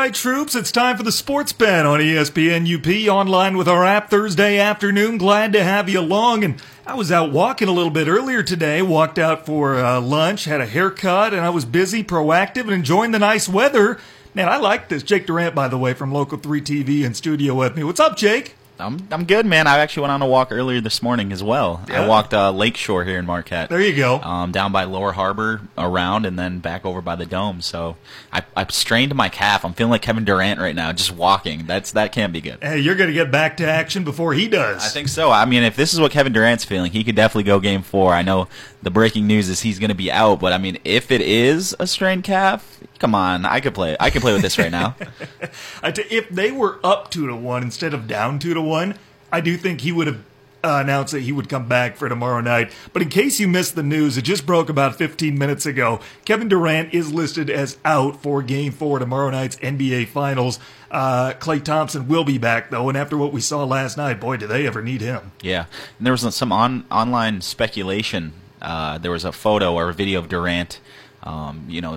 right, 0.00 0.14
troops, 0.14 0.54
it's 0.54 0.72
time 0.72 0.96
for 0.96 1.02
the 1.02 1.12
Sports 1.12 1.52
Pen 1.52 1.84
on 1.84 2.00
ESPN 2.00 2.64
UP 2.64 3.14
online 3.14 3.58
with 3.58 3.68
our 3.68 3.84
app 3.84 4.08
Thursday 4.08 4.58
afternoon. 4.58 5.18
Glad 5.18 5.52
to 5.52 5.62
have 5.62 5.90
you 5.90 6.00
along. 6.00 6.42
And 6.42 6.54
I 6.86 6.94
was 6.94 7.12
out 7.12 7.32
walking 7.32 7.68
a 7.68 7.72
little 7.72 7.90
bit 7.90 8.08
earlier 8.08 8.42
today, 8.42 8.80
walked 8.80 9.18
out 9.18 9.44
for 9.44 9.76
uh, 9.76 10.00
lunch, 10.00 10.46
had 10.46 10.62
a 10.62 10.66
haircut, 10.66 11.34
and 11.34 11.42
I 11.42 11.50
was 11.50 11.66
busy, 11.66 12.02
proactive, 12.02 12.62
and 12.62 12.70
enjoying 12.70 13.10
the 13.10 13.18
nice 13.18 13.46
weather. 13.46 13.98
Man, 14.32 14.48
I 14.48 14.56
like 14.56 14.88
this. 14.88 15.02
Jake 15.02 15.26
Durant, 15.26 15.54
by 15.54 15.68
the 15.68 15.76
way, 15.76 15.92
from 15.92 16.12
Local 16.12 16.38
3 16.38 16.62
TV 16.62 17.04
in 17.04 17.12
studio 17.12 17.54
with 17.54 17.76
me. 17.76 17.84
What's 17.84 18.00
up, 18.00 18.16
Jake? 18.16 18.54
I'm 18.80 19.06
I'm 19.10 19.24
good, 19.24 19.46
man. 19.46 19.66
I 19.66 19.78
actually 19.78 20.02
went 20.02 20.12
on 20.12 20.22
a 20.22 20.26
walk 20.26 20.50
earlier 20.50 20.80
this 20.80 21.02
morning 21.02 21.32
as 21.32 21.42
well. 21.42 21.84
Yeah. 21.88 22.02
I 22.02 22.08
walked 22.08 22.34
uh, 22.34 22.50
Lakeshore 22.50 23.04
here 23.04 23.18
in 23.18 23.26
Marquette. 23.26 23.68
There 23.68 23.80
you 23.80 23.94
go. 23.94 24.20
Um, 24.20 24.52
down 24.52 24.72
by 24.72 24.84
Lower 24.84 25.12
Harbor, 25.12 25.60
around, 25.76 26.26
and 26.26 26.38
then 26.38 26.58
back 26.58 26.84
over 26.84 27.00
by 27.00 27.16
the 27.16 27.26
dome. 27.26 27.60
So 27.60 27.96
I, 28.32 28.42
I 28.56 28.66
strained 28.70 29.14
my 29.14 29.28
calf. 29.28 29.64
I'm 29.64 29.72
feeling 29.72 29.90
like 29.90 30.02
Kevin 30.02 30.24
Durant 30.24 30.60
right 30.60 30.74
now, 30.74 30.92
just 30.92 31.12
walking. 31.12 31.66
That's 31.66 31.92
that 31.92 32.12
can't 32.12 32.32
be 32.32 32.40
good. 32.40 32.58
Hey, 32.62 32.78
you're 32.78 32.96
going 32.96 33.08
to 33.08 33.14
get 33.14 33.30
back 33.30 33.56
to 33.58 33.66
action 33.66 34.04
before 34.04 34.34
he 34.34 34.48
does. 34.48 34.84
I 34.84 34.88
think 34.88 35.08
so. 35.08 35.30
I 35.30 35.44
mean, 35.44 35.62
if 35.62 35.76
this 35.76 35.92
is 35.92 36.00
what 36.00 36.12
Kevin 36.12 36.32
Durant's 36.32 36.64
feeling, 36.64 36.92
he 36.92 37.04
could 37.04 37.16
definitely 37.16 37.44
go 37.44 37.60
game 37.60 37.82
four. 37.82 38.12
I 38.14 38.22
know 38.22 38.48
the 38.82 38.90
breaking 38.90 39.26
news 39.26 39.48
is 39.48 39.60
he's 39.60 39.78
going 39.78 39.90
to 39.90 39.94
be 39.94 40.10
out, 40.10 40.40
but 40.40 40.52
I 40.52 40.58
mean, 40.58 40.78
if 40.84 41.10
it 41.10 41.20
is 41.20 41.76
a 41.78 41.86
strained 41.86 42.24
calf, 42.24 42.80
come 43.00 43.14
on, 43.16 43.44
I 43.44 43.58
could 43.58 43.74
play. 43.74 43.96
I 43.98 44.10
could 44.10 44.22
play 44.22 44.32
with 44.32 44.42
this 44.42 44.58
right 44.58 44.70
now. 44.70 44.94
I 45.82 45.90
t- 45.90 46.02
if 46.02 46.28
they 46.28 46.52
were 46.52 46.78
up 46.84 47.10
two 47.10 47.26
to 47.26 47.34
one 47.34 47.64
instead 47.64 47.92
of 47.92 48.06
down 48.06 48.38
two 48.38 48.54
to 48.54 48.62
one, 48.62 48.96
I 49.32 49.40
do 49.40 49.56
think 49.56 49.80
he 49.80 49.90
would 49.90 50.06
have 50.06 50.24
uh, 50.62 50.80
announced 50.82 51.12
that 51.12 51.22
he 51.22 51.32
would 51.32 51.48
come 51.48 51.66
back 51.66 51.96
for 51.96 52.08
tomorrow 52.08 52.40
night. 52.40 52.70
But 52.92 53.02
in 53.02 53.08
case 53.08 53.40
you 53.40 53.48
missed 53.48 53.74
the 53.74 53.82
news, 53.82 54.18
it 54.18 54.22
just 54.22 54.44
broke 54.44 54.68
about 54.68 54.94
15 54.96 55.38
minutes 55.38 55.64
ago. 55.64 56.00
Kevin 56.24 56.48
Durant 56.48 56.92
is 56.92 57.12
listed 57.12 57.48
as 57.48 57.78
out 57.84 58.22
for 58.22 58.42
Game 58.42 58.72
Four 58.72 58.98
tomorrow 58.98 59.30
night's 59.30 59.56
NBA 59.56 60.08
Finals. 60.08 60.58
Uh, 60.90 61.32
Klay 61.38 61.62
Thompson 61.62 62.08
will 62.08 62.24
be 62.24 62.36
back 62.36 62.70
though, 62.70 62.88
and 62.88 62.98
after 62.98 63.16
what 63.16 63.32
we 63.32 63.40
saw 63.40 63.64
last 63.64 63.96
night, 63.96 64.20
boy, 64.20 64.36
do 64.36 64.46
they 64.46 64.66
ever 64.66 64.82
need 64.82 65.00
him. 65.00 65.32
Yeah, 65.40 65.66
and 65.98 66.06
there 66.06 66.12
was 66.12 66.34
some 66.34 66.52
on 66.52 66.84
online 66.90 67.40
speculation. 67.40 68.34
Uh, 68.60 68.98
there 68.98 69.10
was 69.10 69.24
a 69.24 69.32
photo 69.32 69.74
or 69.74 69.88
a 69.88 69.94
video 69.94 70.18
of 70.18 70.28
Durant, 70.28 70.80
um, 71.22 71.64
you 71.68 71.80
know, 71.80 71.96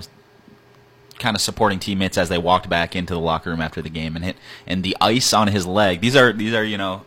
kind 1.18 1.36
of 1.36 1.40
supporting 1.40 1.78
teammates 1.78 2.18
as 2.18 2.28
they 2.28 2.38
walked 2.38 2.68
back 2.68 2.96
into 2.96 3.14
the 3.14 3.20
locker 3.20 3.50
room 3.50 3.60
after 3.60 3.82
the 3.82 3.90
game, 3.90 4.16
and 4.16 4.24
hit 4.24 4.36
and 4.66 4.82
the 4.82 4.96
ice 5.00 5.32
on 5.32 5.48
his 5.48 5.66
leg. 5.66 6.00
These 6.00 6.16
are 6.16 6.32
these 6.32 6.54
are 6.54 6.64
you 6.64 6.78
know 6.78 7.02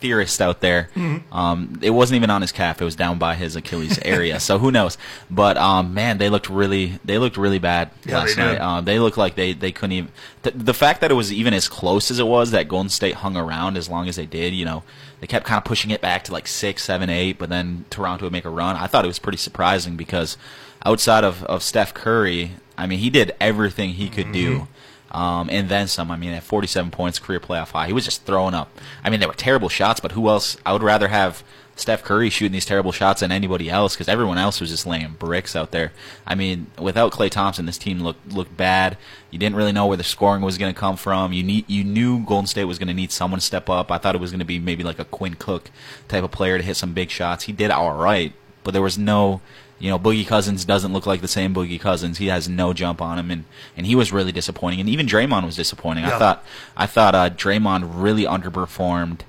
theorists 0.00 0.40
out 0.40 0.60
there. 0.60 0.88
Mm-hmm. 0.94 1.32
Um, 1.32 1.78
it 1.82 1.90
wasn't 1.90 2.16
even 2.16 2.30
on 2.30 2.40
his 2.40 2.52
calf; 2.52 2.80
it 2.80 2.84
was 2.84 2.96
down 2.96 3.18
by 3.18 3.34
his 3.34 3.54
Achilles 3.54 3.98
area. 4.02 4.40
so 4.40 4.58
who 4.58 4.70
knows? 4.70 4.98
But 5.30 5.56
um, 5.56 5.94
man, 5.94 6.18
they 6.18 6.28
looked 6.28 6.48
really 6.48 6.98
they 7.04 7.18
looked 7.18 7.36
really 7.36 7.58
bad 7.58 7.90
Yeah, 8.04 8.18
last 8.18 8.36
they 8.36 8.42
night. 8.42 8.58
Uh, 8.58 8.80
they 8.80 8.98
looked 8.98 9.18
like 9.18 9.34
they 9.36 9.52
they 9.52 9.72
couldn't 9.72 9.92
even. 9.92 10.12
The, 10.42 10.50
the 10.52 10.74
fact 10.74 11.02
that 11.02 11.10
it 11.10 11.14
was 11.14 11.32
even 11.32 11.54
as 11.54 11.68
close 11.68 12.10
as 12.10 12.18
it 12.18 12.26
was, 12.26 12.50
that 12.50 12.68
Golden 12.68 12.88
State 12.88 13.16
hung 13.16 13.36
around 13.36 13.76
as 13.76 13.88
long 13.88 14.08
as 14.08 14.16
they 14.16 14.26
did, 14.26 14.54
you 14.54 14.64
know, 14.64 14.82
they 15.20 15.26
kept 15.26 15.46
kind 15.46 15.58
of 15.58 15.64
pushing 15.64 15.90
it 15.90 16.00
back 16.00 16.24
to 16.24 16.32
like 16.32 16.46
six, 16.46 16.82
seven, 16.82 17.10
eight, 17.10 17.38
but 17.38 17.48
then 17.50 17.84
Toronto 17.90 18.24
would 18.26 18.32
make 18.32 18.46
a 18.46 18.50
run. 18.50 18.76
I 18.76 18.86
thought 18.86 19.04
it 19.04 19.08
was 19.08 19.18
pretty 19.18 19.38
surprising 19.38 19.96
because 19.96 20.36
outside 20.84 21.24
of, 21.24 21.44
of 21.44 21.62
Steph 21.62 21.92
Curry, 21.92 22.52
I 22.80 22.86
mean, 22.86 22.98
he 22.98 23.10
did 23.10 23.32
everything 23.40 23.90
he 23.90 24.08
could 24.08 24.32
do. 24.32 24.66
Um, 25.10 25.48
and 25.50 25.68
then 25.68 25.88
some. 25.88 26.10
I 26.10 26.16
mean, 26.16 26.32
at 26.32 26.42
47 26.42 26.90
points, 26.90 27.18
career 27.18 27.40
playoff 27.40 27.70
high, 27.70 27.88
he 27.88 27.92
was 27.92 28.04
just 28.04 28.24
throwing 28.24 28.54
up. 28.54 28.70
I 29.02 29.10
mean, 29.10 29.20
they 29.20 29.26
were 29.26 29.34
terrible 29.34 29.68
shots, 29.68 30.00
but 30.00 30.12
who 30.12 30.28
else? 30.28 30.56
I 30.64 30.72
would 30.72 30.82
rather 30.84 31.08
have 31.08 31.42
Steph 31.74 32.04
Curry 32.04 32.30
shooting 32.30 32.52
these 32.52 32.66
terrible 32.66 32.92
shots 32.92 33.20
than 33.20 33.32
anybody 33.32 33.70
else 33.70 33.94
because 33.94 34.08
everyone 34.08 34.38
else 34.38 34.60
was 34.60 34.70
just 34.70 34.86
laying 34.86 35.14
bricks 35.18 35.56
out 35.56 35.72
there. 35.72 35.92
I 36.26 36.34
mean, 36.34 36.68
without 36.78 37.12
Klay 37.12 37.30
Thompson, 37.30 37.66
this 37.66 37.78
team 37.78 38.00
looked 38.00 38.32
looked 38.32 38.56
bad. 38.56 38.98
You 39.30 39.38
didn't 39.38 39.56
really 39.56 39.72
know 39.72 39.86
where 39.86 39.96
the 39.96 40.04
scoring 40.04 40.42
was 40.42 40.58
going 40.58 40.72
to 40.72 40.78
come 40.78 40.96
from. 40.96 41.32
You 41.32 41.42
need 41.42 41.68
you 41.68 41.82
knew 41.82 42.24
Golden 42.24 42.46
State 42.46 42.64
was 42.64 42.78
going 42.78 42.88
to 42.88 42.94
need 42.94 43.10
someone 43.10 43.40
to 43.40 43.46
step 43.46 43.68
up. 43.68 43.90
I 43.90 43.98
thought 43.98 44.14
it 44.14 44.20
was 44.20 44.30
going 44.30 44.40
to 44.40 44.44
be 44.44 44.58
maybe 44.58 44.84
like 44.84 44.98
a 44.98 45.04
Quinn 45.04 45.34
Cook 45.34 45.70
type 46.06 46.22
of 46.22 46.30
player 46.30 46.58
to 46.58 46.64
hit 46.64 46.76
some 46.76 46.92
big 46.92 47.10
shots. 47.10 47.44
He 47.44 47.52
did 47.52 47.70
all 47.70 47.94
right, 47.94 48.32
but 48.62 48.72
there 48.72 48.82
was 48.82 48.98
no 48.98 49.40
you 49.80 49.90
know, 49.90 49.98
Boogie 49.98 50.26
Cousins 50.26 50.64
doesn't 50.64 50.92
look 50.92 51.06
like 51.06 51.22
the 51.22 51.28
same 51.28 51.54
Boogie 51.54 51.80
Cousins. 51.80 52.18
He 52.18 52.26
has 52.26 52.48
no 52.48 52.72
jump 52.72 53.00
on 53.00 53.18
him, 53.18 53.30
and, 53.30 53.44
and 53.76 53.86
he 53.86 53.96
was 53.96 54.12
really 54.12 54.30
disappointing. 54.30 54.78
And 54.78 54.88
even 54.88 55.06
Draymond 55.06 55.44
was 55.44 55.56
disappointing. 55.56 56.04
Yeah. 56.04 56.14
I 56.14 56.18
thought 56.18 56.44
I 56.76 56.86
thought 56.86 57.14
uh, 57.14 57.30
Draymond 57.30 57.90
really 57.94 58.24
underperformed. 58.24 59.20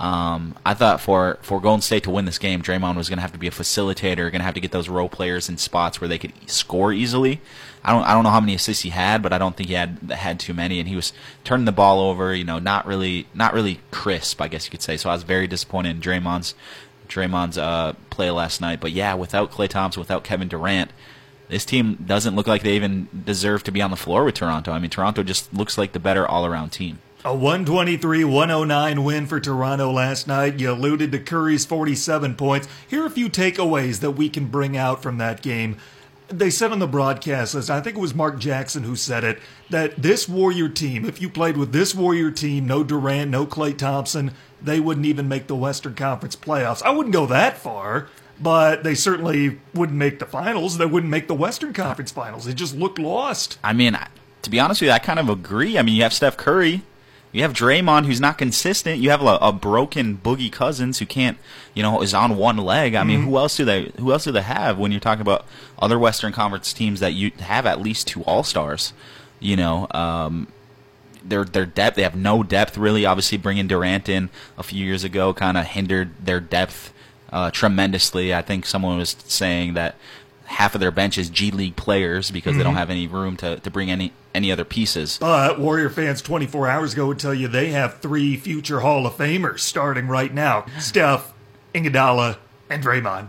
Um, 0.00 0.54
I 0.64 0.74
thought 0.74 1.00
for, 1.00 1.38
for 1.42 1.60
Golden 1.60 1.82
State 1.82 2.04
to 2.04 2.10
win 2.10 2.24
this 2.24 2.38
game, 2.38 2.62
Draymond 2.62 2.96
was 2.96 3.08
going 3.08 3.16
to 3.16 3.22
have 3.22 3.32
to 3.32 3.38
be 3.38 3.48
a 3.48 3.50
facilitator, 3.50 4.30
going 4.30 4.34
to 4.34 4.44
have 4.44 4.54
to 4.54 4.60
get 4.60 4.70
those 4.70 4.88
role 4.88 5.08
players 5.08 5.48
in 5.48 5.58
spots 5.58 6.00
where 6.00 6.06
they 6.06 6.18
could 6.18 6.32
score 6.48 6.92
easily. 6.92 7.40
I 7.84 7.92
don't 7.92 8.04
I 8.04 8.12
don't 8.12 8.24
know 8.24 8.30
how 8.30 8.40
many 8.40 8.54
assists 8.54 8.82
he 8.82 8.90
had, 8.90 9.22
but 9.22 9.32
I 9.32 9.38
don't 9.38 9.56
think 9.56 9.68
he 9.68 9.74
had 9.74 9.98
had 10.10 10.40
too 10.40 10.54
many, 10.54 10.78
and 10.78 10.88
he 10.88 10.96
was 10.96 11.12
turning 11.44 11.64
the 11.64 11.72
ball 11.72 12.00
over. 12.00 12.34
You 12.34 12.44
know, 12.44 12.58
not 12.58 12.86
really 12.86 13.26
not 13.34 13.54
really 13.54 13.80
crisp, 13.90 14.40
I 14.40 14.48
guess 14.48 14.66
you 14.66 14.70
could 14.70 14.82
say. 14.82 14.96
So 14.96 15.10
I 15.10 15.14
was 15.14 15.22
very 15.22 15.46
disappointed 15.46 15.90
in 15.90 16.02
Draymond's 16.02 16.54
Draymond's 17.08 17.58
uh, 17.58 17.94
play 18.10 18.30
last 18.30 18.60
night. 18.60 18.80
But 18.80 18.92
yeah, 18.92 19.14
without 19.14 19.50
Klay 19.50 19.68
Thompson, 19.68 20.00
without 20.00 20.24
Kevin 20.24 20.48
Durant, 20.48 20.90
this 21.48 21.64
team 21.64 21.94
doesn't 22.04 22.36
look 22.36 22.46
like 22.46 22.62
they 22.62 22.76
even 22.76 23.08
deserve 23.24 23.64
to 23.64 23.72
be 23.72 23.80
on 23.80 23.90
the 23.90 23.96
floor 23.96 24.24
with 24.24 24.34
Toronto. 24.34 24.72
I 24.72 24.78
mean, 24.78 24.90
Toronto 24.90 25.22
just 25.22 25.52
looks 25.52 25.78
like 25.78 25.92
the 25.92 25.98
better 25.98 26.26
all 26.26 26.44
around 26.44 26.70
team. 26.70 26.98
A 27.24 27.34
123 27.34 28.22
109 28.24 29.04
win 29.04 29.26
for 29.26 29.40
Toronto 29.40 29.90
last 29.90 30.28
night. 30.28 30.60
You 30.60 30.70
alluded 30.70 31.10
to 31.12 31.18
Curry's 31.18 31.64
47 31.64 32.36
points. 32.36 32.68
Here 32.86 33.02
are 33.02 33.06
a 33.06 33.10
few 33.10 33.28
takeaways 33.28 34.00
that 34.00 34.12
we 34.12 34.28
can 34.28 34.46
bring 34.46 34.76
out 34.76 35.02
from 35.02 35.18
that 35.18 35.42
game. 35.42 35.76
They 36.28 36.50
said 36.50 36.70
on 36.70 36.78
the 36.78 36.86
broadcast 36.86 37.54
list, 37.54 37.70
I 37.70 37.80
think 37.80 37.96
it 37.96 38.00
was 38.00 38.14
Mark 38.14 38.38
Jackson 38.38 38.84
who 38.84 38.94
said 38.94 39.24
it, 39.24 39.40
that 39.70 40.00
this 40.00 40.28
Warrior 40.28 40.68
team, 40.68 41.06
if 41.06 41.20
you 41.20 41.28
played 41.28 41.56
with 41.56 41.72
this 41.72 41.94
Warrior 41.94 42.30
team, 42.30 42.66
no 42.66 42.84
Durant, 42.84 43.30
no 43.30 43.46
Clay 43.46 43.72
Thompson, 43.72 44.32
they 44.62 44.80
wouldn't 44.80 45.06
even 45.06 45.28
make 45.28 45.46
the 45.46 45.56
Western 45.56 45.94
Conference 45.94 46.36
playoffs. 46.36 46.82
I 46.82 46.90
wouldn't 46.90 47.12
go 47.12 47.26
that 47.26 47.58
far, 47.58 48.08
but 48.40 48.84
they 48.84 48.94
certainly 48.94 49.58
wouldn't 49.74 49.98
make 49.98 50.18
the 50.18 50.26
finals. 50.26 50.78
They 50.78 50.86
wouldn't 50.86 51.10
make 51.10 51.28
the 51.28 51.34
Western 51.34 51.72
Conference 51.72 52.10
finals. 52.10 52.44
They 52.44 52.54
just 52.54 52.76
looked 52.76 52.98
lost. 52.98 53.58
I 53.62 53.72
mean, 53.72 53.98
to 54.42 54.50
be 54.50 54.60
honest 54.60 54.80
with 54.80 54.88
you, 54.88 54.92
I 54.92 54.98
kind 54.98 55.18
of 55.18 55.28
agree. 55.28 55.78
I 55.78 55.82
mean, 55.82 55.94
you 55.94 56.02
have 56.02 56.12
Steph 56.12 56.36
Curry, 56.36 56.82
you 57.30 57.42
have 57.42 57.52
Draymond, 57.52 58.06
who's 58.06 58.20
not 58.20 58.38
consistent. 58.38 59.00
You 59.00 59.10
have 59.10 59.20
a, 59.20 59.38
a 59.40 59.52
broken 59.52 60.16
Boogie 60.16 60.50
Cousins 60.50 60.98
who 60.98 61.06
can't, 61.06 61.36
you 61.74 61.82
know, 61.82 62.00
is 62.00 62.14
on 62.14 62.36
one 62.36 62.56
leg. 62.56 62.94
I 62.94 63.04
mean, 63.04 63.22
who 63.22 63.36
else 63.36 63.56
do 63.56 63.64
they? 63.64 63.92
Who 63.98 64.12
else 64.12 64.24
do 64.24 64.32
they 64.32 64.42
have 64.42 64.78
when 64.78 64.92
you're 64.92 65.00
talking 65.00 65.20
about 65.20 65.44
other 65.78 65.98
Western 65.98 66.32
Conference 66.32 66.72
teams 66.72 67.00
that 67.00 67.12
you 67.12 67.30
have 67.40 67.66
at 67.66 67.80
least 67.80 68.06
two 68.06 68.22
All 68.22 68.42
Stars? 68.42 68.94
You 69.40 69.56
know, 69.56 69.86
um, 69.90 70.48
their 71.24 71.44
their 71.44 71.66
depth. 71.66 71.96
They 71.96 72.02
have 72.02 72.16
no 72.16 72.42
depth 72.42 72.76
really. 72.76 73.06
Obviously, 73.06 73.38
bringing 73.38 73.66
Durant 73.66 74.08
in 74.08 74.30
a 74.56 74.62
few 74.62 74.84
years 74.84 75.04
ago 75.04 75.32
kind 75.34 75.56
of 75.56 75.66
hindered 75.66 76.10
their 76.24 76.40
depth 76.40 76.92
uh, 77.32 77.50
tremendously. 77.50 78.34
I 78.34 78.42
think 78.42 78.66
someone 78.66 78.98
was 78.98 79.16
saying 79.26 79.74
that 79.74 79.96
half 80.48 80.74
of 80.74 80.80
their 80.80 80.90
bench 80.90 81.18
is 81.18 81.28
G 81.28 81.50
League 81.50 81.76
players 81.76 82.30
because 82.30 82.56
they 82.56 82.62
don't 82.62 82.74
have 82.74 82.90
any 82.90 83.06
room 83.06 83.36
to, 83.38 83.60
to 83.60 83.70
bring 83.70 83.90
any 83.90 84.12
any 84.34 84.50
other 84.50 84.64
pieces. 84.64 85.18
But 85.18 85.58
Warrior 85.58 85.90
fans 85.90 86.22
24 86.22 86.68
hours 86.68 86.92
ago 86.94 87.06
would 87.08 87.18
tell 87.18 87.34
you 87.34 87.48
they 87.48 87.70
have 87.70 87.98
three 87.98 88.36
future 88.36 88.80
Hall 88.80 89.06
of 89.06 89.14
Famers 89.14 89.60
starting 89.60 90.06
right 90.08 90.32
now 90.32 90.66
Steph, 90.78 91.32
Iguodala, 91.74 92.38
and 92.70 92.82
Draymond. 92.82 93.28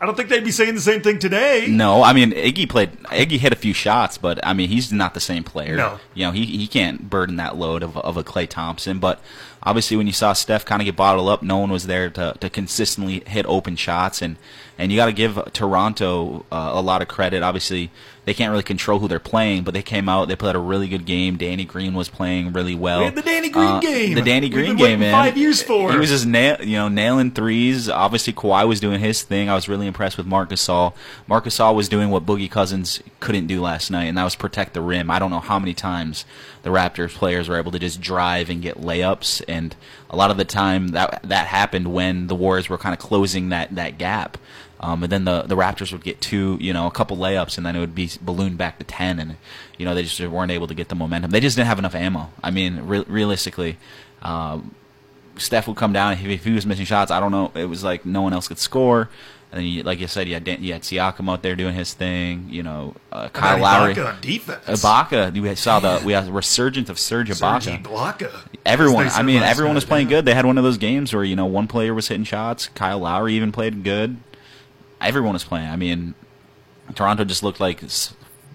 I 0.00 0.06
don't 0.06 0.16
think 0.16 0.28
they'd 0.28 0.44
be 0.44 0.52
saying 0.52 0.76
the 0.76 0.80
same 0.80 1.02
thing 1.02 1.18
today. 1.18 1.66
No, 1.68 2.04
I 2.04 2.12
mean 2.12 2.30
Iggy 2.30 2.68
played. 2.68 2.92
Iggy 3.04 3.38
hit 3.38 3.52
a 3.52 3.56
few 3.56 3.72
shots, 3.72 4.16
but 4.16 4.38
I 4.46 4.52
mean 4.52 4.68
he's 4.68 4.92
not 4.92 5.14
the 5.14 5.20
same 5.20 5.42
player. 5.42 5.76
No. 5.76 5.98
you 6.14 6.24
know 6.24 6.30
he 6.30 6.44
he 6.46 6.68
can't 6.68 7.10
burden 7.10 7.36
that 7.36 7.56
load 7.56 7.82
of 7.82 7.96
of 7.96 8.16
a 8.16 8.22
Clay 8.22 8.46
Thompson. 8.46 9.00
But 9.00 9.20
obviously, 9.62 9.96
when 9.96 10.06
you 10.06 10.12
saw 10.12 10.34
Steph 10.34 10.64
kind 10.64 10.80
of 10.80 10.86
get 10.86 10.94
bottled 10.94 11.28
up, 11.28 11.42
no 11.42 11.58
one 11.58 11.70
was 11.70 11.86
there 11.86 12.10
to 12.10 12.34
to 12.38 12.48
consistently 12.48 13.24
hit 13.26 13.44
open 13.46 13.74
shots, 13.74 14.22
and 14.22 14.36
and 14.78 14.92
you 14.92 14.96
got 14.98 15.06
to 15.06 15.12
give 15.12 15.40
Toronto 15.52 16.46
uh, 16.52 16.70
a 16.74 16.80
lot 16.80 17.02
of 17.02 17.08
credit. 17.08 17.42
Obviously, 17.42 17.90
they 18.28 18.34
can't 18.34 18.50
really 18.50 18.62
control 18.62 18.98
who 18.98 19.08
they're 19.08 19.18
playing, 19.18 19.62
but 19.64 19.72
they 19.72 19.80
came 19.80 20.06
out, 20.06 20.28
they 20.28 20.36
played 20.36 20.54
a 20.54 20.58
really 20.58 20.86
good 20.86 21.06
game. 21.06 21.38
Danny 21.38 21.64
Green 21.64 21.94
was 21.94 22.10
playing 22.10 22.52
really 22.52 22.74
well. 22.74 22.98
We 22.98 23.06
had 23.06 23.14
the 23.14 23.22
Danny 23.22 23.48
Green 23.48 23.66
Uh, 23.66 23.80
game. 23.80 24.14
The 24.16 24.20
Danny 24.20 24.50
Green 24.50 24.76
game, 24.76 25.00
man. 25.00 25.14
five 25.14 25.38
years 25.38 25.62
for. 25.62 25.90
He 25.90 25.96
was 25.96 26.10
just 26.10 26.26
nail, 26.26 26.58
you 26.60 26.76
know, 26.76 26.88
nailing 26.88 27.30
threes. 27.30 27.88
Obviously, 27.88 28.34
Kawhi 28.34 28.68
was 28.68 28.80
doing 28.80 29.00
his 29.00 29.22
thing. 29.22 29.48
I 29.48 29.54
was 29.54 29.66
really 29.66 29.86
impressed 29.86 30.18
with 30.18 30.26
Marc 30.26 30.50
Gasol. 30.50 30.92
Marc 31.26 31.46
Gasol 31.46 31.74
was 31.74 31.88
doing 31.88 32.10
what 32.10 32.26
Boogie 32.26 32.50
Cousins 32.50 33.02
couldn't 33.18 33.46
do 33.46 33.62
last 33.62 33.90
night, 33.90 34.04
and 34.04 34.18
that 34.18 34.24
was 34.24 34.34
protect 34.34 34.74
the 34.74 34.82
rim. 34.82 35.10
I 35.10 35.18
don't 35.18 35.30
know 35.30 35.40
how 35.40 35.58
many 35.58 35.72
times 35.72 36.26
the 36.64 36.68
Raptors 36.70 37.14
players 37.14 37.48
were 37.48 37.56
able 37.56 37.72
to 37.72 37.78
just 37.78 37.98
drive 37.98 38.50
and 38.50 38.60
get 38.60 38.78
layups, 38.78 39.42
and 39.48 39.74
a 40.10 40.16
lot 40.16 40.30
of 40.30 40.36
the 40.36 40.44
time 40.44 40.88
that 40.88 41.20
that 41.22 41.46
happened 41.46 41.94
when 41.94 42.26
the 42.26 42.34
Warriors 42.34 42.68
were 42.68 42.76
kind 42.76 42.92
of 42.92 42.98
closing 42.98 43.48
that 43.48 43.74
that 43.74 43.96
gap. 43.96 44.36
Um, 44.80 45.02
and 45.02 45.10
then 45.10 45.24
the 45.24 45.42
the 45.42 45.56
Raptors 45.56 45.92
would 45.92 46.04
get 46.04 46.20
two, 46.20 46.56
you 46.60 46.72
know, 46.72 46.86
a 46.86 46.90
couple 46.90 47.16
layups, 47.16 47.56
and 47.56 47.66
then 47.66 47.74
it 47.74 47.80
would 47.80 47.94
be 47.94 48.10
ballooned 48.20 48.58
back 48.58 48.78
to 48.78 48.84
ten, 48.84 49.18
and 49.18 49.36
you 49.76 49.84
know 49.84 49.94
they 49.94 50.04
just 50.04 50.20
weren't 50.20 50.52
able 50.52 50.68
to 50.68 50.74
get 50.74 50.88
the 50.88 50.94
momentum. 50.94 51.30
They 51.30 51.40
just 51.40 51.56
didn't 51.56 51.68
have 51.68 51.78
enough 51.78 51.94
ammo. 51.94 52.30
I 52.42 52.50
mean, 52.50 52.86
re- 52.86 53.04
realistically, 53.08 53.78
um, 54.22 54.74
Steph 55.36 55.66
would 55.66 55.76
come 55.76 55.92
down 55.92 56.12
if, 56.12 56.24
if 56.24 56.44
he 56.44 56.52
was 56.52 56.64
missing 56.64 56.84
shots. 56.84 57.10
I 57.10 57.18
don't 57.18 57.32
know. 57.32 57.50
It 57.54 57.64
was 57.64 57.82
like 57.82 58.06
no 58.06 58.22
one 58.22 58.32
else 58.32 58.46
could 58.48 58.58
score. 58.58 59.08
And 59.50 59.60
then, 59.60 59.66
you, 59.66 59.82
like 59.82 59.98
you 59.98 60.06
said, 60.06 60.28
you 60.28 60.34
had, 60.34 60.44
Dan, 60.44 60.62
you 60.62 60.74
had 60.74 60.82
Siakam 60.82 61.30
out 61.32 61.42
there 61.42 61.56
doing 61.56 61.74
his 61.74 61.94
thing. 61.94 62.48
You 62.50 62.62
know, 62.62 62.94
uh, 63.10 63.30
Kyle 63.30 63.56
about 63.56 63.62
Lowry, 63.62 63.94
Ibaka 63.94 64.14
on 64.14 64.20
defense. 64.20 64.64
Ibaka. 64.66 65.40
We 65.40 65.54
saw 65.54 65.80
the 65.80 66.02
we 66.04 66.12
had 66.12 66.28
a 66.28 66.32
resurgence 66.32 66.90
of 66.90 66.98
Serge 66.98 67.30
Ibaka. 67.30 67.62
Serge 67.62 67.82
Ibaka. 67.82 68.30
Everyone, 68.66 69.08
I 69.08 69.22
mean, 69.22 69.42
everyone 69.42 69.74
was 69.74 69.86
playing 69.86 70.08
good. 70.08 70.26
They 70.26 70.34
had 70.34 70.44
one 70.44 70.58
of 70.58 70.64
those 70.64 70.76
games 70.76 71.14
where 71.14 71.24
you 71.24 71.34
know 71.34 71.46
one 71.46 71.66
player 71.66 71.94
was 71.94 72.08
hitting 72.08 72.24
shots. 72.24 72.68
Kyle 72.68 72.98
Lowry 72.98 73.34
even 73.34 73.50
played 73.50 73.82
good. 73.82 74.18
Everyone 75.00 75.32
was 75.32 75.44
playing. 75.44 75.68
I 75.68 75.76
mean, 75.76 76.14
Toronto 76.94 77.24
just 77.24 77.42
looked 77.42 77.60
like 77.60 77.82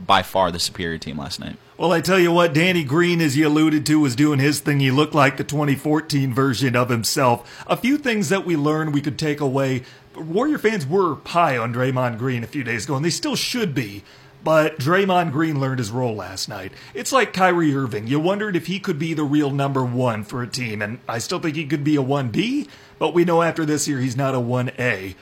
by 0.05 0.21
far 0.21 0.51
the 0.51 0.59
superior 0.59 0.97
team 0.97 1.17
last 1.17 1.39
night. 1.39 1.57
Well, 1.77 1.91
I 1.91 2.01
tell 2.01 2.19
you 2.19 2.31
what, 2.31 2.53
Danny 2.53 2.83
Green, 2.83 3.19
as 3.19 3.35
you 3.35 3.47
alluded 3.47 3.85
to, 3.87 3.99
was 3.99 4.15
doing 4.15 4.39
his 4.39 4.59
thing. 4.59 4.79
He 4.79 4.91
looked 4.91 5.15
like 5.15 5.37
the 5.37 5.43
2014 5.43 6.33
version 6.33 6.75
of 6.75 6.89
himself. 6.89 7.63
A 7.67 7.75
few 7.75 7.97
things 7.97 8.29
that 8.29 8.45
we 8.45 8.55
learned 8.55 8.93
we 8.93 9.01
could 9.01 9.17
take 9.17 9.39
away. 9.39 9.83
Warrior 10.15 10.59
fans 10.59 10.85
were 10.85 11.17
high 11.25 11.57
on 11.57 11.73
Draymond 11.73 12.19
Green 12.19 12.43
a 12.43 12.47
few 12.47 12.63
days 12.63 12.85
ago, 12.85 12.95
and 12.95 13.03
they 13.03 13.09
still 13.09 13.35
should 13.35 13.73
be. 13.73 14.03
But 14.43 14.77
Draymond 14.77 15.31
Green 15.31 15.59
learned 15.59 15.79
his 15.79 15.89
role 15.89 16.15
last 16.15 16.49
night. 16.49 16.73
It's 16.93 17.11
like 17.13 17.33
Kyrie 17.33 17.73
Irving. 17.73 18.07
You 18.07 18.19
wondered 18.19 18.55
if 18.55 18.67
he 18.67 18.79
could 18.79 18.99
be 18.99 19.13
the 19.13 19.23
real 19.23 19.49
number 19.49 19.83
one 19.83 20.23
for 20.23 20.43
a 20.43 20.47
team, 20.47 20.81
and 20.81 20.99
I 21.07 21.17
still 21.19 21.39
think 21.39 21.55
he 21.55 21.65
could 21.65 21.83
be 21.83 21.95
a 21.95 22.03
1B, 22.03 22.67
but 22.99 23.13
we 23.13 23.25
know 23.25 23.41
after 23.41 23.65
this 23.65 23.87
year 23.87 23.99
he's 23.99 24.17
not 24.17 24.35
a 24.35 24.39
1A. 24.39 25.15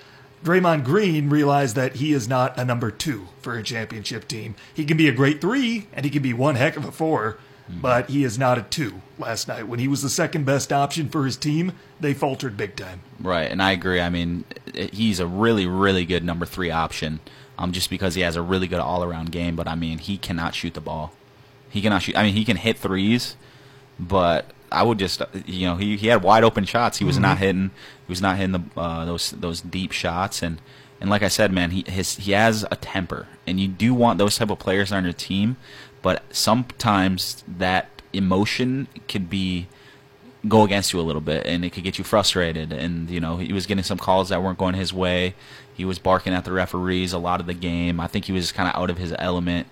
Draymond 0.44 0.84
Green 0.84 1.30
realized 1.30 1.76
that 1.76 1.98
he 1.98 2.14
is 2.14 2.28
not 2.28 2.58
a 2.58 2.66
number 2.66 2.90
two 2.90 3.28
for 3.42 3.56
a 3.56 3.64
championship 3.64 4.28
team. 4.28 4.56
He 4.74 4.86
can 4.86 4.98
be 4.98 5.08
a 5.08 5.14
great 5.14 5.40
three, 5.40 5.88
and 5.94 6.04
he 6.04 6.10
can 6.10 6.24
be 6.24 6.34
one 6.34 6.56
heck 6.56 6.78
of 6.78 6.86
a 6.86 6.92
four, 6.92 7.38
but 7.70 8.10
he 8.10 8.24
is 8.24 8.38
not 8.38 8.58
a 8.58 8.64
two 8.64 9.02
last 9.18 9.48
night. 9.48 9.68
When 9.68 9.80
he 9.80 9.88
was 9.88 10.02
the 10.02 10.10
second 10.10 10.46
best 10.46 10.74
option 10.74 11.10
for 11.10 11.26
his 11.26 11.38
team, 11.38 11.74
they 12.00 12.14
faltered 12.14 12.58
big 12.58 12.76
time. 12.76 13.02
Right, 13.20 13.50
and 13.50 13.62
I 13.62 13.72
agree. 13.72 14.02
I 14.02 14.10
mean, 14.10 14.46
he's 14.74 15.20
a 15.20 15.28
really, 15.28 15.68
really 15.68 16.06
good 16.06 16.24
number 16.24 16.46
three 16.46 16.72
option, 16.72 17.20
um, 17.58 17.72
just 17.72 17.90
because 17.90 18.16
he 18.16 18.22
has 18.22 18.36
a 18.36 18.42
really 18.42 18.68
good 18.68 18.80
all-around 18.80 19.32
game. 19.32 19.56
But 19.56 19.68
I 19.68 19.76
mean, 19.76 20.00
he 20.00 20.18
cannot 20.18 20.56
shoot 20.56 20.74
the 20.74 20.82
ball. 20.82 21.14
He 21.70 21.82
cannot 21.82 22.02
shoot. 22.02 22.18
I 22.18 22.24
mean, 22.24 22.34
he 22.34 22.44
can 22.44 22.58
hit 22.58 22.78
threes, 22.78 23.38
but 24.00 24.48
I 24.72 24.84
would 24.84 25.00
just, 25.00 25.22
you 25.46 25.68
know, 25.68 25.76
he, 25.76 25.98
he 25.98 26.08
had 26.08 26.24
wide 26.24 26.44
open 26.44 26.66
shots. 26.66 26.98
He 26.98 27.06
was 27.06 27.18
not 27.18 27.38
hitting. 27.40 27.72
He 28.08 28.12
was 28.12 28.22
not 28.22 28.38
hitting 28.38 28.54
the 28.54 28.64
uh, 28.80 29.06
those 29.06 29.32
those 29.32 29.62
deep 29.62 29.92
shots. 29.92 30.42
And 30.42 30.62
and 31.00 31.10
like 31.10 31.24
I 31.24 31.28
said, 31.28 31.52
man, 31.52 31.72
he 31.72 31.84
his 31.88 32.18
he 32.18 32.32
has 32.32 32.66
a 32.72 32.76
temper, 32.76 33.28
and 33.46 33.60
you 33.60 33.68
do 33.68 33.94
want 33.94 34.18
those 34.18 34.38
type 34.38 34.50
of 34.50 34.60
players 34.60 34.92
on 34.92 35.04
your 35.04 35.14
team. 35.14 35.58
But 36.02 36.24
sometimes 36.32 37.44
that 37.48 37.90
emotion 38.14 38.88
could 39.08 39.30
be 39.30 39.68
go 40.48 40.64
against 40.64 40.92
you 40.92 41.00
a 41.00 41.04
little 41.04 41.22
bit 41.22 41.46
and 41.46 41.64
it 41.64 41.72
could 41.72 41.84
get 41.84 42.00
you 42.00 42.04
frustrated 42.04 42.74
and 42.74 43.10
you 43.12 43.20
know 43.20 43.38
he 43.38 43.54
was 43.54 43.68
getting 43.68 43.84
some 43.84 43.98
calls 43.98 44.30
that 44.30 44.42
weren't 44.42 44.58
going 44.58 44.74
his 44.74 44.92
way 44.92 45.36
he 45.72 45.86
was 45.86 46.00
barking 46.00 46.34
at 46.34 46.46
the 46.46 46.52
referees 46.52 47.14
a 47.14 47.18
lot 47.20 47.40
of 47.40 47.46
the 47.46 47.54
game 47.54 48.00
i 48.00 48.08
think 48.08 48.26
he 48.26 48.32
was 48.32 48.52
kind 48.52 48.68
of 48.68 48.76
out 48.76 48.90
of 48.90 48.98
his 48.98 49.14
element 49.20 49.68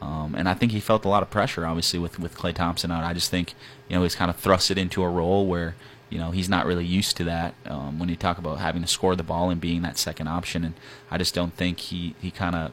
um, 0.00 0.34
and 0.34 0.48
i 0.48 0.54
think 0.54 0.72
he 0.72 0.80
felt 0.80 1.04
a 1.04 1.08
lot 1.08 1.22
of 1.22 1.30
pressure 1.30 1.66
obviously 1.66 1.98
with 1.98 2.18
with 2.18 2.36
Klay 2.36 2.54
Thompson 2.54 2.90
out 2.90 3.04
i 3.04 3.12
just 3.12 3.30
think 3.30 3.54
you 3.88 3.96
know 3.96 4.02
he's 4.02 4.14
kind 4.14 4.30
of 4.30 4.40
thrusted 4.40 4.76
into 4.76 5.02
a 5.02 5.08
role 5.08 5.46
where 5.46 5.74
you 6.08 6.18
know 6.18 6.30
he's 6.30 6.48
not 6.48 6.66
really 6.66 6.84
used 6.84 7.16
to 7.18 7.24
that 7.24 7.54
um, 7.66 7.98
when 7.98 8.08
you 8.08 8.16
talk 8.16 8.38
about 8.38 8.58
having 8.58 8.82
to 8.82 8.88
score 8.88 9.14
the 9.14 9.22
ball 9.22 9.50
and 9.50 9.60
being 9.60 9.82
that 9.82 9.98
second 9.98 10.26
option 10.26 10.64
and 10.64 10.74
i 11.10 11.18
just 11.18 11.34
don't 11.34 11.54
think 11.54 11.78
he 11.78 12.14
he 12.20 12.30
kind 12.30 12.56
of 12.56 12.72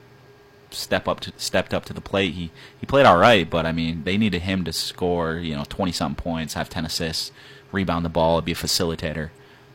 step 0.71 1.07
up 1.07 1.19
to 1.21 1.31
stepped 1.38 1.74
up 1.74 1.85
to 1.85 1.94
the 1.94 2.01
plate. 2.01 2.33
He 2.33 2.51
he 2.79 2.85
played 2.85 3.06
all 3.06 3.18
right, 3.18 3.50
but 3.50 3.65
I 3.65 3.71
mean 3.71 4.03
they 4.03 4.18
needed 4.18 4.44
him 4.44 4.63
to 4.65 4.74
score 4.74 5.35
you 5.35 5.56
know 5.56 5.63
twenty 5.68 5.91
something 5.91 6.21
points, 6.21 6.53
have 6.53 6.69
ten 6.69 6.85
assists, 6.85 7.31
rebound 7.71 8.06
the 8.06 8.09
ball, 8.09 8.41
be 8.41 8.51
a 8.51 8.56
facilitator, 8.56 9.29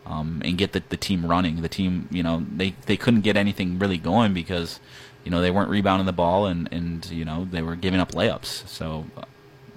um, 0.07 0.43
and 0.45 0.59
get 0.59 0.73
the, 0.73 0.83
the 0.89 0.97
team 0.97 1.27
running. 1.27 1.63
The 1.63 1.69
team 1.69 2.09
you 2.11 2.23
know 2.23 2.45
they 2.55 2.75
they 2.87 2.97
couldn't 2.97 3.23
get 3.23 3.37
anything 3.37 3.79
really 3.79 3.99
going 3.99 4.35
because 4.35 4.81
you 5.25 5.31
know 5.31 5.41
they 5.41 5.51
weren't 5.51 5.71
rebounding 5.71 6.07
the 6.07 6.13
ball 6.13 6.47
and 6.47 6.69
and 6.73 7.05
you 7.11 7.25
know 7.25 7.47
they 7.51 7.63
were 7.63 7.77
giving 7.77 8.01
up 8.01 8.13
layups. 8.13 8.67
So 8.69 9.07
uh, 9.17 9.23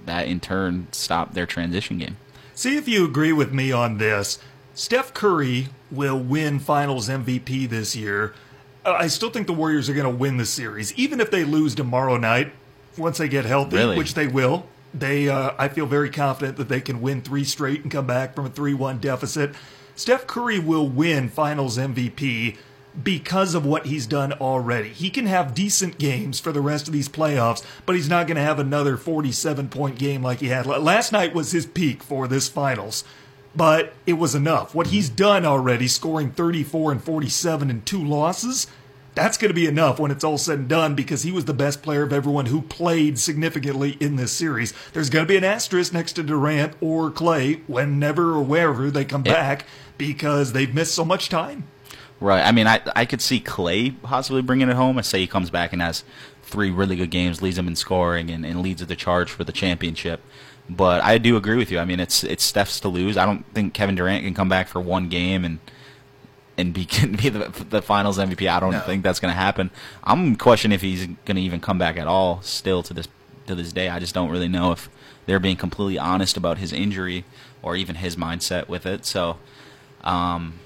that 0.06 0.26
in 0.28 0.40
turn 0.40 0.88
stopped 0.92 1.34
their 1.34 1.46
transition 1.46 1.98
game. 1.98 2.16
See 2.54 2.76
if 2.76 2.88
you 2.88 3.04
agree 3.04 3.32
with 3.32 3.52
me 3.52 3.72
on 3.72 3.98
this. 3.98 4.38
Steph 4.74 5.12
Curry 5.14 5.68
will 5.90 6.18
win 6.18 6.58
Finals 6.58 7.08
MVP 7.08 7.68
this 7.68 7.96
year. 7.96 8.34
Uh, 8.84 8.92
I 8.98 9.06
still 9.08 9.30
think 9.30 9.46
the 9.46 9.52
Warriors 9.52 9.88
are 9.88 9.94
going 9.94 10.04
to 10.10 10.16
win 10.16 10.36
the 10.36 10.46
series, 10.46 10.92
even 10.94 11.20
if 11.20 11.30
they 11.30 11.44
lose 11.44 11.74
tomorrow 11.74 12.16
night. 12.16 12.52
Once 12.96 13.18
they 13.18 13.28
get 13.28 13.44
healthy, 13.44 13.76
Really? 13.76 13.96
which 13.98 14.14
they 14.14 14.26
will, 14.26 14.66
they. 14.94 15.28
Uh, 15.28 15.52
I 15.58 15.68
feel 15.68 15.84
very 15.86 16.08
confident 16.08 16.56
that 16.56 16.68
they 16.68 16.80
can 16.80 17.02
win 17.02 17.20
three 17.20 17.44
straight 17.44 17.82
and 17.82 17.90
come 17.90 18.06
back 18.06 18.34
from 18.34 18.46
a 18.46 18.48
three-one 18.48 18.98
deficit. 18.98 19.54
Steph 19.94 20.26
Curry 20.26 20.58
will 20.58 20.88
win 20.88 21.28
Finals 21.28 21.76
MVP 21.78 22.56
because 23.02 23.54
of 23.54 23.66
what 23.66 23.86
he's 23.86 24.06
done 24.06 24.32
already. 24.34 24.88
He 24.88 25.10
can 25.10 25.26
have 25.26 25.54
decent 25.54 25.98
games 25.98 26.40
for 26.40 26.52
the 26.52 26.60
rest 26.60 26.86
of 26.86 26.92
these 26.92 27.08
playoffs, 27.08 27.64
but 27.84 27.96
he's 27.96 28.08
not 28.08 28.26
going 28.26 28.36
to 28.36 28.42
have 28.42 28.58
another 28.58 28.96
47 28.96 29.68
point 29.68 29.98
game 29.98 30.22
like 30.22 30.40
he 30.40 30.48
had. 30.48 30.66
Last 30.66 31.12
night 31.12 31.34
was 31.34 31.52
his 31.52 31.66
peak 31.66 32.02
for 32.02 32.26
this 32.26 32.48
finals, 32.48 33.04
but 33.54 33.94
it 34.06 34.14
was 34.14 34.34
enough. 34.34 34.74
What 34.74 34.88
he's 34.88 35.08
done 35.08 35.44
already, 35.44 35.88
scoring 35.88 36.30
34 36.30 36.92
and 36.92 37.02
47 37.02 37.70
in 37.70 37.82
two 37.82 38.02
losses, 38.02 38.66
that's 39.16 39.38
going 39.38 39.48
to 39.48 39.54
be 39.54 39.66
enough 39.66 39.98
when 39.98 40.10
it's 40.10 40.24
all 40.24 40.36
said 40.36 40.58
and 40.58 40.68
done 40.68 40.94
because 40.94 41.22
he 41.22 41.32
was 41.32 41.46
the 41.46 41.54
best 41.54 41.82
player 41.82 42.02
of 42.02 42.12
everyone 42.12 42.46
who 42.46 42.60
played 42.60 43.18
significantly 43.18 43.96
in 43.98 44.16
this 44.16 44.30
series. 44.30 44.74
There's 44.92 45.08
going 45.08 45.24
to 45.24 45.28
be 45.28 45.38
an 45.38 45.44
asterisk 45.44 45.94
next 45.94 46.12
to 46.14 46.22
Durant 46.22 46.74
or 46.82 47.10
Klay 47.10 47.62
whenever 47.66 48.34
or 48.34 48.42
wherever 48.42 48.90
they 48.90 49.06
come 49.06 49.22
back 49.22 49.64
because 49.96 50.52
they've 50.52 50.74
missed 50.74 50.94
so 50.94 51.04
much 51.04 51.30
time. 51.30 51.64
Right. 52.20 52.42
I 52.42 52.52
mean, 52.52 52.66
I 52.66 52.80
I 52.94 53.04
could 53.04 53.20
see 53.20 53.40
Klay 53.40 53.94
possibly 54.02 54.40
bringing 54.42 54.68
it 54.70 54.76
home. 54.76 54.98
I 54.98 55.02
say 55.02 55.20
he 55.20 55.26
comes 55.26 55.50
back 55.50 55.72
and 55.72 55.82
has 55.82 56.02
three 56.42 56.70
really 56.70 56.96
good 56.96 57.10
games, 57.10 57.42
leads 57.42 57.56
them 57.56 57.66
in 57.68 57.76
scoring, 57.76 58.30
and, 58.30 58.46
and 58.46 58.62
leads 58.62 58.84
the 58.84 58.96
charge 58.96 59.30
for 59.30 59.44
the 59.44 59.52
championship. 59.52 60.20
But 60.70 61.02
I 61.04 61.18
do 61.18 61.36
agree 61.36 61.56
with 61.56 61.70
you. 61.70 61.78
I 61.78 61.84
mean, 61.84 62.00
it's 62.00 62.24
it's 62.24 62.42
Steph's 62.42 62.80
to 62.80 62.88
lose. 62.88 63.16
I 63.16 63.26
don't 63.26 63.44
think 63.54 63.74
Kevin 63.74 63.94
Durant 63.96 64.24
can 64.24 64.32
come 64.34 64.48
back 64.48 64.66
for 64.68 64.80
one 64.80 65.08
game 65.10 65.44
and 65.44 65.58
and 66.56 66.72
be 66.72 66.84
can 66.96 67.16
be 67.16 67.28
the, 67.28 67.50
the 67.68 67.82
Finals 67.82 68.16
MVP. 68.18 68.48
I 68.48 68.60
don't 68.60 68.72
No. 68.72 68.80
think 68.80 69.02
that's 69.02 69.20
going 69.20 69.32
to 69.32 69.38
happen. 69.38 69.70
I'm 70.02 70.36
questioning 70.36 70.74
if 70.74 70.80
he's 70.82 71.06
going 71.26 71.36
to 71.36 71.42
even 71.42 71.60
come 71.60 71.78
back 71.78 71.98
at 71.98 72.06
all. 72.06 72.40
Still 72.40 72.82
to 72.84 72.94
this 72.94 73.08
to 73.46 73.54
this 73.54 73.72
day, 73.74 73.90
I 73.90 73.98
just 74.00 74.14
don't 74.14 74.30
really 74.30 74.48
know 74.48 74.72
if 74.72 74.88
they're 75.26 75.38
being 75.38 75.56
completely 75.56 75.98
honest 75.98 76.36
about 76.38 76.58
his 76.58 76.72
injury 76.72 77.24
or 77.62 77.76
even 77.76 77.96
his 77.96 78.16
mindset 78.16 78.68
with 78.68 78.86
it. 78.86 79.04
So. 79.04 79.36
Um, 80.02 80.60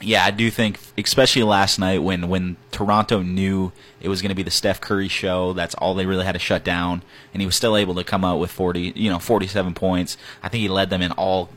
yeah, 0.00 0.24
I 0.24 0.30
do 0.30 0.50
think, 0.50 0.78
especially 0.98 1.42
last 1.42 1.78
night 1.78 2.02
when 2.02 2.28
when 2.28 2.56
Toronto 2.70 3.22
knew 3.22 3.72
it 4.00 4.08
was 4.08 4.20
going 4.20 4.28
to 4.28 4.34
be 4.34 4.42
the 4.42 4.50
Steph 4.50 4.80
Curry 4.80 5.08
show. 5.08 5.52
That's 5.54 5.74
all 5.74 5.94
they 5.94 6.06
really 6.06 6.24
had 6.24 6.32
to 6.32 6.38
shut 6.38 6.64
down, 6.64 7.02
and 7.32 7.40
he 7.40 7.46
was 7.46 7.56
still 7.56 7.76
able 7.76 7.94
to 7.94 8.04
come 8.04 8.24
out 8.24 8.38
with 8.38 8.50
forty, 8.50 8.92
you 8.94 9.08
know, 9.08 9.18
forty-seven 9.18 9.74
points. 9.74 10.16
I 10.42 10.48
think 10.48 10.60
he 10.62 10.68
led 10.68 10.90
them 10.90 11.00
in 11.00 11.12
all 11.12 11.48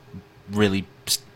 really 0.49 0.87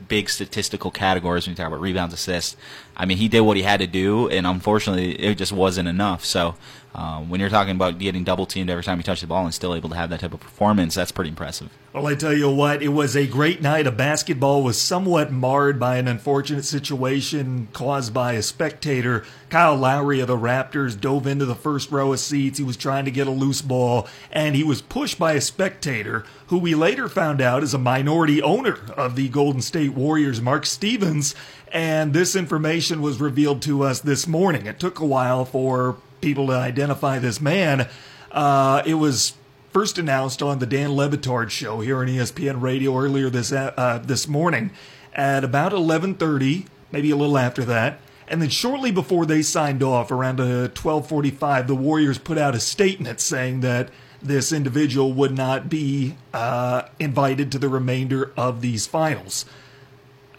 big 0.07 0.29
statistical 0.29 0.91
categories 0.91 1.45
when 1.45 1.51
you 1.51 1.55
talk 1.55 1.67
about 1.67 1.81
rebounds, 1.81 2.13
assists. 2.13 2.55
I 2.95 3.05
mean, 3.05 3.17
he 3.17 3.27
did 3.27 3.41
what 3.41 3.57
he 3.57 3.63
had 3.63 3.79
to 3.79 3.87
do, 3.87 4.29
and 4.29 4.47
unfortunately, 4.47 5.13
it 5.19 5.37
just 5.37 5.51
wasn't 5.51 5.89
enough. 5.89 6.23
So, 6.23 6.55
um, 6.95 7.29
when 7.29 7.39
you're 7.39 7.49
talking 7.49 7.75
about 7.75 7.99
getting 7.99 8.23
double 8.23 8.45
teamed 8.45 8.69
every 8.69 8.83
time 8.83 8.97
you 8.97 9.03
touch 9.03 9.21
the 9.21 9.27
ball 9.27 9.43
and 9.43 9.53
still 9.53 9.75
able 9.75 9.89
to 9.89 9.95
have 9.95 10.09
that 10.09 10.21
type 10.21 10.33
of 10.33 10.39
performance, 10.39 10.95
that's 10.95 11.11
pretty 11.11 11.29
impressive. 11.29 11.69
Well, 11.93 12.07
I 12.07 12.15
tell 12.15 12.33
you 12.33 12.49
what, 12.49 12.81
it 12.81 12.87
was 12.87 13.15
a 13.15 13.27
great 13.27 13.61
night 13.61 13.85
of 13.85 13.95
basketball. 13.95 14.63
Was 14.63 14.81
somewhat 14.81 15.31
marred 15.31 15.79
by 15.79 15.97
an 15.97 16.07
unfortunate 16.07 16.65
situation 16.65 17.67
caused 17.71 18.11
by 18.11 18.33
a 18.33 18.41
spectator. 18.41 19.23
Kyle 19.51 19.75
Lowry 19.75 20.19
of 20.19 20.25
the 20.25 20.35
Raptors 20.35 20.99
dove 20.99 21.27
into 21.27 21.45
the 21.45 21.53
first 21.53 21.91
row 21.91 22.11
of 22.11 22.19
seats. 22.19 22.57
He 22.57 22.63
was 22.63 22.77
trying 22.77 23.05
to 23.05 23.11
get 23.11 23.27
a 23.27 23.31
loose 23.31 23.61
ball, 23.61 24.07
and 24.31 24.55
he 24.55 24.63
was 24.63 24.81
pushed 24.81 25.19
by 25.19 25.33
a 25.33 25.41
spectator 25.41 26.25
who 26.47 26.57
we 26.57 26.73
later 26.73 27.07
found 27.07 27.41
out 27.41 27.61
is 27.61 27.75
a 27.75 27.77
minority 27.77 28.41
owner 28.41 28.79
of 28.97 29.15
the 29.15 29.29
Golden 29.29 29.61
State 29.61 29.93
Warriors, 29.93 30.41
Mark 30.41 30.65
Stevens. 30.65 31.35
And 31.71 32.11
this 32.11 32.35
information 32.35 33.03
was 33.03 33.21
revealed 33.21 33.61
to 33.63 33.83
us 33.83 33.99
this 33.99 34.25
morning. 34.25 34.65
It 34.65 34.79
took 34.79 34.97
a 34.97 35.05
while 35.05 35.45
for 35.45 35.97
people 36.21 36.47
to 36.47 36.53
identify 36.53 37.19
this 37.19 37.39
man. 37.39 37.87
Uh, 38.31 38.81
it 38.83 38.95
was 38.95 39.33
first 39.73 39.97
announced 39.97 40.43
on 40.43 40.59
the 40.59 40.67
Dan 40.67 40.93
Le 40.95 41.09
Batard 41.09 41.49
show 41.49 41.81
here 41.81 41.97
on 41.97 42.07
ESPN 42.07 42.61
Radio 42.61 42.95
earlier 42.95 43.29
this 43.31 43.51
uh, 43.51 43.99
this 44.05 44.27
morning 44.27 44.69
at 45.13 45.43
about 45.43 45.71
11:30, 45.71 46.67
maybe 46.91 47.09
a 47.09 47.15
little 47.15 47.39
after 47.39 47.65
that. 47.65 47.99
And 48.27 48.41
then 48.41 48.49
shortly 48.49 48.91
before 48.91 49.25
they 49.25 49.41
signed 49.41 49.81
off, 49.81 50.11
around 50.11 50.39
uh, 50.39 50.69
12:45, 50.69 51.65
the 51.65 51.75
Warriors 51.75 52.19
put 52.19 52.37
out 52.37 52.53
a 52.53 52.59
statement 52.59 53.19
saying 53.19 53.61
that 53.61 53.89
this 54.21 54.53
individual 54.53 55.11
would 55.11 55.35
not 55.35 55.69
be 55.69 56.15
uh, 56.33 56.83
invited 56.99 57.51
to 57.51 57.57
the 57.57 57.67
remainder 57.67 58.31
of 58.37 58.61
these 58.61 58.85
finals. 58.85 59.43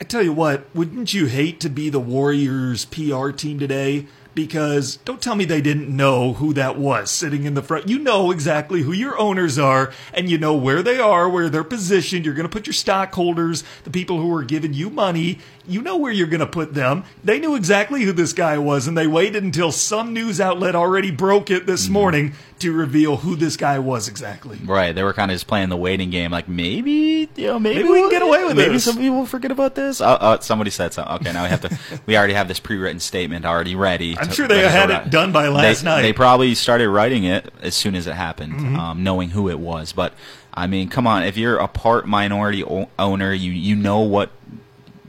I 0.00 0.04
tell 0.04 0.22
you 0.22 0.32
what, 0.32 0.64
wouldn't 0.74 1.12
you 1.12 1.26
hate 1.26 1.60
to 1.60 1.68
be 1.68 1.90
the 1.90 2.00
Warriors 2.00 2.84
PR 2.84 3.30
team 3.30 3.58
today? 3.58 4.06
Because 4.34 4.96
don't 5.04 5.22
tell 5.22 5.36
me 5.36 5.44
they 5.44 5.60
didn't 5.60 5.94
know 5.94 6.32
who 6.34 6.52
that 6.54 6.76
was 6.76 7.10
sitting 7.10 7.44
in 7.44 7.54
the 7.54 7.62
front. 7.62 7.88
You 7.88 7.98
know 7.98 8.30
exactly 8.30 8.82
who 8.82 8.92
your 8.92 9.16
owners 9.18 9.58
are, 9.58 9.92
and 10.12 10.28
you 10.28 10.38
know 10.38 10.54
where 10.54 10.82
they 10.82 10.98
are, 10.98 11.28
where 11.28 11.48
they're 11.48 11.62
positioned. 11.62 12.24
You're 12.24 12.34
going 12.34 12.48
to 12.48 12.52
put 12.52 12.66
your 12.66 12.74
stockholders, 12.74 13.62
the 13.84 13.90
people 13.90 14.20
who 14.20 14.34
are 14.34 14.42
giving 14.42 14.74
you 14.74 14.90
money, 14.90 15.38
you 15.66 15.80
know 15.82 15.96
where 15.96 16.12
you're 16.12 16.26
going 16.26 16.40
to 16.40 16.46
put 16.46 16.74
them. 16.74 17.04
They 17.22 17.38
knew 17.40 17.54
exactly 17.56 18.02
who 18.02 18.12
this 18.12 18.32
guy 18.32 18.58
was, 18.58 18.86
and 18.86 18.96
they 18.96 19.06
waited 19.06 19.42
until 19.42 19.72
some 19.72 20.12
news 20.12 20.40
outlet 20.40 20.74
already 20.74 21.10
broke 21.10 21.50
it 21.50 21.66
this 21.66 21.84
Mm-hmm. 21.84 21.92
morning 21.92 22.32
to 22.60 22.72
reveal 22.72 23.16
who 23.18 23.34
this 23.36 23.56
guy 23.56 23.78
was 23.78 24.08
exactly. 24.08 24.58
Right, 24.64 24.94
they 24.94 25.02
were 25.02 25.12
kind 25.12 25.30
of 25.30 25.34
just 25.34 25.46
playing 25.46 25.68
the 25.70 25.76
waiting 25.76 26.10
game. 26.10 26.30
Like 26.30 26.48
maybe, 26.48 27.28
you 27.36 27.46
know, 27.48 27.58
maybe, 27.58 27.80
Maybe 27.82 27.88
we 27.90 28.00
can 28.00 28.10
get 28.10 28.22
away 28.22 28.42
with 28.44 28.52
it. 28.52 28.56
maybe 28.56 28.72
this. 28.74 28.84
some 28.84 28.96
people 28.96 29.16
will 29.18 29.26
forget 29.26 29.50
about 29.50 29.74
this. 29.74 30.00
Oh, 30.00 30.16
oh, 30.20 30.38
somebody 30.40 30.70
said 30.70 30.92
something. 30.94 31.14
Okay, 31.16 31.32
now 31.32 31.42
we 31.42 31.48
have 31.50 31.60
to. 31.62 31.78
we 32.06 32.16
already 32.16 32.34
have 32.34 32.48
this 32.48 32.60
pre-written 32.60 33.00
statement 33.00 33.44
already 33.44 33.74
ready. 33.74 34.16
I'm 34.16 34.28
to- 34.28 34.32
sure 34.34 34.48
they 34.48 34.68
had 34.68 34.90
it 34.90 35.10
done 35.10 35.32
by 35.32 35.48
last 35.48 35.80
they, 35.80 35.84
night. 35.84 35.94
Mm-hmm. 35.96 36.02
They 36.02 36.12
probably 36.12 36.54
started 36.54 36.88
writing 36.88 37.24
it 37.24 37.52
as 37.60 37.74
soon 37.74 37.94
as 37.94 38.06
it 38.06 38.14
happened, 38.14 38.76
um, 38.76 39.02
knowing 39.02 39.30
who 39.30 39.48
it 39.50 39.58
was. 39.58 39.92
But 39.92 40.14
I 40.54 40.66
mean, 40.68 40.88
come 40.88 41.06
on, 41.06 41.24
if 41.24 41.36
you're 41.36 41.56
a 41.58 41.68
part 41.68 42.06
minority 42.06 42.62
o- 42.64 42.88
owner, 42.98 43.32
you 43.32 43.50
you 43.50 43.74
know 43.76 44.00
what 44.00 44.30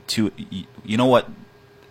to 0.07 0.31
you, 0.83 0.97
know 0.97 1.05
what 1.05 1.29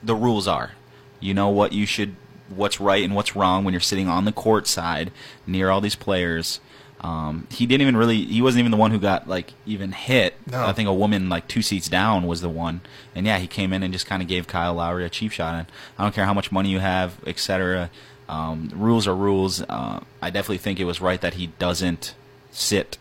the 0.02 0.14
rules 0.14 0.46
are. 0.46 0.72
You 1.20 1.34
know 1.34 1.48
what 1.48 1.72
you 1.72 1.86
should, 1.86 2.16
what's 2.48 2.80
right 2.80 3.02
and 3.02 3.14
what's 3.14 3.34
wrong 3.34 3.64
when 3.64 3.72
you're 3.72 3.80
sitting 3.80 4.08
on 4.08 4.24
the 4.24 4.32
court 4.32 4.66
side 4.66 5.10
near 5.46 5.70
all 5.70 5.80
these 5.80 5.94
players. 5.94 6.60
Um, 7.00 7.46
he 7.50 7.66
didn't 7.66 7.82
even 7.82 7.96
really. 7.96 8.24
He 8.24 8.40
wasn't 8.40 8.60
even 8.60 8.70
the 8.70 8.78
one 8.78 8.90
who 8.90 8.98
got 8.98 9.28
like 9.28 9.52
even 9.66 9.92
hit. 9.92 10.34
No. 10.50 10.64
I 10.64 10.72
think 10.72 10.88
a 10.88 10.94
woman 10.94 11.28
like 11.28 11.46
two 11.46 11.60
seats 11.60 11.88
down 11.88 12.26
was 12.26 12.40
the 12.40 12.48
one. 12.48 12.80
And 13.14 13.26
yeah, 13.26 13.38
he 13.38 13.46
came 13.46 13.74
in 13.74 13.82
and 13.82 13.92
just 13.92 14.06
kind 14.06 14.22
of 14.22 14.28
gave 14.28 14.46
Kyle 14.46 14.74
Lowry 14.74 15.04
a 15.04 15.10
cheap 15.10 15.32
shot. 15.32 15.54
And 15.54 15.66
I 15.98 16.02
don't 16.02 16.14
care 16.14 16.24
how 16.24 16.32
much 16.32 16.50
money 16.50 16.70
you 16.70 16.78
have, 16.78 17.18
etc. 17.26 17.90
Um, 18.26 18.70
rules 18.74 19.06
are 19.06 19.14
rules. 19.14 19.60
Uh, 19.62 20.00
I 20.22 20.30
definitely 20.30 20.58
think 20.58 20.80
it 20.80 20.86
was 20.86 21.00
right 21.02 21.20
that 21.20 21.34
he 21.34 21.48
doesn't 21.58 22.14
sit 22.50 22.96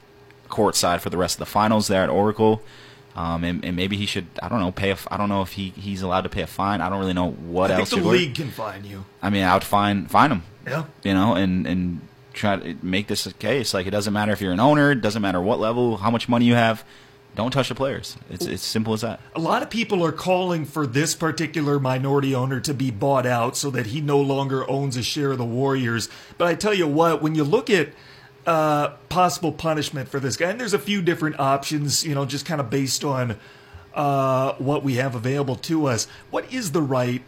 courtside 0.50 1.00
for 1.00 1.10
the 1.10 1.18
rest 1.18 1.36
of 1.36 1.40
the 1.40 1.46
finals 1.46 1.88
there 1.88 2.04
at 2.04 2.10
Oracle. 2.10 2.62
Um, 3.16 3.44
and, 3.44 3.64
and 3.64 3.76
maybe 3.76 3.96
he 3.96 4.06
should. 4.06 4.26
I 4.42 4.50
don't 4.50 4.60
know. 4.60 4.72
Pay. 4.72 4.92
A, 4.92 4.98
I 5.10 5.18
don't 5.18 5.30
know 5.30 5.42
if 5.44 5.54
he, 5.54 5.70
he's 5.70 6.02
allowed 6.02 6.22
to 6.22 6.30
pay 6.30 6.42
a 6.42 6.48
fine. 6.48 6.82
I 6.82 6.90
don't 6.90 7.00
really 7.00 7.14
know 7.14 7.32
what 7.32 7.70
I 7.70 7.80
else. 7.80 7.92
the 7.92 7.98
work. 7.98 8.06
league 8.14 8.36
can 8.36 8.50
find 8.50 8.86
you. 8.86 9.06
I 9.22 9.30
mean, 9.30 9.44
I 9.44 9.54
would 9.54 9.64
fine 9.64 10.08
fine 10.08 10.32
him. 10.32 10.44
Yeah. 10.66 10.86
You 11.04 11.14
know, 11.14 11.36
and 11.36 11.68
and 11.68 12.02
try 12.34 12.58
to 12.58 12.76
make 12.82 13.08
this 13.08 13.26
a 13.26 13.34
case. 13.34 13.74
Like 13.74 13.86
it 13.86 13.92
doesn't 13.92 14.14
matter 14.14 14.32
if 14.32 14.42
you're 14.42 14.52
an 14.52 14.60
owner. 14.60 14.92
It 14.92 15.02
doesn't 15.02 15.22
matter 15.22 15.42
what 15.42 15.60
level, 15.60 15.98
how 15.98 16.10
much 16.10 16.28
money 16.28 16.46
you 16.46 16.56
have. 16.56 16.84
Don't 17.36 17.50
touch 17.50 17.70
the 17.70 17.76
players. 17.76 18.16
It's 18.30 18.46
it's 18.46 18.64
simple 18.64 18.94
as 18.94 19.02
that. 19.02 19.20
A 19.36 19.40
lot 19.40 19.64
of 19.64 19.70
people 19.70 20.06
are 20.06 20.12
calling 20.12 20.66
for 20.66 20.86
this 20.86 21.16
particular 21.16 21.80
minority 21.80 22.36
owner 22.36 22.60
to 22.60 22.74
be 22.74 22.92
bought 22.92 23.26
out 23.26 23.58
so 23.58 23.72
that 23.72 23.88
he 23.88 24.02
no 24.02 24.20
longer 24.20 24.70
owns 24.70 24.98
a 24.98 25.04
share 25.04 25.32
of 25.32 25.40
the 25.40 25.46
Warriors. 25.46 26.10
But 26.38 26.48
I 26.48 26.56
tell 26.56 26.74
you 26.74 26.88
what, 26.88 27.24
when 27.24 27.34
you 27.34 27.44
look 27.44 27.72
at 27.72 27.90
uh, 28.46 28.90
possible 29.10 29.52
punishment 29.52 30.10
for 30.10 30.20
this 30.20 30.38
guy, 30.38 30.50
and 30.50 30.60
there's 30.60 30.74
a 30.74 30.80
few 30.80 31.02
different 31.02 31.40
options, 31.40 32.04
you 32.04 32.16
know, 32.16 32.26
just 32.26 32.46
kind 32.46 32.60
of 32.60 32.70
based 32.70 33.04
on 33.04 33.38
uh, 33.94 34.54
what 34.54 34.84
we 34.84 34.96
have 34.96 35.16
available 35.16 35.56
to 35.56 35.86
us. 35.86 36.08
What 36.30 36.52
is 36.52 36.72
the 36.72 36.82
right 36.82 37.22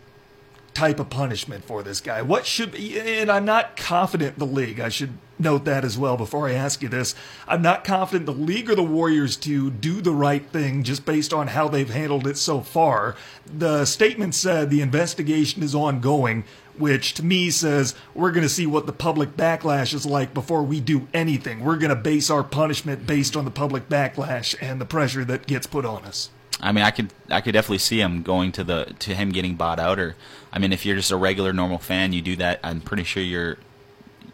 type 0.73 0.99
of 0.99 1.09
punishment 1.09 1.63
for 1.63 1.83
this 1.83 2.01
guy? 2.01 2.21
What 2.21 2.45
should 2.45 2.73
be, 2.73 2.99
and 2.99 3.31
I'm 3.31 3.45
not 3.45 3.77
confident 3.77 4.37
the 4.37 4.45
league. 4.45 4.79
I 4.79 4.89
should 4.89 5.17
note 5.39 5.65
that 5.65 5.83
as 5.83 5.97
well 5.97 6.17
before 6.17 6.47
I 6.47 6.53
ask 6.53 6.81
you 6.81 6.89
this. 6.89 7.15
I'm 7.47 7.61
not 7.61 7.83
confident 7.83 8.25
the 8.25 8.31
league 8.31 8.69
or 8.69 8.75
the 8.75 8.83
Warriors 8.83 9.35
to 9.37 9.69
do 9.69 10.01
the 10.01 10.13
right 10.13 10.45
thing 10.45 10.83
just 10.83 11.05
based 11.05 11.33
on 11.33 11.47
how 11.47 11.67
they've 11.67 11.89
handled 11.89 12.27
it 12.27 12.37
so 12.37 12.61
far. 12.61 13.15
The 13.45 13.85
statement 13.85 14.35
said 14.35 14.69
the 14.69 14.81
investigation 14.81 15.63
is 15.63 15.75
ongoing, 15.75 16.45
which 16.77 17.13
to 17.15 17.23
me 17.23 17.49
says 17.49 17.95
we're 18.13 18.31
going 18.31 18.43
to 18.43 18.49
see 18.49 18.65
what 18.65 18.85
the 18.85 18.93
public 18.93 19.35
backlash 19.37 19.93
is 19.93 20.05
like 20.05 20.33
before 20.33 20.63
we 20.63 20.79
do 20.79 21.07
anything. 21.13 21.63
We're 21.63 21.77
going 21.77 21.89
to 21.89 21.95
base 21.95 22.29
our 22.29 22.43
punishment 22.43 23.07
based 23.07 23.35
on 23.35 23.45
the 23.45 23.51
public 23.51 23.89
backlash 23.89 24.55
and 24.61 24.79
the 24.79 24.85
pressure 24.85 25.25
that 25.25 25.47
gets 25.47 25.67
put 25.67 25.85
on 25.85 26.03
us. 26.05 26.29
I 26.61 26.71
mean, 26.71 26.83
I 26.83 26.91
could 26.91 27.13
I 27.29 27.41
could 27.41 27.53
definitely 27.53 27.79
see 27.79 27.99
him 27.99 28.23
going 28.23 28.51
to 28.53 28.63
the 28.63 28.95
to 28.99 29.13
him 29.13 29.31
getting 29.31 29.55
bought 29.55 29.79
out. 29.79 29.99
Or 29.99 30.15
I 30.53 30.59
mean, 30.59 30.71
if 30.71 30.85
you're 30.85 30.95
just 30.95 31.11
a 31.11 31.17
regular 31.17 31.53
normal 31.53 31.79
fan, 31.79 32.13
you 32.13 32.21
do 32.21 32.35
that. 32.37 32.59
I'm 32.63 32.81
pretty 32.81 33.03
sure 33.03 33.21
you're 33.21 33.57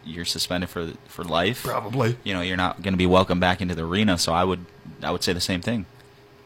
you're 0.04 0.24
suspended 0.24 0.70
for 0.70 0.92
for 1.06 1.24
life. 1.24 1.64
Probably. 1.64 2.16
You 2.24 2.34
know, 2.34 2.40
you're 2.40 2.56
not 2.56 2.82
going 2.82 2.94
to 2.94 2.98
be 2.98 3.06
welcome 3.06 3.40
back 3.40 3.60
into 3.60 3.74
the 3.74 3.84
arena. 3.84 4.18
So 4.18 4.32
I 4.32 4.44
would 4.44 4.64
I 5.02 5.10
would 5.10 5.22
say 5.22 5.32
the 5.32 5.40
same 5.40 5.60
thing. 5.60 5.86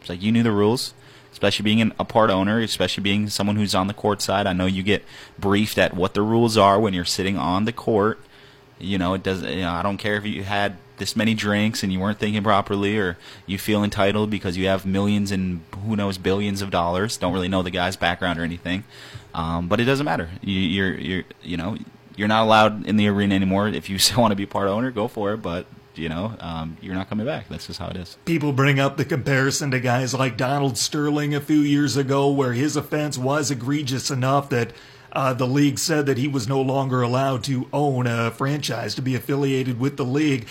It's 0.01 0.09
like 0.09 0.23
you 0.23 0.33
knew 0.33 0.43
the 0.43 0.53
rules, 0.53 0.95
especially 1.37 1.65
being 1.65 1.83
an, 1.83 1.93
a 1.99 2.05
part 2.05 2.31
owner, 2.31 2.61
especially 2.61 3.03
being 3.03 3.29
someone 3.29 3.57
who's 3.57 3.75
on 3.75 3.89
the 3.89 3.93
court 3.93 4.23
side. 4.23 4.47
I 4.47 4.55
know 4.55 4.65
you 4.65 4.83
get 4.83 5.05
briefed 5.39 5.77
at 5.77 5.95
what 5.95 6.15
the 6.15 6.23
rules 6.23 6.57
are 6.57 6.81
when 6.81 6.95
you're 6.95 7.05
sitting 7.05 7.37
on 7.37 7.67
the 7.67 7.75
court. 7.75 8.19
You 8.79 8.97
know, 8.97 9.13
it 9.13 9.23
does. 9.23 9.43
You 9.43 9.61
know, 9.61 9.71
I 9.71 9.83
don't 9.83 9.99
care 9.99 10.17
if 10.17 10.25
you 10.25 10.45
had 10.45 10.79
this 10.97 11.15
many 11.15 11.35
drinks 11.35 11.83
and 11.83 11.93
you 11.93 12.01
weren't 12.01 12.19
thinking 12.19 12.43
properly, 12.43 12.97
or 12.97 13.19
you 13.45 13.59
feel 13.59 13.85
entitled 13.85 14.31
because 14.31 14.57
you 14.57 14.67
have 14.67 14.87
millions 14.87 15.31
and 15.31 15.61
who 15.85 15.95
knows 15.95 16.17
billions 16.17 16.63
of 16.63 16.71
dollars. 16.71 17.19
Don't 17.19 17.35
really 17.35 17.49
know 17.49 17.61
the 17.61 17.71
guy's 17.71 17.97
background 17.97 18.39
or 18.39 18.43
anything, 18.43 18.85
um, 19.35 19.69
but 19.69 19.79
it 19.79 19.85
doesn't 19.85 20.07
matter. 20.07 20.31
You, 20.41 20.59
you're 20.59 20.95
you're 20.95 21.25
you 21.43 21.59
know 21.59 21.77
you're 22.17 22.29
not 22.29 22.45
allowed 22.45 22.87
in 22.87 22.97
the 22.97 23.09
arena 23.09 23.35
anymore. 23.35 23.69
If 23.69 23.91
you 23.91 23.99
still 23.99 24.21
want 24.23 24.33
to 24.33 24.37
be 24.37 24.47
part 24.47 24.69
owner, 24.69 24.91
go 24.91 25.07
for 25.07 25.35
it. 25.35 25.43
But 25.43 25.67
you 25.99 26.09
know 26.09 26.35
um, 26.41 26.77
you're 26.81 26.95
not 26.95 27.09
coming 27.09 27.27
back. 27.27 27.49
That's 27.49 27.67
just 27.67 27.79
how 27.79 27.89
it 27.89 27.97
is. 27.97 28.17
People 28.25 28.53
bring 28.53 28.79
up 28.81 28.97
the 28.97 29.05
comparison 29.05 29.71
to 29.73 29.81
guys 29.81 30.15
like 30.15 30.37
Donald 30.37 30.77
Sterling 30.79 31.35
a 31.35 31.41
few 31.41 31.61
years 31.61 31.97
ago, 31.97 32.31
where 32.31 32.53
his 32.53 32.77
offense 32.77 33.17
was 33.19 33.51
egregious 33.51 34.11
enough 34.11 34.49
that 34.51 34.73
uh, 35.13 35.33
the 35.33 35.47
league 35.47 35.79
said 35.79 36.07
that 36.07 36.19
he 36.19 36.29
was 36.29 36.47
no 36.47 36.61
longer 36.61 37.03
allowed 37.03 37.43
to 37.45 37.69
own 37.73 38.07
a 38.07 38.31
franchise 38.31 38.95
to 38.97 39.03
be 39.03 39.15
affiliated 39.15 39.81
with 39.81 39.97
the 39.97 40.05
league. 40.05 40.47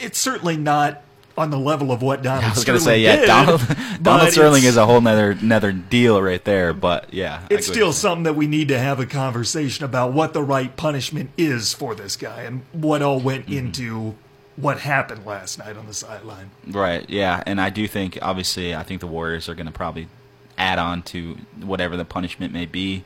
It's 0.00 0.18
certainly 0.18 0.56
not 0.56 1.02
on 1.38 1.50
the 1.50 1.58
level 1.58 1.92
of 1.92 2.00
what 2.00 2.22
Donald 2.22 2.44
I 2.44 2.48
was 2.50 2.60
Sterling 2.60 2.66
going 2.66 2.78
to 2.78 2.84
say, 2.84 3.00
yeah, 3.00 3.16
did, 3.16 3.26
Donald, 3.26 3.76
Donald 4.02 4.30
Sterling 4.32 4.62
is 4.64 4.76
a 4.78 4.86
whole 4.86 5.00
nother, 5.02 5.32
another 5.32 5.70
deal 5.72 6.22
right 6.22 6.42
there. 6.44 6.72
But 6.72 7.12
yeah, 7.12 7.46
It's 7.50 7.66
still 7.66 7.92
something 7.92 8.22
that 8.22 8.36
we 8.36 8.46
need 8.46 8.68
to 8.68 8.78
have 8.78 9.00
a 9.00 9.06
conversation 9.06 9.84
about 9.84 10.12
what 10.14 10.32
the 10.32 10.42
right 10.42 10.74
punishment 10.76 11.30
is 11.36 11.74
for 11.74 11.94
this 11.94 12.16
guy 12.16 12.42
and 12.42 12.62
what 12.72 13.02
all 13.02 13.20
went 13.20 13.46
Mm-hmm. 13.46 13.58
into 13.58 14.14
what 14.56 14.80
happened 14.80 15.24
last 15.26 15.58
night 15.58 15.76
on 15.76 15.86
the 15.86 15.94
sideline. 15.94 16.50
Right, 16.66 17.08
yeah, 17.08 17.42
and 17.46 17.60
I 17.60 17.70
do 17.70 17.86
think, 17.86 18.18
obviously, 18.22 18.74
I 18.74 18.82
think 18.82 19.00
the 19.00 19.06
Warriors 19.06 19.48
are 19.48 19.54
going 19.54 19.66
to 19.66 19.72
probably 19.72 20.08
add 20.58 20.78
on 20.78 21.02
to 21.02 21.36
whatever 21.60 21.96
the 21.96 22.04
punishment 22.04 22.52
may 22.52 22.66
be. 22.66 23.04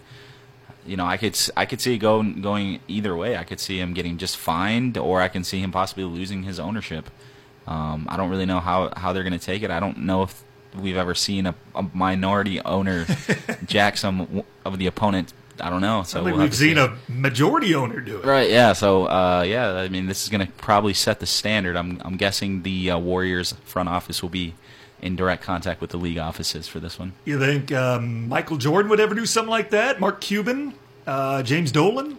You 0.87 0.97
know, 0.97 1.04
I 1.04 1.16
could 1.16 1.38
I 1.57 1.66
could 1.66 1.80
see 1.80 1.99
go, 1.99 2.23
going 2.23 2.80
either 2.88 3.14
way. 3.14 3.37
I 3.37 3.45
could 3.45 3.61
see 3.61 3.78
him 3.78 3.92
getting 3.92 4.16
just 4.16 4.37
fined, 4.37 4.97
or 4.97 5.21
I 5.21 5.28
can 5.28 5.45
see 5.45 5.61
him 5.61 5.71
possibly 5.71 6.04
losing 6.04 6.45
his 6.45 6.59
ownership. 6.59 7.11
Um, 7.66 8.07
I 8.09 8.16
don't 8.16 8.30
really 8.30 8.47
know 8.47 8.61
how 8.61 8.90
how 8.97 9.12
they're 9.12 9.23
going 9.23 9.38
to 9.38 9.45
take 9.45 9.62
it. 9.62 9.71
I 9.71 9.78
don't 9.78 9.99
know 9.99 10.23
if 10.23 10.42
we've 10.75 10.97
ever 10.97 11.14
seen 11.14 11.47
a, 11.47 11.54
a 11.75 11.83
minority 11.92 12.61
owner 12.61 13.07
jack 13.66 13.99
some 13.99 14.45
of 14.64 14.78
the 14.78 14.87
opponent. 14.87 15.33
I 15.61 15.71
don't 15.71 15.81
know. 15.81 16.02
So 16.02 16.21
I 16.21 16.25
think 16.25 16.37
we'll 16.37 16.40
have 16.40 16.45
we've 16.47 16.50
to 16.52 16.57
see. 16.57 16.69
seen 16.71 16.79
a 16.79 16.97
majority 17.09 17.75
owner 17.75 18.00
do 18.00 18.19
it. 18.19 18.25
Right. 18.25 18.50
Yeah. 18.50 18.73
So, 18.73 19.07
uh, 19.07 19.45
yeah. 19.47 19.75
I 19.75 19.88
mean, 19.88 20.07
this 20.07 20.23
is 20.23 20.29
going 20.29 20.47
to 20.47 20.52
probably 20.55 20.95
set 20.95 21.21
the 21.21 21.26
standard. 21.26 21.76
I'm, 21.76 22.00
I'm 22.05 22.17
guessing 22.17 22.62
the 22.62 22.90
uh, 22.93 22.99
Warriors 22.99 23.55
front 23.64 23.88
office 23.88 24.23
will 24.23 24.31
be 24.31 24.55
in 25.02 25.17
direct 25.17 25.43
contact 25.43 25.81
with 25.81 25.90
the 25.90 25.97
league 25.97 26.19
offices 26.19 26.69
for 26.69 26.81
this 26.81 26.99
one. 26.99 27.12
You 27.25 27.38
think 27.38 27.73
um, 27.73 28.29
Michael 28.29 28.59
Jordan 28.59 28.90
would 28.90 29.00
ever 29.00 29.14
do 29.14 29.25
something 29.26 29.50
like 29.50 29.71
that? 29.71 29.99
Mark 30.00 30.21
Cuban? 30.21 30.75
Uh, 31.07 31.43
James 31.43 31.73
Dolan? 31.73 32.19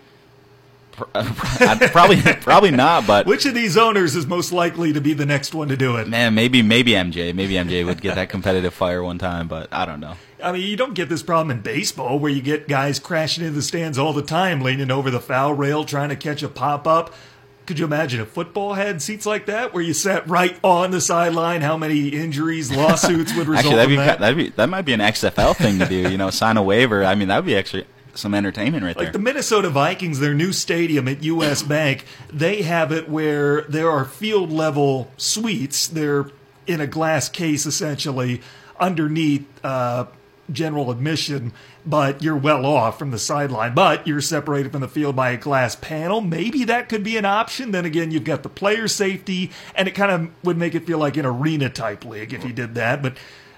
Probably, 1.92 2.22
probably 2.42 2.72
not. 2.72 3.08
But 3.08 3.26
Which 3.26 3.46
of 3.46 3.54
these 3.54 3.78
owners 3.78 4.16
is 4.16 4.28
most 4.28 4.52
likely 4.52 4.94
to 4.94 5.02
be 5.02 5.14
the 5.14 5.26
next 5.26 5.54
one 5.54 5.68
to 5.70 5.78
do 5.78 5.96
it? 5.98 6.08
man, 6.08 6.34
maybe, 6.34 6.62
maybe 6.62 6.92
MJ, 6.92 7.34
maybe 7.34 7.54
MJ 7.54 7.86
would 7.86 8.02
get 8.02 8.16
that 8.16 8.30
competitive 8.30 8.74
fire 8.74 9.04
one 9.04 9.18
time. 9.18 9.48
But 9.48 9.74
I 9.74 9.86
don't 9.86 10.00
know. 10.00 10.16
I 10.44 10.52
mean, 10.52 10.64
you 10.68 10.76
don't 10.76 10.94
get 10.94 11.08
this 11.10 11.24
problem 11.24 11.52
in 11.52 11.62
baseball 11.62 12.20
where 12.20 12.32
you 12.32 12.42
get 12.42 12.68
guys 12.68 13.00
crashing 13.00 13.44
into 13.44 13.56
the 13.56 13.62
stands 13.62 13.98
all 13.98 14.14
the 14.14 14.22
time, 14.24 14.62
leaning 14.62 14.92
over 14.92 15.10
the 15.12 15.20
foul 15.20 15.54
rail 15.54 15.84
trying 15.86 16.10
to 16.10 16.16
catch 16.16 16.44
a 16.44 16.50
pop 16.50 16.88
up. 16.88 17.14
Could 17.68 17.78
you 17.80 17.86
imagine 17.86 18.20
if 18.20 18.28
football 18.30 18.74
had 18.74 19.02
seats 19.02 19.26
like 19.26 19.46
that 19.46 19.74
where 19.74 19.84
you 19.84 19.94
sat 19.94 20.28
right 20.28 20.58
on 20.64 20.92
the 20.92 21.00
sideline? 21.00 21.62
How 21.62 21.78
many 21.78 22.10
injuries, 22.10 22.72
lawsuits 22.72 23.34
would 23.36 23.48
result 23.48 23.76
Actually, 23.76 23.76
that'd 23.76 23.90
be, 23.90 23.94
in 23.96 24.00
that? 24.06 24.20
that'd 24.20 24.38
be 24.38 24.50
that 24.50 24.68
might 24.68 24.82
be 24.82 24.94
an 24.94 25.00
XFL 25.00 25.56
thing 25.56 25.80
to 25.80 25.86
do. 25.86 26.10
You 26.10 26.18
know, 26.18 26.32
sign 26.32 26.58
a 26.58 26.64
waiver. 26.64 27.06
I 27.06 27.16
mean, 27.16 27.28
that 27.30 27.38
would 27.38 27.46
be 27.46 27.56
actually 27.56 27.86
some 28.14 28.34
entertainment 28.34 28.84
right 28.84 28.90
Like 28.90 28.98
there. 28.98 29.06
Like 29.06 29.14
the 29.14 29.20
Minnesota 29.20 29.70
Vikings, 29.70 30.20
their 30.20 30.34
new 30.34 30.52
stadium 30.52 31.08
at 31.08 31.24
US 31.24 31.64
Bank, 31.64 32.06
they 32.32 32.62
have 32.62 32.92
it 32.92 33.10
where 33.10 33.62
there 33.64 33.90
are 33.90 34.06
field 34.06 34.52
level 34.52 35.12
suites. 35.18 35.88
They're 35.88 36.28
in 36.68 36.82
a 36.82 36.88
glass 36.88 37.30
case 37.30 37.66
essentially 37.66 38.42
underneath 38.80 39.46
uh, 39.64 40.06
general 40.52 40.92
admission, 40.92 41.54
but 41.86 42.22
you're 42.22 42.36
well 42.36 42.66
off 42.66 43.00
from 43.00 43.12
the 43.12 43.20
sideline. 43.20 43.74
But 43.74 44.06
you're 44.08 44.22
separated 44.22 44.72
from 44.72 44.82
the 44.82 44.88
field 44.88 45.16
by 45.16 45.32
a 45.32 45.38
glass 45.38 45.76
panel. 45.76 46.22
Maybe 46.22 46.64
that 46.66 46.90
could 46.90 47.04
be 47.04 47.18
an 47.18 47.26
option. 47.26 47.72
Then 47.72 47.86
again, 47.86 48.12
you've 48.12 48.24
got 48.24 48.44
the 48.44 48.50
player 48.50 48.88
safety, 48.88 49.52
and 49.76 49.88
it 49.88 49.92
kind 49.92 50.12
of 50.12 50.46
would 50.46 50.58
make 50.58 50.76
it 50.76 50.86
feel 50.86 50.98
like 50.98 51.18
an 51.18 51.26
arena 51.26 51.70
type 51.70 52.06
league 52.06 52.34
if 52.34 52.44
you 52.44 52.54
did 52.54 52.76
that. 52.76 53.02
But 53.02 53.16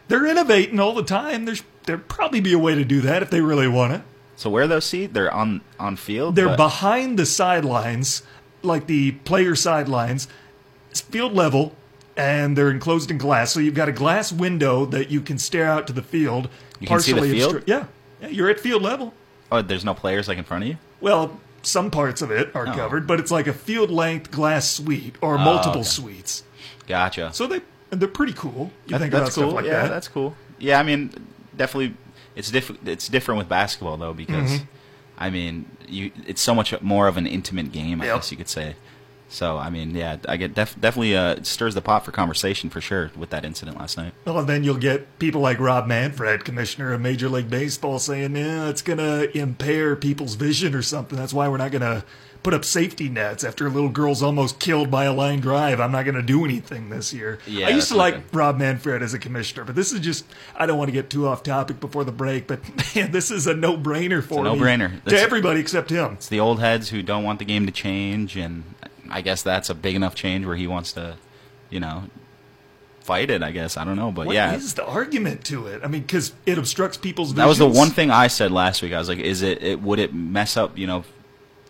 they're 0.08 0.26
innovating 0.26 0.80
all 0.80 0.94
the 0.94 1.04
time. 1.04 1.46
There's 1.46 1.64
there'd 1.86 2.08
probably 2.08 2.40
be 2.40 2.54
a 2.54 2.60
way 2.60 2.76
to 2.76 2.86
do 2.86 3.02
that 3.02 3.24
if 3.24 3.30
they 3.30 3.42
really 3.42 3.68
want 3.68 3.94
it. 3.94 4.02
So 4.36 4.50
where 4.50 4.64
are 4.64 4.68
those 4.68 4.86
seats? 4.86 5.14
They're 5.14 5.34
on 5.34 5.62
on 5.80 5.96
field. 5.96 6.36
They're 6.36 6.48
but- 6.48 6.58
behind 6.58 7.18
the 7.20 7.26
sidelines, 7.26 8.24
like 8.62 8.88
the 8.88 9.12
player 9.12 9.56
sidelines, 9.56 10.28
it's 10.92 11.02
field 11.02 11.34
level, 11.34 11.76
and 12.18 12.58
they're 12.58 12.72
enclosed 12.72 13.10
in 13.12 13.18
glass. 13.18 13.52
So 13.52 13.60
you've 13.60 13.74
got 13.76 13.90
a 13.90 13.94
glass 13.94 14.32
window 14.32 14.86
that 14.88 15.10
you 15.10 15.22
can 15.22 15.38
stare 15.38 15.66
out 15.66 15.88
to 15.88 15.94
the 15.94 16.04
field. 16.04 16.50
You 16.80 16.88
can 16.88 17.00
see 17.00 17.14
the 17.14 17.22
field? 17.22 17.56
obstru- 17.56 17.64
yeah. 17.68 17.86
yeah, 18.22 18.28
you're 18.30 18.50
at 18.50 18.60
field 18.60 18.82
level. 18.82 19.14
Oh, 19.52 19.62
there's 19.62 19.86
no 19.86 19.94
players 19.94 20.28
like 20.28 20.38
in 20.38 20.44
front 20.44 20.64
of 20.64 20.70
you. 20.70 20.78
Well, 21.02 21.40
some 21.62 21.92
parts 21.92 22.22
of 22.22 22.30
it 22.32 22.54
are 22.56 22.68
Oh. 22.68 22.74
covered, 22.74 23.08
but 23.08 23.20
it's 23.20 23.32
like 23.32 23.48
a 23.48 23.54
field 23.54 23.90
length 23.90 24.32
glass 24.32 24.70
suite 24.70 25.16
or 25.22 25.36
oh, 25.36 25.38
multiple 25.38 25.82
okay. 25.82 25.90
suites. 25.90 26.44
Gotcha. 26.88 27.32
So 27.34 27.48
they 27.48 27.62
they're 27.90 28.08
pretty 28.08 28.34
cool. 28.34 28.72
You 28.88 28.92
That- 28.92 29.00
think 29.00 29.12
that's 29.12 29.36
about 29.38 29.42
cool. 29.44 29.52
stuff 29.52 29.56
like 29.56 29.66
yeah, 29.66 29.84
that. 29.84 29.90
that's 29.90 30.08
cool. 30.08 30.36
Yeah, 30.60 30.80
I 30.80 30.84
mean, 30.84 31.12
definitely, 31.56 31.96
it's 32.36 32.52
diff- 32.52 32.88
It's 32.88 33.08
different 33.08 33.38
with 33.40 33.50
basketball 33.50 33.98
though 33.98 34.14
because, 34.14 34.52
Mm-hmm. 34.52 34.64
I 35.18 35.30
mean, 35.30 35.66
you 35.88 36.12
it's 36.28 36.42
so 36.42 36.56
much 36.56 36.80
more 36.82 37.08
of 37.08 37.18
an 37.18 37.28
intimate 37.28 37.72
game. 37.72 38.02
I 38.02 38.06
Yep. 38.06 38.16
guess 38.16 38.32
you 38.32 38.38
could 38.38 38.50
say. 38.50 38.76
So 39.30 39.58
I 39.58 39.70
mean, 39.72 39.96
yeah, 39.96 40.18
I 40.28 40.38
get 40.38 40.54
def- 40.54 40.80
definitely 40.80 41.16
uh, 41.16 41.38
stirs 41.44 41.74
the 41.74 41.82
pot 41.82 42.06
for 42.06 42.12
conversation 42.12 42.70
for 42.70 42.82
sure 42.82 43.12
with 43.18 43.30
that 43.32 43.44
incident 43.46 43.78
last 43.80 43.98
night. 43.98 44.14
Well, 44.26 44.38
and 44.40 44.48
then 44.50 44.64
you'll 44.64 44.78
get 44.78 45.18
people 45.18 45.42
like 45.42 45.60
Rob 45.60 45.88
Manfred, 45.88 46.46
commissioner 46.46 46.94
of 46.94 47.02
Major 47.02 47.30
League 47.30 47.50
Baseball, 47.50 47.98
saying, 48.00 48.36
"Yeah, 48.36 48.70
it's 48.70 48.82
going 48.84 49.00
to 49.00 49.36
impair 49.36 49.96
people's 49.96 50.36
vision 50.36 50.76
or 50.76 50.82
something. 50.84 51.18
That's 51.18 51.34
why 51.34 51.48
we're 51.48 51.58
not 51.58 51.72
going 51.72 51.82
to 51.82 52.04
put 52.44 52.54
up 52.54 52.66
safety 52.66 53.10
nets 53.10 53.44
after 53.44 53.66
a 53.66 53.70
little 53.70 53.90
girl's 53.90 54.22
almost 54.22 54.60
killed 54.60 54.92
by 54.92 55.06
a 55.06 55.14
line 55.14 55.40
drive. 55.40 55.80
I'm 55.80 55.92
not 55.92 56.04
going 56.04 56.16
to 56.16 56.22
do 56.22 56.44
anything 56.46 56.90
this 56.90 57.14
year." 57.14 57.40
Yeah, 57.48 57.68
I 57.68 57.70
used 57.70 57.88
to 57.90 57.96
like. 57.98 58.22
Rob 58.34 58.58
Manfred 58.58 59.02
as 59.02 59.14
a 59.14 59.20
commissioner, 59.20 59.64
but 59.64 59.76
this 59.76 59.92
is 59.92 60.00
just 60.00 60.26
I 60.56 60.66
don't 60.66 60.78
want 60.78 60.90
to 60.90 60.94
get 60.94 61.10
too 61.10 61.28
off 61.28 61.44
topic 61.44 61.80
before 61.80 62.04
the 62.04 62.12
break, 62.12 62.48
but 62.48 62.60
man, 62.96 63.12
this 63.12 63.32
is 63.32 63.48
a 63.48 63.54
no-brainer 63.54 64.24
for 64.24 64.46
a 64.46 64.52
me 64.52 64.60
no-brainer. 64.60 65.04
to 65.06 65.20
everybody 65.20 65.60
except 65.60 65.90
him. 65.90 66.14
It's 66.14 66.28
the 66.28 66.40
old 66.40 66.60
heads 66.60 66.90
who 66.90 67.02
don't 67.02 67.24
want 67.24 67.40
the 67.40 67.46
game 67.46 67.66
to 67.66 67.72
change, 67.72 68.36
and 68.36 68.64
I 69.10 69.22
guess 69.22 69.42
that's 69.44 69.70
a 69.70 69.76
big 69.76 69.96
enough 69.96 70.16
change 70.16 70.46
where 70.46 70.56
he 70.56 70.68
wants 70.68 70.94
to, 70.94 71.18
you 71.70 71.80
know, 71.80 72.04
fight 73.02 73.30
it. 73.30 73.44
I 73.44 73.52
guess 73.52 73.78
I 73.78 73.84
don't 73.84 73.96
know, 73.96 74.12
but 74.12 74.26
What 74.28 74.36
yeah, 74.36 74.54
is 74.56 74.74
the 74.74 74.86
argument 74.86 75.44
to 75.46 75.68
it? 75.68 75.82
I 75.84 75.88
mean, 75.88 76.02
because 76.02 76.34
it 76.46 76.58
obstructs 76.58 76.98
people's 76.98 77.30
visions. 77.30 77.38
That 77.38 77.48
was 77.48 77.58
the 77.58 77.68
one 77.68 77.90
thing 77.90 78.10
I 78.12 78.28
said 78.28 78.52
last 78.52 78.82
week. 78.82 78.94
I 78.94 78.98
was 79.00 79.10
like, 79.10 79.20
"Is 79.20 79.42
it, 79.42 79.62
it? 79.62 79.82
Would 79.82 80.00
it 80.00 80.14
mess 80.14 80.58
up, 80.58 80.78
you 80.78 80.88
know, 80.88 81.04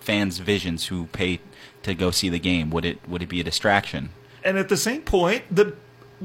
fans' 0.03 0.37
visions 0.39 0.87
who 0.87 1.05
pay 1.07 1.39
to 1.83 1.93
go 1.95 2.11
see 2.11 2.29
the 2.29 2.39
game? 2.39 2.69
Would 2.69 2.85
it? 2.85 2.99
Would 3.07 3.21
it 3.21 3.29
be 3.29 3.39
a 3.39 3.43
distraction?" 3.43 4.09
And 4.43 4.57
at 4.57 4.69
the 4.69 4.77
same 4.77 5.01
point, 5.01 5.43
the 5.49 5.73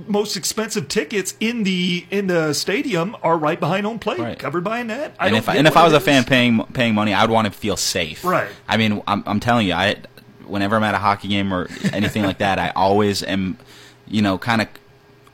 most 0.07 0.37
expensive 0.37 0.87
tickets 0.89 1.35
in 1.41 1.65
the 1.65 2.07
in 2.11 2.27
the 2.29 2.53
stadium 2.53 3.17
are 3.23 3.37
right 3.37 3.59
behind 3.59 3.85
home 3.87 3.99
plate, 3.99 4.19
Right. 4.21 4.39
covered 4.39 4.63
by 4.63 4.81
a 4.81 4.85
net. 4.85 5.15
I 5.19 5.27
and 5.29 5.37
if 5.37 5.49
I, 5.49 5.57
and 5.57 5.67
if 5.67 5.77
I 5.77 5.85
was 5.85 5.93
a 5.93 6.01
fan 6.01 6.25
paying 6.25 6.63
paying 6.73 6.95
money, 6.95 7.13
I'd 7.15 7.31
want 7.31 7.47
to 7.47 7.51
feel 7.53 7.77
safe. 7.77 8.25
Right. 8.25 8.49
I 8.69 8.77
mean, 8.77 9.03
I'm, 9.09 9.23
I'm 9.27 9.41
telling 9.41 9.67
you, 9.67 9.75
I 9.75 9.97
whenever 10.47 10.77
I'm 10.77 10.85
at 10.85 10.95
a 10.95 10.99
hockey 10.99 11.29
game 11.29 11.53
or 11.53 11.69
anything 11.93 12.23
like 12.23 12.39
that, 12.39 12.59
I 12.59 12.71
always 12.77 13.23
am, 13.23 13.59
you 14.07 14.23
know, 14.23 14.39
kind 14.39 14.63
of 14.63 14.69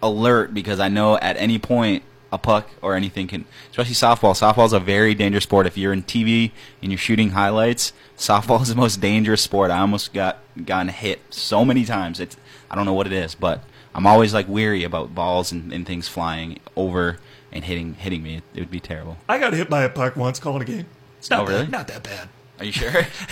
alert 0.03 0.53
because 0.53 0.81
I 0.81 0.89
know 0.89 1.17
at 1.19 1.37
any 1.37 1.59
point 1.59 2.03
a 2.35 2.39
puck 2.39 2.69
or 2.83 2.95
anything 2.95 3.27
can, 3.29 3.45
especially 3.71 3.95
softball. 3.95 4.33
Softball 4.35 4.67
is 4.67 4.73
a 4.73 4.81
very 4.81 5.15
dangerous 5.15 5.45
sport. 5.45 5.67
If 5.67 5.79
you're 5.79 5.93
in 5.93 6.03
TV 6.03 6.51
and 6.83 6.91
you're 6.91 6.99
shooting 6.99 7.31
highlights, 7.31 7.93
softball 8.19 8.61
is 8.63 8.69
the 8.69 8.75
most 8.75 9.01
dangerous 9.01 9.41
sport. 9.43 9.71
I 9.71 9.79
almost 9.81 10.13
got 10.13 10.39
gotten 10.65 10.89
hit 10.89 11.21
so 11.31 11.65
many 11.65 11.85
times. 11.85 12.21
It's 12.21 12.37
I 12.71 12.75
don't 12.75 12.85
know 12.87 12.93
what 12.93 13.07
it 13.07 13.13
is, 13.13 13.35
but 13.35 13.63
I'm 13.95 14.07
always 14.07 14.35
like 14.35 14.49
weary 14.49 14.83
about 14.85 15.15
balls 15.15 15.53
and, 15.53 15.73
and 15.73 15.87
things 15.87 16.09
flying 16.09 16.59
over 16.77 17.19
and 17.53 17.65
hitting 17.65 17.95
hitting 17.95 18.23
me. 18.23 18.37
It, 18.37 18.43
it 18.55 18.61
would 18.61 18.71
be 18.71 18.81
terrible. 18.81 19.17
I 19.29 19.39
got 19.39 19.53
hit 19.53 19.71
by 19.71 19.85
a 19.85 19.89
puck 19.89 20.17
once 20.17 20.39
calling 20.41 20.63
a 20.63 20.65
game. 20.65 20.87
It's 21.19 21.31
not 21.31 21.41
Oh, 21.41 21.47
really? 21.47 21.63
bad, 21.63 21.71
not 21.71 21.89
that 21.89 22.03
bad. 22.03 22.29
Are 22.59 22.65
you 22.65 22.71
sure? 22.71 22.91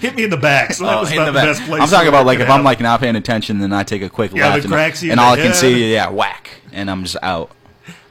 Hit 0.00 0.16
me 0.16 0.24
in 0.24 0.30
the 0.30 0.36
back, 0.36 0.72
so 0.72 0.84
that 0.84 0.96
Oh, 0.96 1.00
was 1.02 1.12
about 1.12 1.26
the 1.26 1.30
the, 1.32 1.38
best 1.46 1.62
place. 1.62 1.80
I'm 1.80 1.88
talking 1.88 2.08
about 2.08 2.26
like 2.26 2.40
if 2.40 2.50
I'm 2.50 2.64
like 2.64 2.80
not 2.80 2.98
paying 3.00 3.14
attention, 3.14 3.60
then 3.60 3.72
I 3.72 3.84
take 3.84 4.02
a 4.02 4.10
quick 4.10 4.32
Yeah, 4.34 4.48
left 4.48 4.62
the 4.62 4.64
and, 4.64 4.72
cracks 4.72 5.00
you 5.00 5.08
in 5.08 5.12
and 5.12 5.20
all 5.20 5.34
I 5.34 5.36
can 5.36 5.54
see, 5.54 5.92
yeah, 5.92 6.08
whack, 6.10 6.50
and 6.72 6.90
I'm 6.90 7.04
just 7.04 7.16
out. 7.22 7.52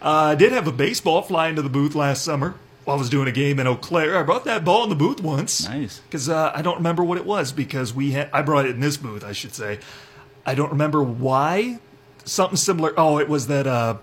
Uh, 0.03 0.09
I 0.09 0.35
did 0.35 0.51
have 0.51 0.67
a 0.67 0.71
baseball 0.71 1.21
fly 1.21 1.47
into 1.47 1.61
the 1.61 1.69
booth 1.69 1.95
last 1.95 2.23
summer 2.23 2.55
while 2.83 2.97
I 2.97 2.99
was 2.99 3.09
doing 3.09 3.29
a 3.29 3.31
game 3.31 3.57
in 3.59 3.67
Eau 3.67 3.75
Claire. 3.75 4.17
I 4.17 4.23
brought 4.23 4.43
that 4.43 4.65
ball 4.65 4.83
in 4.83 4.89
the 4.89 4.95
booth 4.95 5.21
once. 5.21 5.67
Nice. 5.67 5.99
Because 5.99 6.27
uh, 6.27 6.51
I 6.53 6.61
don't 6.61 6.75
remember 6.75 7.03
what 7.03 7.17
it 7.17 7.25
was 7.25 7.53
because 7.53 7.93
we 7.93 8.11
had, 8.11 8.29
I 8.33 8.41
brought 8.41 8.65
it 8.65 8.71
in 8.71 8.81
this 8.81 8.97
booth, 8.97 9.23
I 9.23 9.31
should 9.31 9.53
say. 9.53 9.79
I 10.45 10.55
don't 10.55 10.71
remember 10.71 11.01
why. 11.01 11.79
Something 12.25 12.57
similar. 12.57 12.93
Oh, 12.97 13.17
it 13.17 13.29
was 13.29 13.47
that 13.47 13.65
uh, 13.65 13.97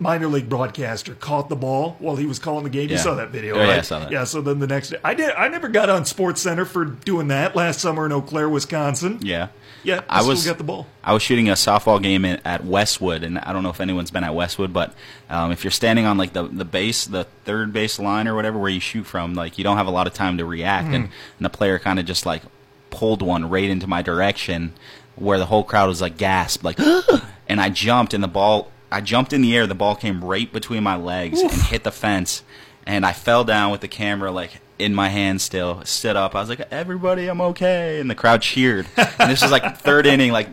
minor 0.00 0.26
league 0.26 0.48
broadcaster 0.48 1.14
caught 1.14 1.48
the 1.48 1.54
ball 1.56 1.94
while 2.00 2.16
he 2.16 2.26
was 2.26 2.38
calling 2.40 2.64
the 2.64 2.70
game. 2.70 2.88
You 2.90 2.98
saw 2.98 3.14
that 3.14 3.28
video, 3.30 3.54
Oh, 3.54 3.58
right? 3.60 3.68
yeah, 3.68 3.76
I 3.76 3.80
saw 3.82 3.98
that. 4.00 4.10
Yeah. 4.10 4.24
So 4.24 4.40
then 4.40 4.58
the 4.58 4.66
next 4.66 4.90
day, 4.90 4.96
I 5.04 5.14
did. 5.14 5.30
I 5.34 5.46
never 5.48 5.68
got 5.68 5.88
on 5.88 6.04
Sports 6.06 6.40
Center 6.42 6.64
for 6.64 6.84
doing 6.84 7.28
that 7.28 7.54
last 7.54 7.80
summer 7.80 8.06
in 8.06 8.12
Eau 8.12 8.22
Claire, 8.22 8.48
Wisconsin. 8.48 9.18
Yeah. 9.22 9.48
Yeah, 9.82 10.02
I, 10.10 10.16
I 10.16 10.20
still 10.20 10.28
was 10.30 10.44
got 10.46 10.58
the 10.58 10.64
ball. 10.64 10.86
I 11.02 11.14
was 11.14 11.22
shooting 11.22 11.48
a 11.48 11.54
softball 11.54 12.02
game 12.02 12.26
in, 12.26 12.38
at 12.44 12.66
Westwood, 12.66 13.22
and 13.22 13.38
I 13.38 13.54
don't 13.54 13.62
know 13.62 13.70
if 13.70 13.80
anyone's 13.80 14.10
been 14.10 14.24
at 14.24 14.34
Westwood, 14.34 14.74
but 14.74 14.92
um, 15.30 15.52
if 15.52 15.64
you're 15.64 15.70
standing 15.70 16.04
on 16.04 16.18
like 16.18 16.34
the 16.34 16.42
the 16.42 16.66
base, 16.66 17.06
the 17.06 17.24
third 17.46 17.72
base 17.72 17.98
line 17.98 18.28
or 18.28 18.34
whatever, 18.34 18.58
where 18.58 18.68
you 18.68 18.78
shoot 18.80 19.04
from, 19.04 19.32
like 19.32 19.56
you 19.56 19.64
don't 19.64 19.78
have 19.78 19.86
a 19.86 19.90
lot 19.90 20.06
of 20.06 20.12
time 20.12 20.36
to 20.36 20.44
react, 20.44 20.88
and, 20.88 21.06
Hmm. 21.06 21.12
and 21.38 21.44
the 21.46 21.48
player 21.48 21.78
kind 21.78 21.98
of 21.98 22.04
just 22.04 22.26
like 22.26 22.42
pulled 22.90 23.22
one 23.22 23.48
right 23.48 23.70
into 23.70 23.86
my 23.86 24.02
direction, 24.02 24.74
where 25.16 25.38
the 25.38 25.46
whole 25.46 25.64
crowd 25.64 25.88
was 25.88 26.02
like 26.02 26.18
gasped, 26.18 26.62
like, 26.62 26.78
and 27.48 27.58
I 27.58 27.70
jumped, 27.70 28.12
and 28.12 28.22
the 28.22 28.28
ball, 28.28 28.70
I 28.90 29.00
jumped 29.00 29.32
in 29.32 29.42
the 29.42 29.56
air, 29.56 29.66
the 29.66 29.74
ball 29.74 29.94
came 29.94 30.24
right 30.24 30.52
between 30.52 30.82
my 30.82 30.96
legs 30.96 31.40
and 31.40 31.52
hit 31.52 31.84
the 31.84 31.92
fence, 31.92 32.42
and 32.86 33.06
I 33.06 33.12
fell 33.12 33.44
down 33.44 33.70
with 33.70 33.80
the 33.80 33.88
camera 33.88 34.30
like 34.32 34.60
in 34.78 34.94
my 34.94 35.10
hand 35.10 35.40
still, 35.40 35.84
stood 35.84 36.16
up. 36.16 36.34
I 36.34 36.40
was 36.40 36.48
like, 36.48 36.60
"Everybody, 36.70 37.28
I'm 37.28 37.40
okay," 37.40 38.00
and 38.00 38.10
the 38.10 38.14
crowd 38.14 38.42
cheered. 38.42 38.86
and 38.96 39.30
this 39.30 39.42
was 39.42 39.50
like 39.50 39.78
third 39.82 40.06
inning, 40.06 40.32
like 40.32 40.48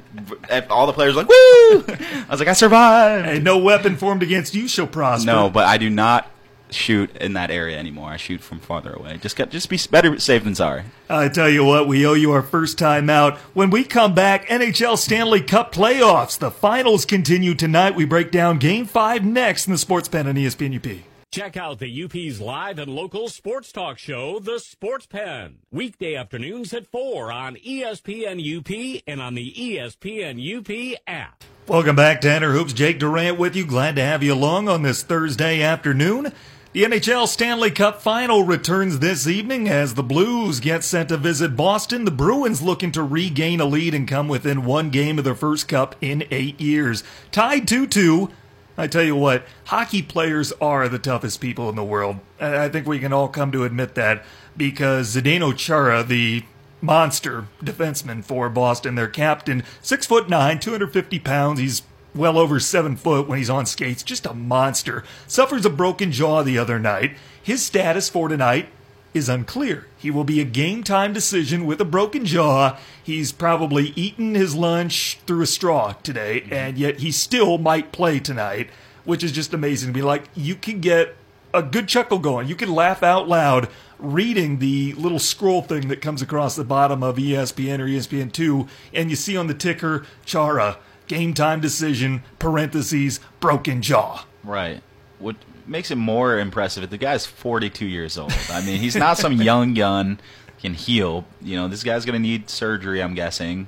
all 0.69 0.85
the 0.85 0.93
players 0.93 1.15
were 1.15 1.21
like, 1.21 1.29
"Woo!" 1.29 1.85
I 1.87 2.25
was 2.29 2.39
like, 2.39 2.49
"I 2.49 2.53
survived." 2.53 3.25
Hey, 3.25 3.39
no 3.39 3.57
weapon 3.57 3.95
formed 3.95 4.21
against 4.23 4.53
you 4.53 4.67
shall 4.67 4.87
prosper. 4.87 5.25
No, 5.25 5.49
but 5.49 5.65
I 5.65 5.77
do 5.77 5.89
not 5.89 6.29
shoot 6.73 7.15
in 7.17 7.33
that 7.33 7.51
area 7.51 7.77
anymore. 7.77 8.09
I 8.09 8.17
shoot 8.17 8.41
from 8.41 8.59
farther 8.59 8.93
away. 8.93 9.17
Just 9.17 9.35
get, 9.35 9.49
just 9.49 9.69
be 9.69 9.79
better 9.89 10.19
safe 10.19 10.43
than 10.43 10.55
sorry. 10.55 10.83
I 11.09 11.29
tell 11.29 11.49
you 11.49 11.63
what, 11.63 11.87
we 11.87 12.05
owe 12.05 12.13
you 12.13 12.31
our 12.31 12.41
first 12.41 12.77
time 12.77 13.09
out. 13.09 13.37
When 13.53 13.69
we 13.69 13.83
come 13.83 14.13
back, 14.13 14.47
NHL 14.47 14.97
Stanley 14.97 15.41
Cup 15.41 15.73
playoffs. 15.73 16.37
The 16.37 16.51
finals 16.51 17.05
continue 17.05 17.55
tonight. 17.55 17.95
We 17.95 18.05
break 18.05 18.31
down 18.31 18.57
Game 18.59 18.85
5 18.85 19.25
next 19.25 19.67
in 19.67 19.71
the 19.71 19.77
Sports 19.77 20.07
Pen 20.07 20.27
on 20.27 20.35
ESPN 20.35 20.75
UP. 20.75 21.03
Check 21.29 21.57
out 21.57 21.79
the 21.79 22.03
UP's 22.03 22.39
live 22.39 22.79
and 22.79 22.89
local 22.89 23.27
sports 23.27 23.73
talk 23.73 23.97
show, 23.97 24.39
The 24.39 24.59
Sports 24.59 25.05
Pen. 25.05 25.57
Weekday 25.71 26.15
afternoons 26.15 26.73
at 26.73 26.87
4 26.87 27.31
on 27.31 27.57
ESPN 27.57 28.39
UP 28.39 29.03
and 29.05 29.21
on 29.21 29.35
the 29.35 29.53
ESPN 29.53 30.39
UP 30.39 30.99
app. 31.05 31.43
Welcome 31.67 31.97
back, 31.97 32.21
Tanner 32.21 32.53
Hoops. 32.53 32.71
Jake 32.71 32.97
Durant 32.97 33.37
with 33.37 33.57
you. 33.57 33.65
Glad 33.65 33.97
to 33.97 34.01
have 34.01 34.23
you 34.23 34.33
along 34.33 34.69
on 34.69 34.83
this 34.83 35.03
Thursday 35.03 35.61
afternoon. 35.61 36.31
The 36.77 36.83
NHL 36.83 37.27
Stanley 37.27 37.71
Cup 37.71 38.03
final 38.03 38.43
returns 38.43 38.99
this 38.99 39.25
evening 39.25 39.67
as 39.67 39.95
the 39.95 40.03
Blues 40.03 40.59
get 40.59 40.83
set 40.83 41.09
to 41.09 41.17
visit 41.17 41.55
Boston. 41.55 42.05
The 42.05 42.11
Bruins 42.11 42.61
looking 42.61 42.91
to 42.91 43.01
regain 43.01 43.59
a 43.59 43.65
lead 43.65 43.95
and 43.95 44.07
come 44.07 44.27
within 44.27 44.63
one 44.63 44.91
game 44.91 45.17
of 45.17 45.23
their 45.23 45.33
first 45.33 45.67
cup 45.67 45.95
in 46.01 46.25
eight 46.29 46.61
years. 46.61 47.03
Tied 47.31 47.67
2 47.67 47.87
2. 47.87 48.29
I 48.77 48.85
tell 48.85 49.01
you 49.01 49.15
what, 49.15 49.47
hockey 49.65 50.03
players 50.03 50.51
are 50.61 50.87
the 50.87 50.99
toughest 50.99 51.41
people 51.41 51.67
in 51.67 51.75
the 51.75 51.83
world. 51.83 52.19
I 52.39 52.65
I 52.65 52.69
think 52.69 52.85
we 52.85 52.99
can 52.99 53.11
all 53.11 53.27
come 53.27 53.51
to 53.53 53.63
admit 53.63 53.95
that 53.95 54.23
because 54.55 55.15
Zdeno 55.15 55.57
Chara, 55.57 56.03
the 56.03 56.43
monster 56.79 57.47
defenseman 57.59 58.23
for 58.23 58.49
Boston, 58.49 58.93
their 58.93 59.07
captain, 59.07 59.63
six 59.81 60.05
foot 60.05 60.29
nine, 60.29 60.59
250 60.59 61.17
pounds. 61.17 61.59
He's 61.59 61.81
well 62.17 62.37
over 62.37 62.59
seven 62.59 62.95
foot 62.95 63.27
when 63.27 63.37
he's 63.37 63.49
on 63.49 63.65
skates. 63.65 64.03
Just 64.03 64.25
a 64.25 64.33
monster. 64.33 65.03
Suffers 65.27 65.65
a 65.65 65.69
broken 65.69 66.11
jaw 66.11 66.43
the 66.43 66.57
other 66.57 66.79
night. 66.79 67.15
His 67.41 67.65
status 67.65 68.09
for 68.09 68.27
tonight 68.27 68.69
is 69.13 69.29
unclear. 69.29 69.87
He 69.97 70.11
will 70.11 70.23
be 70.23 70.39
a 70.39 70.45
game 70.45 70.83
time 70.83 71.13
decision 71.13 71.65
with 71.65 71.81
a 71.81 71.85
broken 71.85 72.25
jaw. 72.25 72.77
He's 73.03 73.31
probably 73.31 73.93
eaten 73.95 74.35
his 74.35 74.55
lunch 74.55 75.19
through 75.25 75.41
a 75.41 75.47
straw 75.47 75.93
today, 76.03 76.41
mm-hmm. 76.41 76.53
and 76.53 76.77
yet 76.77 76.99
he 76.99 77.11
still 77.11 77.57
might 77.57 77.91
play 77.91 78.19
tonight, 78.19 78.69
which 79.05 79.23
is 79.23 79.31
just 79.31 79.53
amazing 79.53 79.91
to 79.91 79.97
me. 79.97 80.03
Like, 80.03 80.25
you 80.35 80.55
can 80.55 80.79
get 80.79 81.15
a 81.53 81.63
good 81.63 81.87
chuckle 81.87 82.19
going. 82.19 82.47
You 82.47 82.55
can 82.55 82.73
laugh 82.73 83.03
out 83.03 83.27
loud 83.27 83.69
reading 83.99 84.59
the 84.59 84.93
little 84.93 85.19
scroll 85.19 85.61
thing 85.61 85.87
that 85.87 86.01
comes 86.01 86.21
across 86.21 86.55
the 86.55 86.63
bottom 86.63 87.01
of 87.01 87.17
ESPN 87.17 87.79
or 87.79 87.87
ESPN2, 87.87 88.67
and 88.93 89.09
you 89.09 89.15
see 89.15 89.35
on 89.35 89.47
the 89.47 89.53
ticker, 89.53 90.05
Chara, 90.25 90.77
game 91.07 91.33
time 91.33 91.59
decision, 91.59 92.23
parentheses, 92.39 93.19
broken 93.39 93.81
jaw. 93.81 94.25
Right. 94.43 94.81
What 95.19 95.35
makes 95.65 95.91
it 95.91 95.95
more 95.95 96.39
impressive 96.39 96.83
is 96.83 96.89
the 96.89 96.97
guy's 96.97 97.25
42 97.25 97.85
years 97.85 98.17
old. 98.17 98.33
I 98.49 98.63
mean, 98.65 98.79
he's 98.79 98.95
not 98.95 99.17
some 99.17 99.33
young 99.41 99.73
gun 99.73 100.19
can 100.59 100.73
heal. 100.73 101.25
You 101.41 101.55
know, 101.55 101.67
this 101.67 101.83
guy's 101.83 102.05
going 102.05 102.21
to 102.21 102.27
need 102.27 102.49
surgery, 102.49 103.01
I'm 103.01 103.13
guessing, 103.13 103.67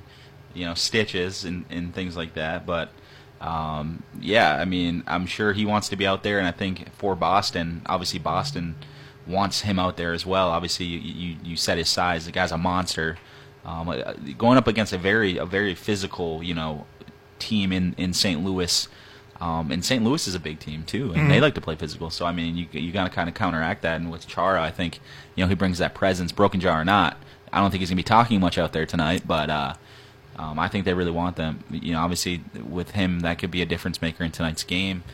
you 0.54 0.66
know, 0.66 0.74
stitches 0.74 1.44
and, 1.44 1.64
and 1.70 1.94
things 1.94 2.16
like 2.16 2.34
that. 2.34 2.66
But, 2.66 2.90
um, 3.40 4.02
yeah, 4.20 4.56
I 4.56 4.64
mean, 4.64 5.04
I'm 5.06 5.26
sure 5.26 5.52
he 5.52 5.64
wants 5.64 5.88
to 5.90 5.96
be 5.96 6.06
out 6.06 6.22
there. 6.22 6.38
And 6.38 6.46
I 6.46 6.52
think 6.52 6.92
for 6.94 7.14
Boston, 7.14 7.82
obviously, 7.86 8.18
Boston 8.18 8.76
wants 9.26 9.60
him 9.60 9.78
out 9.78 9.96
there 9.96 10.12
as 10.12 10.26
well. 10.26 10.50
Obviously, 10.50 10.86
you, 10.86 10.98
you, 10.98 11.36
you 11.44 11.56
said 11.56 11.78
his 11.78 11.88
size. 11.88 12.26
The 12.26 12.32
guy's 12.32 12.52
a 12.52 12.58
monster. 12.58 13.18
Um, 13.64 13.88
uh, 13.88 14.14
going 14.38 14.56
up 14.56 14.66
against 14.66 14.92
a 14.92 14.98
very, 14.98 15.36
a 15.36 15.44
very 15.44 15.74
physical, 15.74 16.42
you 16.42 16.54
know, 16.54 16.86
team 17.40 17.72
in 17.72 17.94
in 17.96 18.12
St. 18.12 18.42
Louis. 18.44 18.88
Um, 19.40 19.70
and 19.70 19.82
St. 19.82 20.04
Louis 20.04 20.28
is 20.28 20.34
a 20.34 20.38
big 20.38 20.58
team 20.58 20.82
too, 20.82 21.14
and 21.14 21.30
they 21.30 21.40
like 21.40 21.54
to 21.54 21.62
play 21.62 21.74
physical. 21.74 22.10
So 22.10 22.26
I 22.26 22.32
mean, 22.32 22.56
you 22.56 22.66
you 22.72 22.92
got 22.92 23.04
to 23.04 23.10
kind 23.10 23.26
of 23.26 23.34
counteract 23.34 23.82
that. 23.82 23.96
And 23.96 24.10
with 24.10 24.26
Chara, 24.26 24.62
I 24.62 24.70
think 24.70 25.00
you 25.34 25.42
know 25.42 25.48
he 25.48 25.54
brings 25.54 25.78
that 25.78 25.94
presence, 25.94 26.30
broken 26.30 26.60
jaw 26.60 26.78
or 26.78 26.84
not. 26.84 27.16
I 27.50 27.60
don't 27.60 27.70
think 27.70 27.80
he's 27.80 27.88
gonna 27.88 27.96
be 27.96 28.02
talking 28.02 28.38
much 28.38 28.58
out 28.58 28.74
there 28.74 28.84
tonight, 28.84 29.22
but 29.26 29.48
uh, 29.48 29.74
um, 30.36 30.58
I 30.58 30.68
think 30.68 30.84
they 30.84 30.92
really 30.92 31.10
want 31.10 31.36
them. 31.36 31.64
You 31.70 31.92
know, 31.92 32.00
obviously 32.00 32.42
with 32.68 32.90
him, 32.90 33.20
that 33.20 33.38
could 33.38 33.50
be 33.50 33.62
a 33.62 33.66
difference 33.66 34.02
maker 34.02 34.24
in 34.24 34.30
tonight's 34.30 34.62
game. 34.62 35.04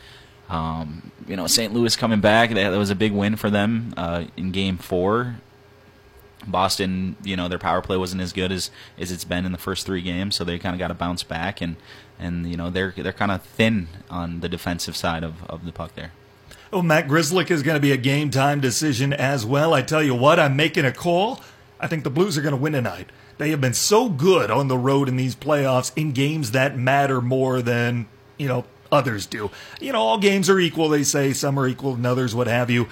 Um, 0.49 1.11
you 1.27 1.35
know, 1.35 1.47
St. 1.47 1.73
Louis 1.73 1.95
coming 1.95 2.21
back, 2.21 2.49
that, 2.49 2.69
that 2.69 2.77
was 2.77 2.89
a 2.89 2.95
big 2.95 3.11
win 3.11 3.35
for 3.35 3.49
them 3.49 3.93
uh, 3.97 4.25
in 4.35 4.51
Game 4.51 4.77
Four. 4.77 5.37
Boston, 6.45 7.17
you 7.23 7.35
know, 7.35 7.47
their 7.49 7.59
power 7.59 7.81
play 7.81 7.97
wasn't 7.97 8.21
as 8.21 8.31
good 8.31 8.51
as, 8.51 8.71
as 8.97 9.11
it's 9.11 9.25
been 9.25 9.45
in 9.45 9.51
the 9.51 9.57
first 9.57 9.85
three 9.85 10.01
games, 10.01 10.35
so 10.35 10.43
they 10.43 10.57
kind 10.59 10.73
of 10.73 10.79
got 10.79 10.87
to 10.87 10.93
bounce 10.93 11.23
back, 11.23 11.61
and, 11.61 11.75
and 12.19 12.49
you 12.49 12.57
know 12.57 12.69
they're 12.69 12.93
they're 12.95 13.13
kind 13.13 13.31
of 13.31 13.41
thin 13.43 13.87
on 14.09 14.39
the 14.39 14.49
defensive 14.49 14.95
side 14.95 15.23
of, 15.23 15.43
of 15.45 15.65
the 15.65 15.71
puck 15.71 15.95
there. 15.95 16.11
Oh, 16.71 16.81
Matt 16.81 17.07
Grzelcyk 17.07 17.49
is 17.49 17.63
going 17.63 17.75
to 17.75 17.81
be 17.81 17.93
a 17.93 17.97
game 17.97 18.29
time 18.29 18.59
decision 18.59 19.13
as 19.13 19.45
well. 19.45 19.73
I 19.73 19.81
tell 19.81 20.03
you 20.03 20.13
what, 20.13 20.39
I'm 20.39 20.55
making 20.55 20.83
a 20.83 20.91
call. 20.91 21.39
I 21.79 21.87
think 21.87 22.03
the 22.03 22.09
Blues 22.09 22.37
are 22.37 22.41
going 22.41 22.55
to 22.55 22.61
win 22.61 22.73
tonight. 22.73 23.09
They 23.37 23.51
have 23.51 23.61
been 23.61 23.73
so 23.73 24.09
good 24.09 24.51
on 24.51 24.67
the 24.67 24.77
road 24.77 25.07
in 25.07 25.15
these 25.15 25.35
playoffs 25.35 25.91
in 25.95 26.11
games 26.11 26.51
that 26.51 26.77
matter 26.77 27.21
more 27.21 27.61
than, 27.61 28.07
you 28.37 28.47
know, 28.47 28.65
others 28.91 29.25
do. 29.25 29.51
You 29.79 29.93
know, 29.93 30.01
all 30.01 30.17
games 30.17 30.49
are 30.49 30.59
equal, 30.59 30.89
they 30.89 31.03
say. 31.03 31.33
Some 31.33 31.59
are 31.59 31.67
equal 31.67 31.93
than 31.93 32.05
others, 32.05 32.33
what 32.33 32.47
have 32.47 32.69
you. 32.69 32.87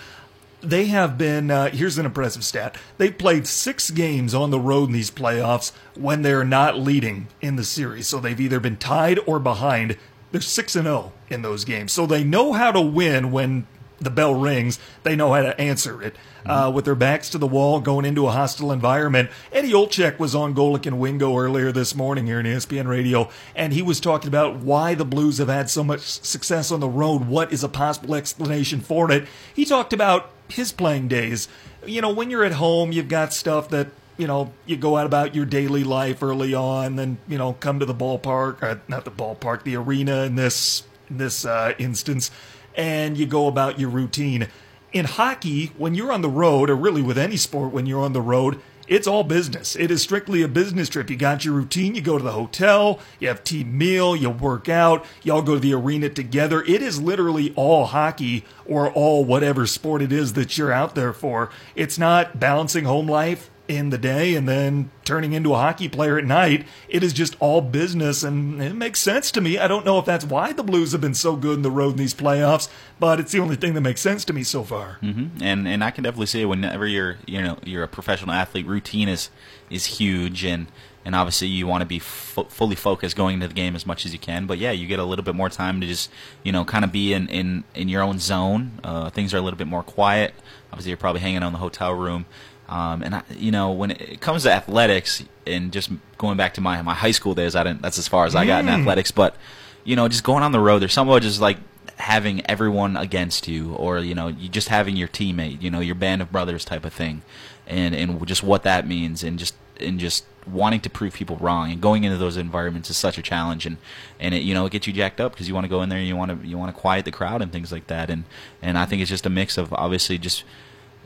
They 0.62 0.86
have 0.86 1.18
been, 1.18 1.52
uh, 1.52 1.70
here's 1.70 1.98
an 1.98 2.06
impressive 2.06 2.44
stat. 2.44 2.78
They've 2.98 3.16
played 3.16 3.48
six 3.48 3.92
games 3.92 4.34
on 4.34 4.52
the 4.52 4.60
road 4.60 4.90
in 4.90 4.94
these 4.94 5.12
playoffs 5.12 5.72
when 5.96 6.22
they're 6.22 6.46
not 6.46 6.80
leading 6.80 7.28
in 7.42 7.56
the 7.56 7.64
series. 7.64 8.08
So 8.08 8.20
they've 8.20 8.40
either 8.40 8.60
been 8.60 8.78
tied 8.78 9.20
or 9.28 9.40
behind. 9.40 9.98
They're 10.32 10.42
6 10.42 10.76
and 10.76 10.86
0 10.86 11.14
in 11.30 11.44
those 11.44 11.66
games. 11.66 11.92
So 11.92 12.06
they 12.06 12.24
know 12.24 12.54
how 12.54 12.72
to 12.72 12.82
win 12.82 13.32
when 13.32 13.68
the 14.00 14.10
bell 14.10 14.36
rings, 14.36 14.80
they 15.04 15.16
know 15.16 15.34
how 15.34 15.42
to 15.42 15.60
answer 15.60 16.02
it. 16.02 16.16
Uh, 16.46 16.72
with 16.72 16.86
their 16.86 16.94
backs 16.94 17.28
to 17.32 17.40
the 17.40 17.48
wall, 17.48 17.80
going 17.80 18.06
into 18.06 18.28
a 18.28 18.32
hostile 18.32 18.72
environment. 18.72 19.32
Eddie 19.52 19.72
Olczyk 19.72 20.20
was 20.20 20.36
on 20.36 20.54
Golic 20.54 20.86
and 20.86 21.00
Wingo 21.00 21.36
earlier 21.36 21.72
this 21.72 21.96
morning 21.96 22.28
here 22.28 22.40
in 22.40 22.46
ESPN 22.46 22.86
Radio, 22.86 23.32
and 23.56 23.74
he 23.74 23.82
was 23.82 24.00
talking 24.00 24.28
about 24.28 24.58
why 24.58 24.94
the 24.94 25.06
Blues 25.06 25.40
have 25.40 25.48
had 25.48 25.72
so 25.72 25.84
much 25.84 26.02
success 26.02 26.70
on 26.70 26.82
the 26.82 26.88
road. 26.88 27.26
What 27.26 27.52
is 27.52 27.64
a 27.64 27.70
possible 27.70 28.14
explanation 28.14 28.80
for 28.80 29.10
it? 29.10 29.28
He 29.56 29.66
talked 29.66 29.92
about 29.92 30.30
his 30.50 30.72
playing 30.72 31.08
days. 31.08 31.48
You 31.86 32.02
know, 32.02 32.12
when 32.12 32.30
you're 32.30 32.44
at 32.44 32.54
home, 32.54 32.92
you've 32.92 33.10
got 33.10 33.34
stuff 33.34 33.70
that 33.70 33.88
you 34.18 34.28
know, 34.28 34.54
you 34.66 34.78
go 34.78 34.96
out 34.98 35.06
about 35.06 35.36
your 35.36 35.46
daily 35.46 35.84
life 35.84 36.24
early 36.24 36.54
on, 36.54 36.96
then 36.96 37.18
you 37.28 37.38
know, 37.38 37.54
come 37.54 37.80
to 37.80 37.86
the 37.86 37.94
ballpark, 37.94 38.62
or 38.62 38.82
not 38.88 39.06
the 39.06 39.12
ballpark, 39.12 39.64
the 39.64 39.76
arena 39.76 40.24
in 40.24 40.36
this 40.36 40.84
in 41.10 41.18
this 41.18 41.46
uh, 41.46 41.74
instance, 41.78 42.32
and 42.76 43.18
you 43.18 43.26
go 43.26 43.48
about 43.48 43.80
your 43.80 43.90
routine. 43.90 44.48
In 44.94 45.06
hockey, 45.06 45.74
when 45.78 45.94
you're 45.94 46.12
on 46.12 46.22
the 46.22 46.30
road, 46.30 46.70
or 46.70 46.76
really 46.76 47.02
with 47.02 47.18
any 47.18 47.36
sport, 47.36 47.74
when 47.74 47.86
you're 47.86 48.02
on 48.02 48.14
the 48.14 48.22
road, 48.22 48.62
it's 48.88 49.08
all 49.08 49.24
business. 49.24 49.76
It 49.76 49.92
is 49.92 50.02
strictly 50.02 50.42
a 50.42 50.48
business 50.48 50.90
trip. 50.90 51.10
You 51.10 51.16
got 51.16 51.46
your 51.46 51.54
routine. 51.54 51.96
You 51.96 52.02
go 52.02 52.18
to 52.18 52.24
the 52.24 52.32
hotel. 52.32 53.00
You 53.20 53.28
have 53.28 53.44
team 53.44 53.78
meal. 53.78 54.16
You 54.16 54.30
work 54.30 54.70
out. 54.70 55.06
You 55.24 55.34
all 55.34 55.42
go 55.42 55.56
to 55.56 55.60
the 55.60 55.74
arena 55.74 56.10
together. 56.10 56.62
It 56.64 56.82
is 56.82 57.02
literally 57.02 57.54
all 57.56 57.86
hockey 57.86 58.46
or 58.66 58.92
all 58.92 59.26
whatever 59.26 59.66
sport 59.66 60.02
it 60.02 60.12
is 60.12 60.34
that 60.34 60.58
you're 60.58 60.72
out 60.72 60.96
there 60.96 61.14
for. 61.14 61.50
It's 61.76 61.98
not 61.98 62.40
balancing 62.40 62.86
home 62.86 63.08
life 63.08 63.50
in 63.68 63.90
the 63.90 63.98
day 63.98 64.36
and 64.36 64.48
then 64.48 64.92
turning 65.04 65.34
into 65.34 65.54
a 65.54 65.58
hockey 65.58 65.88
player 65.88 66.18
at 66.18 66.26
night. 66.26 66.66
It 66.88 67.04
is 67.04 67.14
just 67.14 67.36
all 67.40 67.62
business, 67.62 68.24
and 68.24 68.62
it 68.62 68.76
makes 68.76 69.00
sense 69.00 69.32
to 69.32 69.42
me. 69.42 69.58
I 69.58 69.68
don't 69.68 69.86
know 69.86 70.00
if 70.00 70.06
that's 70.06 70.26
why 70.26 70.54
the 70.54 70.64
Blues 70.64 70.92
have 70.92 71.02
been 71.02 71.14
so 71.14 71.36
good 71.36 71.58
in 71.58 71.62
the 71.62 71.72
road 71.72 71.92
in 71.92 71.98
these 71.98 72.14
playoffs, 72.14 72.70
but 73.00 73.20
it's 73.20 73.32
the 73.32 73.40
only 73.40 73.56
thing 73.56 73.74
that 73.74 73.82
makes 73.82 74.02
sense 74.02 74.26
to 74.26 74.34
me 74.34 74.44
so 74.44 74.64
far. 74.64 74.98
Mm-hmm. 75.02 75.44
And 75.44 75.68
and 75.68 75.84
I 75.84 75.92
can 75.92 76.04
definitely 76.04 76.28
say 76.28 76.46
whenever 76.46 76.88
you're 76.88 77.18
you 77.26 77.42
know 77.42 77.58
you're 77.64 77.84
a 77.84 77.88
professional 77.88 78.34
athlete, 78.34 78.66
routine 78.66 79.10
is 79.10 79.30
is 79.70 79.86
huge, 79.86 80.44
and 80.44 80.68
and 81.06 81.16
obviously 81.16 81.48
you 81.48 81.68
want 81.68 81.82
to 81.82 81.86
be 81.86 81.98
f- 81.98 82.46
fully 82.50 82.76
focused 82.76 83.16
going 83.16 83.36
into 83.36 83.48
the 83.48 83.54
game 83.54 83.76
as 83.76 83.86
much 83.86 84.06
as 84.06 84.14
you 84.14 84.20
can. 84.20 84.48
But 84.48 84.58
yeah, 84.58 84.72
you 84.72 84.88
get 84.88 85.00
a 85.00 85.04
little 85.04 85.24
bit 85.24 85.36
more 85.36 85.50
time 85.50 85.80
to 85.82 85.88
just 85.88 86.10
you 86.44 86.52
know 86.52 86.66
kind 86.66 86.84
of 86.84 86.92
be 86.92 87.14
in 87.14 87.28
in 87.30 87.64
in 87.74 87.90
your 87.90 88.02
own 88.02 88.20
zone. 88.20 88.80
Uh, 88.84 89.10
things 89.10 89.34
are 89.34 89.38
a 89.38 89.42
little 89.42 89.58
bit 89.58 89.68
more 89.68 89.84
quiet. 89.84 90.34
Obviously, 90.72 90.90
you're 90.90 90.98
probably 90.98 91.22
hanging 91.22 91.44
out 91.44 91.48
in 91.48 91.54
the 91.54 91.60
hotel 91.60 91.94
room. 91.94 92.26
Um, 92.68 93.04
and 93.04 93.16
I, 93.16 93.24
you 93.38 93.52
know, 93.52 93.72
when 93.72 93.92
it 93.92 94.22
comes 94.22 94.44
to 94.44 94.52
athletics, 94.52 95.24
and 95.46 95.72
just 95.72 95.92
going 96.18 96.38
back 96.38 96.56
to 96.56 96.62
my 96.62 96.82
my 96.82 96.94
high 96.94 97.12
school 97.12 97.36
days, 97.36 97.56
I 97.56 97.64
didn't. 97.64 97.82
That's 97.82 97.98
as 97.98 98.08
far 98.08 98.26
as 98.26 98.36
I 98.36 98.46
got 98.46 98.64
in 98.64 98.70
athletics. 98.70 99.12
But 99.12 99.36
you 99.84 99.96
know, 99.96 100.08
just 100.08 100.24
going 100.24 100.44
on 100.44 100.52
the 100.52 100.60
road, 100.60 100.80
there's 100.80 100.94
something 100.94 101.12
about 101.12 101.22
just 101.22 101.40
like 101.40 101.58
having 101.98 102.46
everyone 102.50 102.98
against 102.98 103.48
you, 103.48 103.74
or 103.76 104.00
you 104.00 104.16
know, 104.16 104.28
you 104.28 104.50
just 104.50 104.70
having 104.70 104.96
your 104.96 105.08
teammate, 105.08 105.62
you 105.62 105.70
know, 105.70 105.80
your 105.80 105.96
band 105.96 106.22
of 106.22 106.32
brothers 106.32 106.66
type 106.66 106.86
of 106.86 106.94
thing, 106.94 107.22
and 107.68 107.94
and 107.96 108.26
just 108.26 108.44
what 108.44 108.64
that 108.64 108.88
means, 108.88 109.24
and 109.24 109.38
just 109.38 109.56
and 109.80 110.00
just 110.00 110.26
wanting 110.48 110.80
to 110.80 110.90
prove 110.90 111.14
people 111.14 111.38
wrong 111.38 111.72
and 111.72 111.82
going 111.82 112.04
into 112.04 112.18
those 112.18 112.38
environments 112.38 112.90
is 112.90 112.98
such 112.98 113.18
a 113.18 113.22
challenge 113.22 113.66
and 113.66 113.78
and 114.20 114.36
it 114.36 114.44
you 114.44 114.54
know 114.54 114.66
it 114.66 114.72
gets 114.72 114.86
you 114.86 114.94
jacked 114.94 115.20
up 115.20 115.32
because 115.32 115.48
you 115.48 115.56
want 115.56 115.64
to 115.66 115.70
go 115.70 115.82
in 115.82 115.90
there 115.90 115.98
and 115.98 116.08
you 116.08 116.16
want 116.16 116.42
to 116.42 116.48
you 116.48 116.58
want 116.58 116.74
to 116.74 116.80
quiet 116.80 117.04
the 117.04 117.12
crowd 117.12 117.42
and 117.42 117.52
things 117.52 117.72
like 117.72 117.88
that 117.88 118.10
and 118.10 118.26
and 118.62 118.78
I 118.78 118.86
think 118.86 119.02
it's 119.02 119.10
just 119.10 119.26
a 119.26 119.30
mix 119.30 119.58
of 119.58 119.74
obviously 119.74 120.18
just 120.18 120.44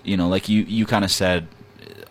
you 0.10 0.18
know, 0.18 0.28
like 0.28 0.50
you, 0.50 0.64
you 0.64 0.86
kind 0.86 1.06
of 1.06 1.12
said, 1.12 1.48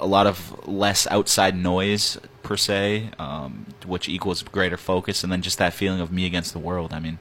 a 0.00 0.06
lot 0.06 0.26
of 0.26 0.68
less 0.68 1.06
outside 1.10 1.56
noise 1.56 2.18
per 2.42 2.56
se, 2.56 3.10
um, 3.18 3.66
which 3.84 4.08
equals 4.08 4.42
greater 4.42 4.76
focus, 4.76 5.24
and 5.24 5.32
then 5.32 5.42
just 5.42 5.58
that 5.58 5.72
feeling 5.72 6.00
of 6.00 6.12
me 6.12 6.24
against 6.24 6.52
the 6.52 6.58
world. 6.58 6.92
I 6.92 7.00
mean, 7.00 7.18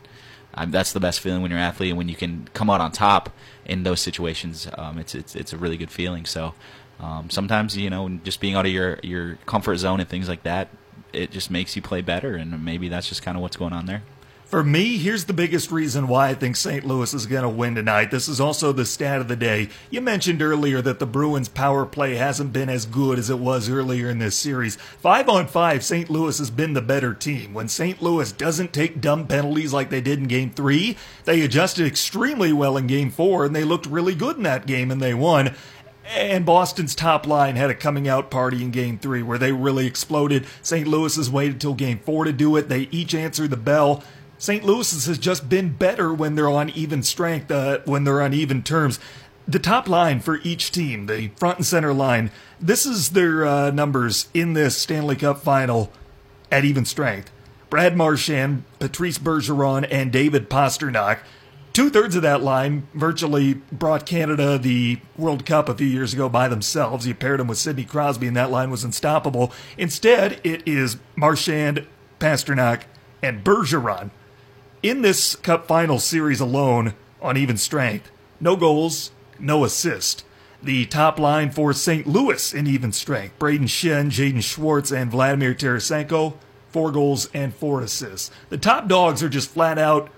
I'm, 0.54 0.72
that's 0.72 0.94
the 0.94 1.00
best 1.00 1.20
feeling 1.20 1.42
when 1.42 1.50
you're 1.52 1.60
an 1.60 1.66
athlete 1.66 1.90
and 1.90 1.98
when 1.98 2.10
you 2.10 2.16
can 2.16 2.48
come 2.54 2.70
out 2.70 2.82
on 2.82 2.92
top 2.92 3.32
in 3.66 3.84
those 3.84 4.00
situations. 4.00 4.68
Um, 4.78 5.00
it's 5.00 5.16
it's 5.16 5.36
it's 5.36 5.54
a 5.54 5.58
really 5.58 5.78
good 5.78 5.92
feeling. 5.92 6.26
So 6.26 6.54
um, 7.00 7.30
sometimes 7.30 7.76
you 7.76 7.90
know, 7.90 8.10
just 8.24 8.40
being 8.40 8.56
out 8.56 8.66
of 8.66 8.72
your 8.72 9.00
your 9.02 9.36
comfort 9.46 9.78
zone 9.78 10.00
and 10.00 10.08
things 10.08 10.30
like 10.30 10.44
that, 10.44 10.70
it 11.14 11.32
just 11.32 11.50
makes 11.50 11.76
you 11.76 11.82
play 11.82 12.02
better, 12.02 12.36
and 12.36 12.64
maybe 12.64 12.90
that's 12.90 13.10
just 13.10 13.24
kind 13.24 13.36
of 13.38 13.42
what's 13.42 13.58
going 13.58 13.74
on 13.74 13.88
there. 13.88 14.04
For 14.48 14.64
me, 14.64 14.98
here's 14.98 15.26
the 15.26 15.34
biggest 15.34 15.74
reason 15.74 16.08
why 16.08 16.30
I 16.30 16.34
think 16.34 16.56
St. 16.56 16.86
Louis 16.86 17.14
is 17.14 17.26
going 17.26 17.44
to 17.44 17.50
win 17.50 17.76
tonight. 17.76 18.12
This 18.12 18.30
is 18.30 18.40
also 18.40 18.72
the 18.72 18.86
stat 18.86 19.20
of 19.20 19.28
the 19.28 19.36
day. 19.36 19.68
You 19.90 20.00
mentioned 20.00 20.42
earlier 20.42 20.82
that 20.84 21.00
the 21.00 21.06
Bruins' 21.06 21.50
power 21.50 21.86
play 21.86 22.16
hasn't 22.16 22.54
been 22.54 22.70
as 22.70 22.86
good 22.86 23.20
as 23.20 23.30
it 23.30 23.40
was 23.40 23.68
earlier 23.68 24.10
in 24.10 24.20
this 24.20 24.38
series. 24.38 24.78
Five 24.78 25.28
on 25.28 25.48
five, 25.48 25.84
St. 25.84 26.10
Louis 26.10 26.38
has 26.38 26.50
been 26.50 26.72
the 26.72 26.82
better 26.82 27.14
team. 27.14 27.54
When 27.54 27.68
St. 27.68 28.02
Louis 28.02 28.32
doesn't 28.32 28.72
take 28.72 29.02
dumb 29.02 29.28
penalties 29.28 29.74
like 29.74 29.90
they 29.90 30.00
did 30.00 30.20
in 30.20 30.28
Game 30.30 30.52
3, 30.52 30.96
they 31.26 31.42
adjusted 31.42 31.86
extremely 31.86 32.54
well 32.54 32.78
in 32.78 32.88
Game 32.88 33.12
4, 33.12 33.44
and 33.44 33.54
they 33.54 33.66
looked 33.66 33.86
really 33.86 34.16
good 34.16 34.38
in 34.38 34.44
that 34.44 34.66
game, 34.66 34.92
and 34.92 35.02
they 35.02 35.14
won. 35.14 35.56
And 36.16 36.46
Boston's 36.46 36.96
top 36.96 37.28
line 37.28 37.58
had 37.58 37.70
a 37.70 37.76
coming 37.76 38.08
out 38.08 38.32
party 38.32 38.64
in 38.64 38.72
game 38.72 38.98
three 38.98 39.22
where 39.22 39.38
they 39.38 39.52
really 39.52 39.86
exploded. 39.86 40.46
St. 40.62 40.88
Louis 40.88 41.14
has 41.18 41.30
waited 41.30 41.60
till 41.60 41.74
game 41.74 42.00
four 42.00 42.24
to 42.24 42.32
do 42.32 42.56
it. 42.56 42.70
They 42.70 42.88
each 42.92 43.14
answered 43.14 43.50
the 43.50 43.58
bell. 43.58 44.02
St. 44.40 44.64
Louis 44.64 45.06
has 45.08 45.18
just 45.18 45.50
been 45.50 45.74
better 45.74 46.14
when 46.14 46.36
they're 46.36 46.50
on 46.50 46.70
even 46.70 47.02
strength, 47.02 47.50
uh, 47.50 47.80
when 47.86 48.04
they're 48.04 48.22
on 48.22 48.34
even 48.34 48.62
terms. 48.62 49.00
The 49.48 49.60
top 49.60 49.88
line 49.88 50.20
for 50.20 50.40
each 50.44 50.72
team, 50.72 51.08
the 51.08 51.30
front 51.38 51.58
and 51.58 51.66
center 51.66 51.94
line, 51.94 52.32
this 52.60 52.86
is 52.86 53.12
their 53.12 53.46
uh, 53.46 53.72
numbers 53.72 54.30
in 54.34 54.54
this 54.54 54.78
Stanley 54.78 55.16
Cup 55.16 55.40
final 55.40 55.92
at 56.52 56.66
even 56.66 56.86
strength. 56.86 57.32
Brad 57.70 57.98
Marchand, 57.98 58.64
Patrice 58.80 59.18
Bergeron, 59.18 59.88
and 59.90 60.12
David 60.12 60.50
Pastrnak. 60.50 61.20
Two 61.74 61.90
thirds 61.90 62.16
of 62.16 62.22
that 62.22 62.42
line 62.42 62.88
virtually 62.94 63.56
brought 63.72 64.06
Canada 64.06 64.58
the 64.58 65.00
World 65.18 65.46
Cup 65.46 65.70
a 65.70 65.76
few 65.76 65.88
years 65.88 66.14
ago 66.14 66.28
by 66.30 66.48
themselves. 66.48 67.08
You 67.08 67.14
paired 67.14 67.40
them 67.40 67.48
with 67.48 67.58
Sidney 67.58 67.86
Crosby, 67.86 68.28
and 68.28 68.38
that 68.38 68.52
line 68.52 68.72
was 68.72 68.84
unstoppable. 68.84 69.52
Instead, 69.78 70.40
it 70.44 70.68
is 70.68 70.98
Marchand, 71.16 71.86
Pastrnak, 72.20 72.84
and 73.22 73.44
Bergeron 73.44 74.12
in 74.90 75.02
this 75.02 75.36
Cup 75.36 75.68
Final 75.68 76.00
series 76.00 76.40
alone 76.40 76.94
on 77.22 77.36
even 77.38 77.58
strength. 77.58 78.10
No 78.40 78.56
goals, 78.56 79.12
no 79.40 79.64
assist. 79.64 80.24
The 80.62 80.86
top 80.86 81.20
line 81.20 81.52
for 81.52 81.74
St. 81.74 82.08
Louis 82.08 82.54
in 82.54 82.68
even 82.68 82.92
strength. 82.92 83.38
Brayden 83.38 83.68
Schenn, 83.68 84.08
Jaden 84.08 84.42
Schwartz, 84.42 84.92
and 84.92 85.12
Vladimir 85.12 85.54
Tarasenko, 85.54 86.36
four 86.70 86.92
goals 86.92 87.30
and 87.34 87.54
four 87.54 87.82
assists. 87.82 88.32
The 88.50 88.58
top 88.58 88.88
dogs 88.88 89.22
are 89.22 89.30
just 89.30 89.50
flat 89.50 89.78
out 89.78 90.10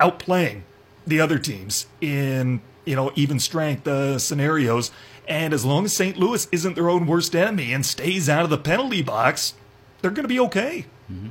outplaying 0.00 0.62
the 1.06 1.20
other 1.20 1.38
teams 1.38 1.86
in 2.00 2.60
you 2.84 2.96
know 2.96 3.12
even 3.14 3.38
strength 3.38 3.86
uh, 3.86 4.18
scenarios. 4.18 4.90
And 5.26 5.54
as 5.54 5.64
long 5.64 5.84
as 5.86 5.94
St. 5.94 6.18
Louis 6.18 6.48
isn't 6.52 6.74
their 6.74 6.90
own 6.90 7.06
worst 7.06 7.34
enemy 7.34 7.72
and 7.72 7.84
stays 7.86 8.28
out 8.28 8.44
of 8.44 8.50
the 8.50 8.58
penalty 8.58 9.02
box, 9.02 9.54
they're 10.02 10.10
going 10.10 10.24
to 10.24 10.28
be 10.28 10.40
okay. 10.40 10.86
Mm-hmm. 11.10 11.30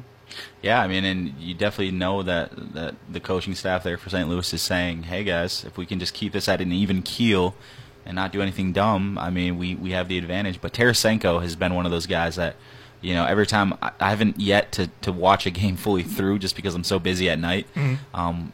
Yeah, 0.62 0.82
I 0.82 0.88
mean, 0.88 1.04
and 1.06 1.34
you 1.40 1.54
definitely 1.54 1.92
know 1.92 2.24
that 2.24 2.52
that 2.74 2.96
the 3.10 3.20
coaching 3.20 3.56
staff 3.56 3.84
there 3.84 3.98
for 3.98 4.10
St. 4.10 4.28
Louis 4.30 4.54
is 4.54 4.62
saying, 4.62 5.04
"Hey 5.04 5.24
guys, 5.24 5.64
if 5.66 5.78
we 5.78 5.86
can 5.86 6.00
just 6.00 6.14
keep 6.14 6.34
this 6.34 6.48
at 6.48 6.62
an 6.62 6.72
even 6.72 7.02
keel 7.02 7.56
and 8.06 8.16
not 8.16 8.32
do 8.32 8.42
anything 8.42 8.74
dumb, 8.74 9.18
I 9.18 9.30
mean, 9.30 9.58
we 9.58 9.76
we 9.76 9.92
have 9.92 10.08
the 10.08 10.18
advantage." 10.18 10.62
But 10.62 10.74
Tarasenko 10.74 11.42
has 11.42 11.56
been 11.56 11.74
one 11.76 11.86
of 11.86 11.92
those 11.92 12.08
guys 12.08 12.36
that 12.38 12.56
You 13.02 13.14
know, 13.16 13.26
every 13.26 13.46
time 13.46 13.74
I, 13.82 13.92
I 14.00 14.10
haven't 14.12 14.40
yet 14.40 14.72
to, 14.74 14.88
to 15.02 15.12
watch 15.12 15.46
a 15.46 15.52
game 15.52 15.76
fully 15.84 16.04
through 16.04 16.40
just 16.40 16.56
because 16.56 16.74
I'm 16.74 16.86
so 16.86 17.00
busy 17.00 17.30
at 17.30 17.38
night. 17.38 17.68
Um, 18.14 18.54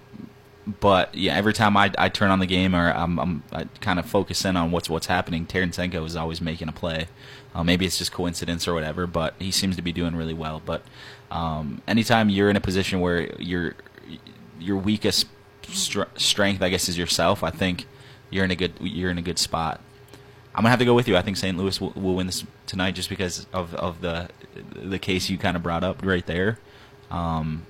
but 0.80 1.14
yeah, 1.16 1.36
every 1.36 1.54
time 1.54 1.78
I, 1.78 1.92
I 1.98 2.10
turn 2.10 2.30
on 2.32 2.40
the 2.40 2.46
game 2.48 2.76
or 2.76 2.92
I'm, 2.92 3.20
I'm 3.20 3.44
I 3.52 3.66
kind 3.82 3.98
of 4.00 4.06
focus 4.08 4.46
in 4.46 4.56
on 4.58 4.72
what's 4.72 4.90
what's 4.90 5.08
happening, 5.08 5.46
Tarasenko 5.46 6.04
is 6.06 6.16
always 6.16 6.42
making 6.42 6.68
a 6.68 6.72
play. 6.72 7.08
Uh, 7.56 7.64
maybe 7.64 7.86
it's 7.86 7.98
just 7.98 8.12
coincidence 8.12 8.68
or 8.68 8.74
whatever, 8.76 9.08
but 9.08 9.34
he 9.40 9.52
seems 9.52 9.76
to 9.76 9.82
be 9.82 9.92
doing 9.92 10.16
really 10.16 10.34
well. 10.36 10.62
But 10.64 10.84
um, 11.32 11.82
anytime 11.88 12.30
you're 12.30 12.50
in 12.50 12.56
a 12.56 12.62
position 12.62 13.00
where 13.00 13.34
your 13.42 13.76
your 14.60 14.78
weakest 14.78 15.28
str- 15.68 16.04
strength, 16.16 16.62
I 16.62 16.70
guess, 16.70 16.90
is 16.90 16.98
yourself, 16.98 17.44
I 17.44 17.50
think 17.50 17.86
you're 18.30 18.46
in 18.46 18.52
a 18.52 18.56
good 18.56 18.74
you're 18.82 19.12
in 19.12 19.18
a 19.18 19.24
good 19.24 19.40
spot. 19.40 19.80
I'm 20.56 20.64
gonna 20.64 20.70
have 20.70 20.80
to 20.80 20.86
go 20.86 20.94
with 20.94 21.08
you. 21.08 21.16
I 21.16 21.22
think 21.22 21.38
St. 21.38 21.58
Louis 21.58 21.80
will, 21.80 21.92
will 21.92 22.16
win 22.16 22.26
this 22.26 22.44
tonight 22.66 22.96
just 22.96 23.10
because 23.10 23.46
of 23.54 23.74
of 23.76 24.02
the 24.02 24.30
the 24.76 25.00
case 25.00 25.30
you 25.30 25.38
kind 25.38 25.56
of 25.56 25.64
brought 25.64 25.84
up 25.84 26.04
right 26.04 26.26
there. 26.26 26.58
Um, 27.12 27.66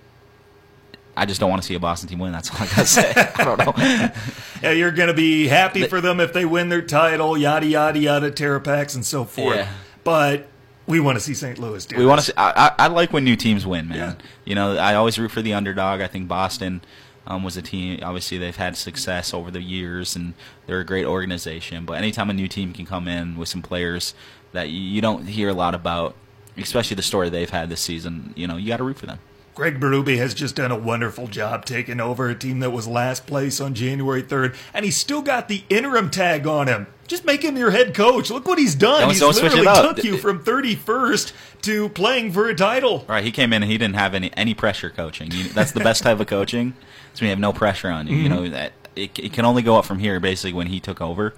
I 1.15 1.25
just 1.25 1.41
don't 1.41 1.49
want 1.49 1.61
to 1.61 1.67
see 1.67 1.75
a 1.75 1.79
Boston 1.79 2.07
team 2.07 2.19
win. 2.19 2.31
That's 2.31 2.49
all 2.49 2.57
I 2.61 2.67
gotta 2.67 2.85
say. 2.85 3.13
I 3.35 3.43
don't 3.43 3.59
know. 3.59 4.11
Yeah, 4.61 4.71
you're 4.71 4.91
going 4.91 5.07
to 5.07 5.13
be 5.13 5.47
happy 5.47 5.87
for 5.87 6.01
them 6.01 6.19
if 6.19 6.33
they 6.33 6.43
win 6.43 6.67
their 6.67 6.81
title, 6.81 7.37
yada, 7.37 7.65
yada, 7.65 7.97
yada, 7.97 8.29
Terrapax 8.29 8.93
and 8.93 9.05
so 9.05 9.23
forth. 9.23 9.55
Yeah. 9.55 9.71
But 10.03 10.49
we 10.89 10.99
want 10.99 11.17
to 11.17 11.23
see 11.23 11.35
St. 11.35 11.59
Louis 11.59 11.85
do 11.85 11.95
we 11.95 12.05
want 12.05 12.19
to. 12.19 12.25
See, 12.25 12.33
I, 12.35 12.73
I, 12.77 12.87
like 12.87 13.13
when 13.13 13.23
new 13.23 13.35
teams 13.35 13.65
win, 13.65 13.87
man. 13.87 13.97
Yeah. 13.97 14.15
You 14.43 14.55
know, 14.55 14.75
I 14.75 14.95
always 14.95 15.19
root 15.19 15.29
for 15.29 15.43
the 15.43 15.53
underdog. 15.53 16.01
I 16.01 16.07
think 16.07 16.27
Boston 16.27 16.81
um, 17.27 17.43
was 17.43 17.55
a 17.55 17.61
team. 17.61 17.99
Obviously, 18.01 18.39
they've 18.39 18.55
had 18.55 18.75
success 18.75 19.33
over 19.33 19.51
the 19.51 19.61
years, 19.61 20.15
and 20.15 20.33
they're 20.65 20.79
a 20.79 20.85
great 20.85 21.05
organization. 21.05 21.85
But 21.85 21.99
anytime 21.99 22.31
a 22.31 22.33
new 22.33 22.47
team 22.47 22.73
can 22.73 22.87
come 22.87 23.07
in 23.07 23.37
with 23.37 23.47
some 23.47 23.61
players 23.61 24.15
that 24.51 24.69
you, 24.69 24.81
you 24.81 24.99
don't 24.99 25.27
hear 25.27 25.49
a 25.49 25.53
lot 25.53 25.75
about, 25.75 26.15
especially 26.57 26.95
the 26.95 27.03
story 27.03 27.29
they've 27.29 27.49
had 27.49 27.69
this 27.69 27.81
season, 27.81 28.33
you 28.35 28.47
know, 28.47 28.57
you 28.57 28.67
got 28.67 28.77
to 28.77 28.83
root 28.83 28.97
for 28.97 29.05
them. 29.05 29.19
Greg 29.59 29.77
Berube 29.77 30.15
has 30.15 30.33
just 30.33 30.55
done 30.55 30.71
a 30.71 30.77
wonderful 30.77 31.27
job 31.27 31.65
taking 31.65 31.99
over 31.99 32.29
a 32.29 32.33
team 32.33 32.59
that 32.61 32.69
was 32.69 32.87
last 32.87 33.27
place 33.27 33.59
on 33.59 33.73
January 33.73 34.23
3rd, 34.23 34.55
and 34.73 34.85
he's 34.85 34.95
still 34.95 35.21
got 35.21 35.49
the 35.49 35.65
interim 35.69 36.09
tag 36.09 36.47
on 36.47 36.67
him. 36.67 36.87
Just 37.07 37.25
make 37.25 37.43
him 37.43 37.57
your 37.57 37.71
head 37.71 37.93
coach. 37.93 38.29
Look 38.29 38.47
what 38.47 38.57
he's 38.57 38.73
done. 38.73 39.01
Don't- 39.01 39.09
he's 39.09 39.19
don't 39.19 39.35
literally 39.35 39.65
took 39.65 40.01
you 40.05 40.17
from 40.17 40.41
31st 40.45 41.33
to 41.63 41.89
playing 41.89 42.31
for 42.31 42.47
a 42.47 42.55
title. 42.55 43.03
Right, 43.05 43.21
he 43.21 43.31
came 43.31 43.51
in 43.51 43.61
and 43.61 43.69
he 43.69 43.77
didn't 43.77 43.95
have 43.97 44.13
any 44.15 44.31
any 44.37 44.53
pressure 44.53 44.89
coaching. 44.89 45.29
You, 45.29 45.49
that's 45.49 45.73
the 45.73 45.81
best 45.81 46.03
type 46.03 46.21
of 46.21 46.27
coaching. 46.27 46.73
So 47.15 47.25
you 47.25 47.29
have 47.31 47.39
no 47.39 47.51
pressure 47.51 47.89
on 47.89 48.07
you. 48.07 48.15
You 48.15 48.29
know 48.29 48.47
that 48.47 48.71
it, 48.95 49.19
it 49.19 49.33
can 49.33 49.43
only 49.43 49.61
go 49.61 49.75
up 49.77 49.83
from 49.83 49.99
here. 49.99 50.21
Basically, 50.21 50.53
when 50.53 50.67
he 50.67 50.79
took 50.79 51.01
over, 51.01 51.33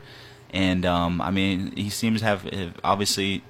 and 0.52 0.86
um, 0.86 1.22
I 1.22 1.32
mean, 1.32 1.76
he 1.76 1.90
seems 1.90 2.20
to 2.20 2.26
have, 2.28 2.44
have 2.44 2.80
obviously 2.84 3.42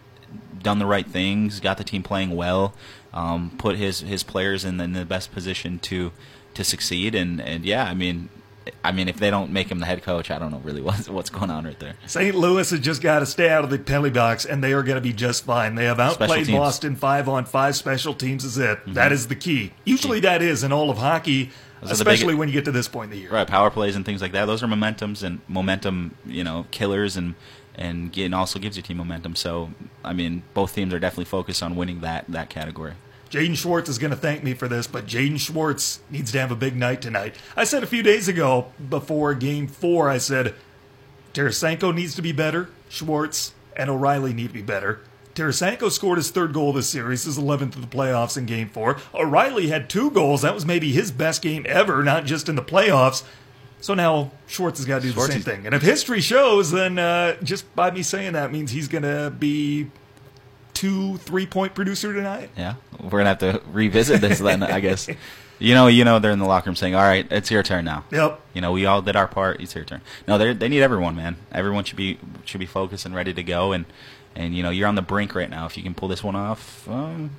done 0.63 0.79
the 0.79 0.85
right 0.85 1.05
things, 1.07 1.59
got 1.59 1.77
the 1.77 1.83
team 1.83 2.03
playing 2.03 2.33
well, 2.37 2.73
um, 3.13 3.51
put 3.57 3.75
his 3.77 4.01
his 4.01 4.23
players 4.23 4.63
in 4.65 4.77
the, 4.77 4.83
in 4.85 4.93
the 4.93 5.05
best 5.05 5.31
position 5.31 5.79
to 5.79 6.11
to 6.53 6.63
succeed. 6.63 7.15
And 7.15 7.41
and 7.41 7.65
yeah, 7.65 7.85
I 7.85 7.93
mean. 7.93 8.29
I 8.83 8.91
mean, 8.91 9.09
if 9.09 9.17
they 9.17 9.31
don't 9.31 9.51
make 9.51 9.69
him 9.69 9.79
the 9.79 9.87
head 9.87 10.03
coach, 10.03 10.29
I 10.29 10.37
don't 10.37 10.51
know 10.51 10.59
really 10.59 10.81
what's 10.87 11.09
what's 11.09 11.31
going 11.31 11.49
on 11.49 11.65
right 11.65 11.79
there. 11.79 11.95
St. 12.05 12.35
Louis 12.35 12.69
has 12.69 12.79
just 12.79 13.01
got 13.01 13.19
to 13.19 13.25
stay 13.25 13.49
out 13.49 13.63
of 13.63 13.71
the 13.71 13.79
penalty 13.79 14.11
box, 14.11 14.45
and 14.45 14.63
they 14.63 14.71
are 14.73 14.83
going 14.83 14.95
to 14.97 15.01
be 15.01 15.13
just 15.13 15.45
fine. 15.45 15.73
They 15.73 15.85
have 15.85 15.99
outplayed. 15.99 16.45
Mm-hmm. 16.45 16.57
Boston 16.57 16.95
five 16.95 17.27
on 17.27 17.45
five. 17.45 17.75
Special 17.75 18.13
teams 18.13 18.45
is 18.45 18.59
it. 18.59 18.79
That 18.93 19.11
is 19.11 19.27
the 19.29 19.35
key. 19.35 19.73
Usually, 19.83 20.19
that 20.19 20.43
is 20.43 20.63
in 20.63 20.71
all 20.71 20.91
of 20.91 20.99
hockey, 20.99 21.49
are 21.81 21.85
big- 21.85 21.91
especially 21.91 22.35
when 22.35 22.49
you 22.49 22.53
get 22.53 22.65
to 22.65 22.71
this 22.71 22.87
point 22.87 23.11
in 23.11 23.17
the 23.17 23.23
year. 23.23 23.31
Right, 23.31 23.47
power 23.47 23.71
plays 23.71 23.95
and 23.95 24.05
things 24.05 24.21
like 24.21 24.33
that. 24.33 24.45
Those 24.45 24.61
are 24.61 24.67
momentums 24.67 25.23
and 25.23 25.41
momentum, 25.47 26.15
you 26.27 26.43
know, 26.43 26.67
killers 26.69 27.17
and 27.17 27.33
and 27.81 28.15
it 28.15 28.33
also 28.33 28.59
gives 28.59 28.77
your 28.77 28.83
team 28.83 28.97
momentum. 28.97 29.35
So, 29.35 29.71
I 30.03 30.13
mean, 30.13 30.43
both 30.53 30.75
teams 30.75 30.93
are 30.93 30.99
definitely 30.99 31.25
focused 31.25 31.63
on 31.63 31.75
winning 31.75 32.01
that 32.01 32.25
that 32.29 32.49
category. 32.49 32.93
Jaden 33.31 33.57
Schwartz 33.57 33.89
is 33.89 33.97
going 33.97 34.11
to 34.11 34.17
thank 34.17 34.43
me 34.43 34.53
for 34.53 34.67
this, 34.67 34.87
but 34.87 35.07
Jaden 35.07 35.39
Schwartz 35.39 36.01
needs 36.09 36.31
to 36.33 36.39
have 36.39 36.51
a 36.51 36.55
big 36.55 36.75
night 36.75 37.01
tonight. 37.01 37.35
I 37.55 37.63
said 37.63 37.81
a 37.81 37.87
few 37.87 38.03
days 38.03 38.27
ago 38.27 38.71
before 38.89 39.33
game 39.33 39.67
four, 39.67 40.09
I 40.09 40.17
said 40.17 40.53
Tarasenko 41.33 41.95
needs 41.95 42.13
to 42.15 42.21
be 42.21 42.33
better, 42.33 42.69
Schwartz 42.89 43.53
and 43.75 43.89
O'Reilly 43.89 44.33
need 44.33 44.47
to 44.47 44.53
be 44.53 44.61
better. 44.61 44.99
Tarasenko 45.33 45.89
scored 45.89 46.17
his 46.17 46.29
third 46.29 46.53
goal 46.53 46.71
of 46.71 46.75
the 46.75 46.83
series, 46.83 47.23
his 47.23 47.39
11th 47.39 47.75
of 47.77 47.81
the 47.81 47.97
playoffs 47.97 48.37
in 48.37 48.45
game 48.45 48.67
four. 48.67 48.97
O'Reilly 49.13 49.69
had 49.69 49.89
two 49.89 50.11
goals. 50.11 50.41
That 50.41 50.53
was 50.53 50.65
maybe 50.65 50.91
his 50.91 51.09
best 51.09 51.41
game 51.41 51.65
ever, 51.69 52.03
not 52.03 52.25
just 52.25 52.49
in 52.49 52.55
the 52.55 52.61
playoffs. 52.61 53.23
So 53.81 53.93
now 53.93 54.31
Schwartz 54.47 54.79
has 54.79 54.85
got 54.85 55.01
to 55.01 55.07
do 55.07 55.13
Schwartz 55.13 55.33
the 55.33 55.41
same 55.41 55.41
thing. 55.41 55.65
And 55.65 55.75
if 55.75 55.81
history 55.81 56.21
shows, 56.21 56.71
then 56.71 56.97
uh, 56.97 57.35
just 57.43 57.75
by 57.75 57.91
me 57.91 58.03
saying 58.03 58.33
that 58.33 58.51
means 58.51 58.71
he's 58.71 58.87
going 58.87 59.03
to 59.03 59.33
be 59.37 59.89
two, 60.73 61.17
three 61.17 61.45
point 61.45 61.75
producer 61.75 62.13
tonight. 62.13 62.49
Yeah, 62.57 62.75
we're 62.99 63.09
gonna 63.09 63.25
have 63.25 63.39
to 63.39 63.61
revisit 63.71 64.19
this 64.21 64.39
then, 64.39 64.63
I 64.63 64.79
guess. 64.79 65.09
You 65.61 65.75
know, 65.75 65.85
you 65.85 66.03
know, 66.03 66.17
they're 66.17 66.31
in 66.31 66.39
the 66.39 66.47
locker 66.47 66.71
room 66.71 66.75
saying, 66.75 66.95
"All 66.95 67.03
right, 67.03 67.27
it's 67.29 67.51
your 67.51 67.61
turn 67.61 67.85
now." 67.85 68.03
Yep. 68.11 68.41
You 68.55 68.61
know, 68.61 68.71
we 68.71 68.87
all 68.87 69.03
did 69.03 69.15
our 69.15 69.27
part. 69.27 69.61
It's 69.61 69.75
your 69.75 69.83
turn. 69.85 70.01
No, 70.27 70.39
they 70.39 70.53
they 70.53 70.67
need 70.67 70.81
everyone, 70.81 71.15
man. 71.15 71.35
Everyone 71.51 71.83
should 71.83 71.97
be 71.97 72.17
should 72.45 72.59
be 72.59 72.65
focused 72.65 73.05
and 73.05 73.13
ready 73.13 73.31
to 73.31 73.43
go. 73.43 73.71
And 73.71 73.85
and 74.35 74.55
you 74.55 74.63
know, 74.63 74.71
you're 74.71 74.87
on 74.87 74.95
the 74.95 75.03
brink 75.03 75.35
right 75.35 75.51
now. 75.51 75.67
If 75.67 75.77
you 75.77 75.83
can 75.83 75.93
pull 75.93 76.07
this 76.07 76.23
one 76.23 76.35
off, 76.35 76.89
um, 76.89 77.29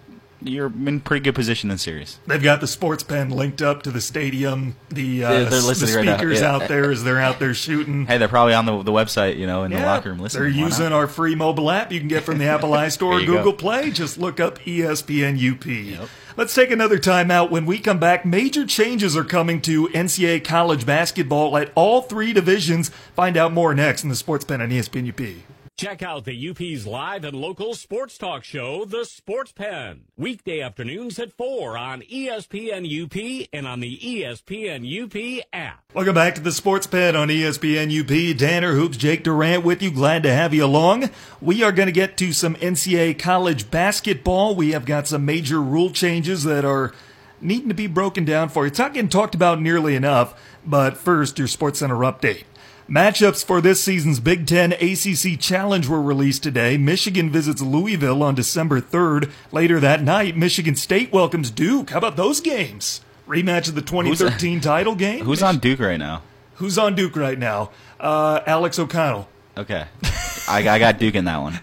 you're 0.47 0.67
in 0.67 1.01
pretty 1.01 1.23
good 1.25 1.35
position 1.35 1.71
in 1.71 1.77
the 1.77 1.79
series. 1.79 2.19
They've 2.27 2.43
got 2.43 2.61
the 2.61 2.67
sports 2.67 3.03
pen 3.03 3.31
linked 3.31 3.63
up 3.63 3.83
to 3.83 3.91
the 3.91 4.01
stadium. 4.01 4.77
The, 4.89 5.25
uh, 5.25 5.29
They're- 5.31 5.45
they're 5.47 5.61
the 5.61 5.67
listening 5.67 5.95
right 5.97 6.05
now, 6.05 6.17
speakers 6.17 6.41
yeah. 6.41 6.53
out 6.55 6.69
there 6.69 6.91
as 6.91 7.05
they're 7.05 7.21
out 7.21 7.39
there 7.39 7.55
shooting. 7.55 8.07
Hey, 8.07 8.19
they're 8.19 8.29
probably 8.29 8.55
on 8.55 8.67
the 8.67 8.83
the 8.83 8.93
website, 8.93 9.39
you 9.39 9.47
know, 9.47 9.65
in 9.65 9.71
the 9.73 9.81
locker 9.81 10.11
room 10.11 10.19
listening. 10.19 10.43
They're 10.45 10.53
Why 10.53 10.61
not? 10.61 10.67
using 10.79 10.93
our 10.93 11.07
free 11.07 11.35
mobile 11.35 11.71
app 11.71 11.93
you 11.93 11.99
can 12.01 12.09
get 12.09 12.25
from 12.25 12.39
the 12.39 12.47
Apple 12.47 12.71
iStore 12.73 13.03
or 13.03 13.11
There 13.13 13.21
you 13.21 13.27
go. 13.27 13.37
Google 13.39 13.53
Play. 13.55 13.91
Just 13.91 14.19
look 14.19 14.41
up 14.41 14.59
ESPN 14.61 15.37
UP. 15.39 16.09
Let's 16.37 16.55
take 16.55 16.71
another 16.71 16.99
time 16.99 17.31
out. 17.31 17.51
When 17.51 17.67
we 17.67 17.79
come 17.79 17.99
back, 17.99 18.25
major 18.25 18.65
changes 18.65 19.15
are 19.17 19.25
coming 19.25 19.61
to 19.63 19.89
NCAA 19.89 20.43
college 20.43 20.87
basketball 20.87 21.57
at 21.59 21.71
all 21.75 22.01
three 22.03 22.33
divisions. 22.33 22.89
Find 23.15 23.37
out 23.37 23.53
more 23.53 23.75
next 23.75 24.03
in 24.03 24.09
the 24.09 24.17
Sports 24.17 24.45
Pen 24.47 24.63
on 24.63 24.71
ESPN 24.71 25.09
UP. 25.11 25.43
Check 25.79 26.03
out 26.03 26.25
the 26.25 26.51
UP's 26.51 26.87
live 26.87 27.25
and 27.25 27.35
local 27.35 27.75
sports 27.75 28.17
talk 28.17 28.45
show, 28.45 28.85
The 28.85 29.05
Sports 29.05 29.51
Pen. 29.53 30.03
Weekday 30.17 30.61
afternoons 30.61 31.19
at 31.19 31.33
4 31.33 31.77
on 31.77 32.03
ESPN 32.03 32.87
UP 32.87 33.49
and 33.53 33.67
on 33.67 33.81
the 33.81 33.99
ESPN 33.99 34.85
UP 34.87 35.45
app. 35.53 35.83
Welcome 35.93 36.15
back 36.15 36.37
to 36.37 36.41
the 36.41 36.53
Sports 36.53 36.87
Pen 36.87 37.17
on 37.17 37.29
ESPN 37.29 37.91
UP. 38.01 38.39
Tanner 38.39 38.75
Hoops, 38.75 38.97
Jake 38.97 39.25
Durant 39.25 39.65
with 39.65 39.83
you. 39.83 39.91
Glad 39.91 40.23
to 40.23 40.33
have 40.33 40.55
you 40.55 40.65
along. 40.65 41.11
We 41.41 41.65
are 41.65 41.73
going 41.73 41.87
to 41.89 41.93
get 41.93 42.17
to 42.19 42.33
some 42.33 42.55
NCAA 42.57 43.19
college 43.19 43.69
basketball. 43.71 44.55
We 44.55 44.73
have 44.73 44.85
got 44.85 45.09
some 45.09 45.25
major 45.25 45.61
rule 45.61 45.91
changes 45.91 46.45
that 46.45 46.65
are 46.65 46.93
needing 47.41 47.69
to 47.71 47.75
be 47.75 47.89
broken 47.89 48.25
down 48.25 48.51
for 48.51 48.65
you. 48.65 48.69
It's 48.69 48.79
not 48.79 48.95
getting 48.95 49.09
talked 49.09 49.35
about 49.35 49.61
nearly 49.61 49.97
enough, 49.97 50.41
but 50.65 50.97
first, 50.97 51.41
your 51.41 51.49
Sports 51.49 51.81
Center 51.81 51.97
update. 51.97 52.45
Matchups 52.89 53.45
for 53.45 53.61
this 53.61 53.83
season's 53.83 54.21
Big 54.21 54.47
Ten 54.47 54.73
ACC 54.73 55.39
Challenge 55.39 55.89
were 55.89 56.03
released 56.03 56.43
today. 56.43 56.77
Michigan 56.77 57.31
visits 57.31 57.63
Louisville 57.63 58.23
on 58.23 58.35
December 58.35 58.81
3rd. 58.81 59.31
Later 59.51 59.81
that 59.81 60.03
night, 60.03 60.37
Michigan 60.37 60.75
State 60.75 61.13
welcomes 61.13 61.51
Duke. 61.51 61.91
How 61.91 61.99
about 61.99 62.17
those 62.17 62.41
games? 62.41 63.01
Rematch 63.27 63.69
of 63.69 63.77
the 63.77 63.83
2013 63.83 64.61
title 64.61 64.95
game? 64.95 65.25
Who's 65.25 65.43
on 65.43 65.59
Duke 65.59 65.81
right 65.81 65.97
now? 65.99 66.23
Who's 66.57 66.77
on 66.77 66.95
Duke 66.95 67.17
right 67.17 67.39
now? 67.39 67.71
Uh, 67.99 68.41
Alex 68.47 68.79
O'Connell. 68.79 69.29
Okay, 69.57 69.85
I, 70.49 70.67
I 70.69 70.79
got 70.79 70.99
Duke 70.99 71.15
in 71.15 71.27
that 71.27 71.39
one. 71.39 71.61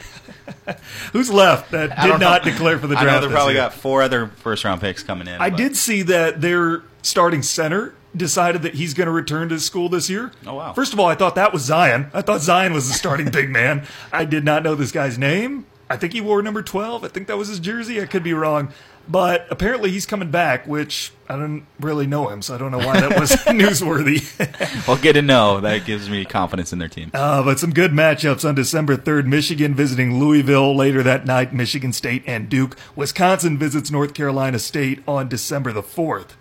Who's 1.14 1.30
left 1.32 1.72
that 1.72 1.90
did 2.02 2.08
don't 2.08 2.20
know. 2.20 2.40
declare 2.44 2.78
for 2.80 2.88
the 2.88 2.96
I 2.96 3.04
draft? 3.04 3.22
know 3.24 3.28
they 3.28 3.34
probably 3.34 3.54
year? 3.56 3.64
got 3.64 3.74
four 3.74 4.02
other 4.02 4.28
first 4.28 4.64
round 4.64 4.80
picks 4.82 5.04
coming 5.04 5.28
in. 5.28 5.40
I 5.42 5.50
but- 5.50 5.58
did 5.58 5.76
see 5.76 6.02
that 6.04 6.40
their 6.42 6.84
starting 7.02 7.42
center 7.44 7.94
decided 8.16 8.62
that 8.64 8.76
he's 8.76 8.94
going 8.94 9.06
to 9.08 9.12
return 9.12 9.50
to 9.50 9.60
school 9.60 9.90
this 9.90 10.10
year. 10.10 10.32
Oh, 10.46 10.56
wow. 10.56 10.74
First 10.74 10.94
of 10.94 11.00
all, 11.00 11.08
I 11.08 11.16
thought 11.16 11.36
that 11.36 11.54
was 11.54 11.64
Zion. 11.64 12.10
I 12.14 12.22
thought 12.22 12.42
Zion 12.42 12.74
was 12.74 12.88
the 12.88 12.94
starting 12.94 13.30
big 13.30 13.50
man. 13.50 13.86
I 14.12 14.26
did 14.26 14.44
not 14.44 14.64
know 14.64 14.76
this 14.76 14.92
guy's 14.92 15.18
name. 15.18 15.66
I 15.90 15.98
think 15.98 16.14
he 16.14 16.22
wore 16.22 16.42
number 16.42 16.62
12. 16.62 17.04
I 17.04 17.08
think 17.08 17.28
that 17.28 17.38
was 17.38 17.48
his 17.48 17.60
jersey. 17.60 18.02
I 18.02 18.06
could 18.06 18.24
be 18.24 18.34
wrong. 18.34 18.72
But 19.08 19.48
apparently 19.50 19.90
he's 19.90 20.06
coming 20.06 20.30
back, 20.30 20.68
which 20.68 21.12
I 21.28 21.36
don't 21.36 21.66
really 21.80 22.06
know 22.06 22.30
him, 22.30 22.44
so 22.44 22.54
I 22.54 22.60
don't 22.60 22.72
know 22.72 22.78
why 22.78 23.00
that 23.00 23.20
was 23.20 23.32
newsworthy. 23.48 24.88
Well, 24.88 24.98
good 24.98 25.14
to 25.14 25.24
know. 25.24 25.60
That 25.62 25.84
gives 25.86 26.08
me 26.08 26.26
confidence 26.26 26.72
in 26.72 26.78
their 26.78 26.90
team. 26.90 27.10
Uh, 27.12 27.42
but 27.42 27.58
some 27.58 27.74
good 27.74 27.92
matchups 27.92 28.48
on 28.48 28.54
December 28.54 28.96
3rd. 28.96 29.26
Michigan 29.26 29.74
visiting 29.74 30.20
Louisville 30.20 30.76
later 30.76 31.02
that 31.02 31.26
night. 31.26 31.54
Michigan 31.54 31.92
State 31.92 32.22
and 32.28 32.50
Duke. 32.50 32.78
Wisconsin 32.96 33.58
visits 33.58 33.90
North 33.90 34.14
Carolina 34.14 34.60
State 34.60 35.02
on 35.08 35.28
December 35.28 35.74
the 35.74 35.82
4th. 35.82 36.34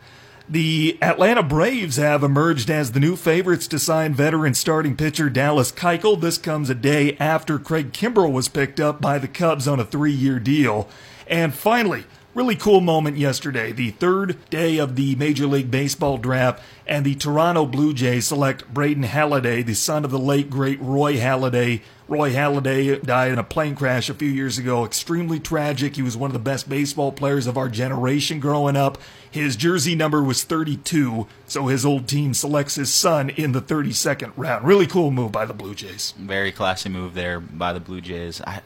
The 0.50 0.96
Atlanta 1.02 1.42
Braves 1.42 1.96
have 1.96 2.22
emerged 2.22 2.70
as 2.70 2.92
the 2.92 3.00
new 3.00 3.16
favorites 3.16 3.68
to 3.68 3.78
sign 3.78 4.14
veteran 4.14 4.54
starting 4.54 4.96
pitcher 4.96 5.28
Dallas 5.28 5.70
Keuchel. 5.70 6.18
This 6.18 6.38
comes 6.38 6.70
a 6.70 6.74
day 6.74 7.18
after 7.20 7.58
Craig 7.58 7.92
Kimbrel 7.92 8.32
was 8.32 8.48
picked 8.48 8.80
up 8.80 8.98
by 8.98 9.18
the 9.18 9.28
Cubs 9.28 9.68
on 9.68 9.78
a 9.78 9.84
three-year 9.84 10.40
deal. 10.40 10.88
And 11.26 11.52
finally, 11.52 12.06
really 12.34 12.56
cool 12.56 12.80
moment 12.80 13.18
yesterday. 13.18 13.72
The 13.72 13.90
third 13.90 14.38
day 14.48 14.78
of 14.78 14.96
the 14.96 15.16
Major 15.16 15.46
League 15.46 15.70
Baseball 15.70 16.16
draft, 16.16 16.62
and 16.86 17.04
the 17.04 17.14
Toronto 17.14 17.66
Blue 17.66 17.92
Jays 17.92 18.28
select 18.28 18.72
Braden 18.72 19.04
Halladay, 19.04 19.62
the 19.66 19.74
son 19.74 20.02
of 20.02 20.10
the 20.10 20.18
late 20.18 20.48
great 20.48 20.80
Roy 20.80 21.18
Halladay. 21.18 21.82
Roy 22.08 22.32
Halladay 22.32 23.02
died 23.04 23.32
in 23.32 23.38
a 23.38 23.44
plane 23.44 23.74
crash 23.74 24.08
a 24.08 24.14
few 24.14 24.30
years 24.30 24.56
ago. 24.56 24.84
Extremely 24.84 25.38
tragic. 25.38 25.96
He 25.96 26.02
was 26.02 26.16
one 26.16 26.28
of 26.30 26.32
the 26.32 26.38
best 26.38 26.66
baseball 26.68 27.12
players 27.12 27.46
of 27.46 27.58
our 27.58 27.68
generation 27.68 28.40
growing 28.40 28.76
up. 28.76 28.96
His 29.30 29.56
jersey 29.56 29.94
number 29.94 30.22
was 30.22 30.42
32, 30.42 31.26
so 31.46 31.66
his 31.66 31.84
old 31.84 32.08
team 32.08 32.32
selects 32.32 32.76
his 32.76 32.92
son 32.92 33.28
in 33.30 33.52
the 33.52 33.60
32nd 33.60 34.32
round. 34.38 34.64
Really 34.66 34.86
cool 34.86 35.10
move 35.10 35.32
by 35.32 35.44
the 35.44 35.52
Blue 35.52 35.74
Jays. 35.74 36.14
Very 36.18 36.50
classy 36.50 36.88
move 36.88 37.12
there 37.12 37.40
by 37.40 37.74
the 37.74 37.80
Blue 37.80 38.00
Jays. 38.00 38.40
I, 38.40 38.62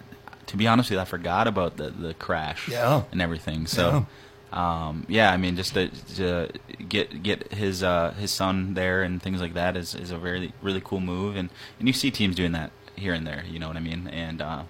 to 0.46 0.56
be 0.56 0.68
honest 0.68 0.90
with 0.90 0.98
you, 0.98 1.00
I 1.00 1.04
forgot 1.04 1.48
about 1.48 1.78
the, 1.78 1.90
the 1.90 2.14
crash 2.14 2.68
Yeah. 2.68 3.02
and 3.10 3.20
everything. 3.20 3.66
So, 3.66 3.90
yeah. 3.90 4.04
Um, 4.52 5.06
yeah, 5.08 5.32
I 5.32 5.38
mean, 5.38 5.56
just 5.56 5.72
to, 5.74 5.88
to 6.16 6.48
get 6.86 7.22
get 7.22 7.54
his 7.54 7.82
uh, 7.82 8.12
his 8.18 8.30
son 8.30 8.74
there 8.74 9.02
and 9.02 9.20
things 9.22 9.40
like 9.40 9.54
that 9.54 9.78
is, 9.78 9.94
is 9.94 10.10
a 10.10 10.18
very 10.18 10.52
really 10.60 10.82
cool 10.84 11.00
move, 11.00 11.36
and, 11.36 11.48
and 11.78 11.88
you 11.88 11.94
see 11.94 12.10
teams 12.10 12.36
doing 12.36 12.52
that 12.52 12.70
here 12.96 13.14
and 13.14 13.26
there. 13.26 13.44
You 13.48 13.58
know 13.58 13.68
what 13.68 13.76
I 13.76 13.80
mean? 13.80 14.08
And 14.08 14.40
uh, 14.40 14.62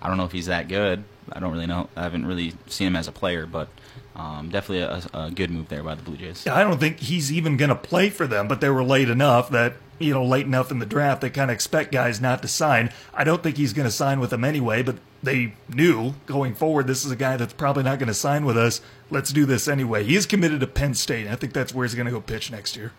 I 0.00 0.08
don't 0.08 0.16
know 0.16 0.24
if 0.24 0.32
he's 0.32 0.46
that 0.46 0.68
good. 0.68 1.04
I 1.32 1.40
don't 1.40 1.52
really 1.52 1.66
know. 1.66 1.88
I 1.96 2.02
haven't 2.02 2.26
really 2.26 2.52
seen 2.66 2.88
him 2.88 2.96
as 2.96 3.08
a 3.08 3.12
player, 3.12 3.46
but 3.46 3.68
um, 4.14 4.50
definitely 4.50 4.80
a, 4.80 5.02
a 5.14 5.30
good 5.30 5.50
move 5.50 5.68
there 5.68 5.82
by 5.82 5.94
the 5.94 6.02
Blue 6.02 6.16
Jays. 6.16 6.46
I 6.46 6.62
don't 6.62 6.78
think 6.78 7.00
he's 7.00 7.32
even 7.32 7.56
going 7.56 7.70
to 7.70 7.74
play 7.74 8.10
for 8.10 8.26
them, 8.26 8.46
but 8.46 8.60
they 8.60 8.68
were 8.68 8.84
late 8.84 9.08
enough 9.08 9.48
that, 9.50 9.74
you 9.98 10.12
know, 10.12 10.24
late 10.24 10.44
enough 10.44 10.70
in 10.70 10.80
the 10.80 10.86
draft, 10.86 11.22
they 11.22 11.30
kind 11.30 11.50
of 11.50 11.54
expect 11.54 11.92
guys 11.92 12.20
not 12.20 12.42
to 12.42 12.48
sign. 12.48 12.92
I 13.14 13.24
don't 13.24 13.42
think 13.42 13.56
he's 13.56 13.72
going 13.72 13.86
to 13.86 13.90
sign 13.90 14.20
with 14.20 14.30
them 14.30 14.44
anyway, 14.44 14.82
but 14.82 14.96
they 15.22 15.54
knew 15.72 16.14
going 16.26 16.54
forward 16.54 16.86
this 16.86 17.04
is 17.04 17.10
a 17.10 17.16
guy 17.16 17.38
that's 17.38 17.54
probably 17.54 17.82
not 17.82 17.98
going 17.98 18.08
to 18.08 18.14
sign 18.14 18.44
with 18.44 18.58
us. 18.58 18.82
Let's 19.10 19.32
do 19.32 19.46
this 19.46 19.66
anyway. 19.66 20.04
He 20.04 20.16
is 20.16 20.26
committed 20.26 20.60
to 20.60 20.66
Penn 20.66 20.92
State. 20.92 21.26
I 21.26 21.36
think 21.36 21.54
that's 21.54 21.72
where 21.72 21.86
he's 21.86 21.94
going 21.94 22.06
to 22.06 22.12
go 22.12 22.20
pitch 22.20 22.50
next 22.50 22.76
year. 22.76 22.92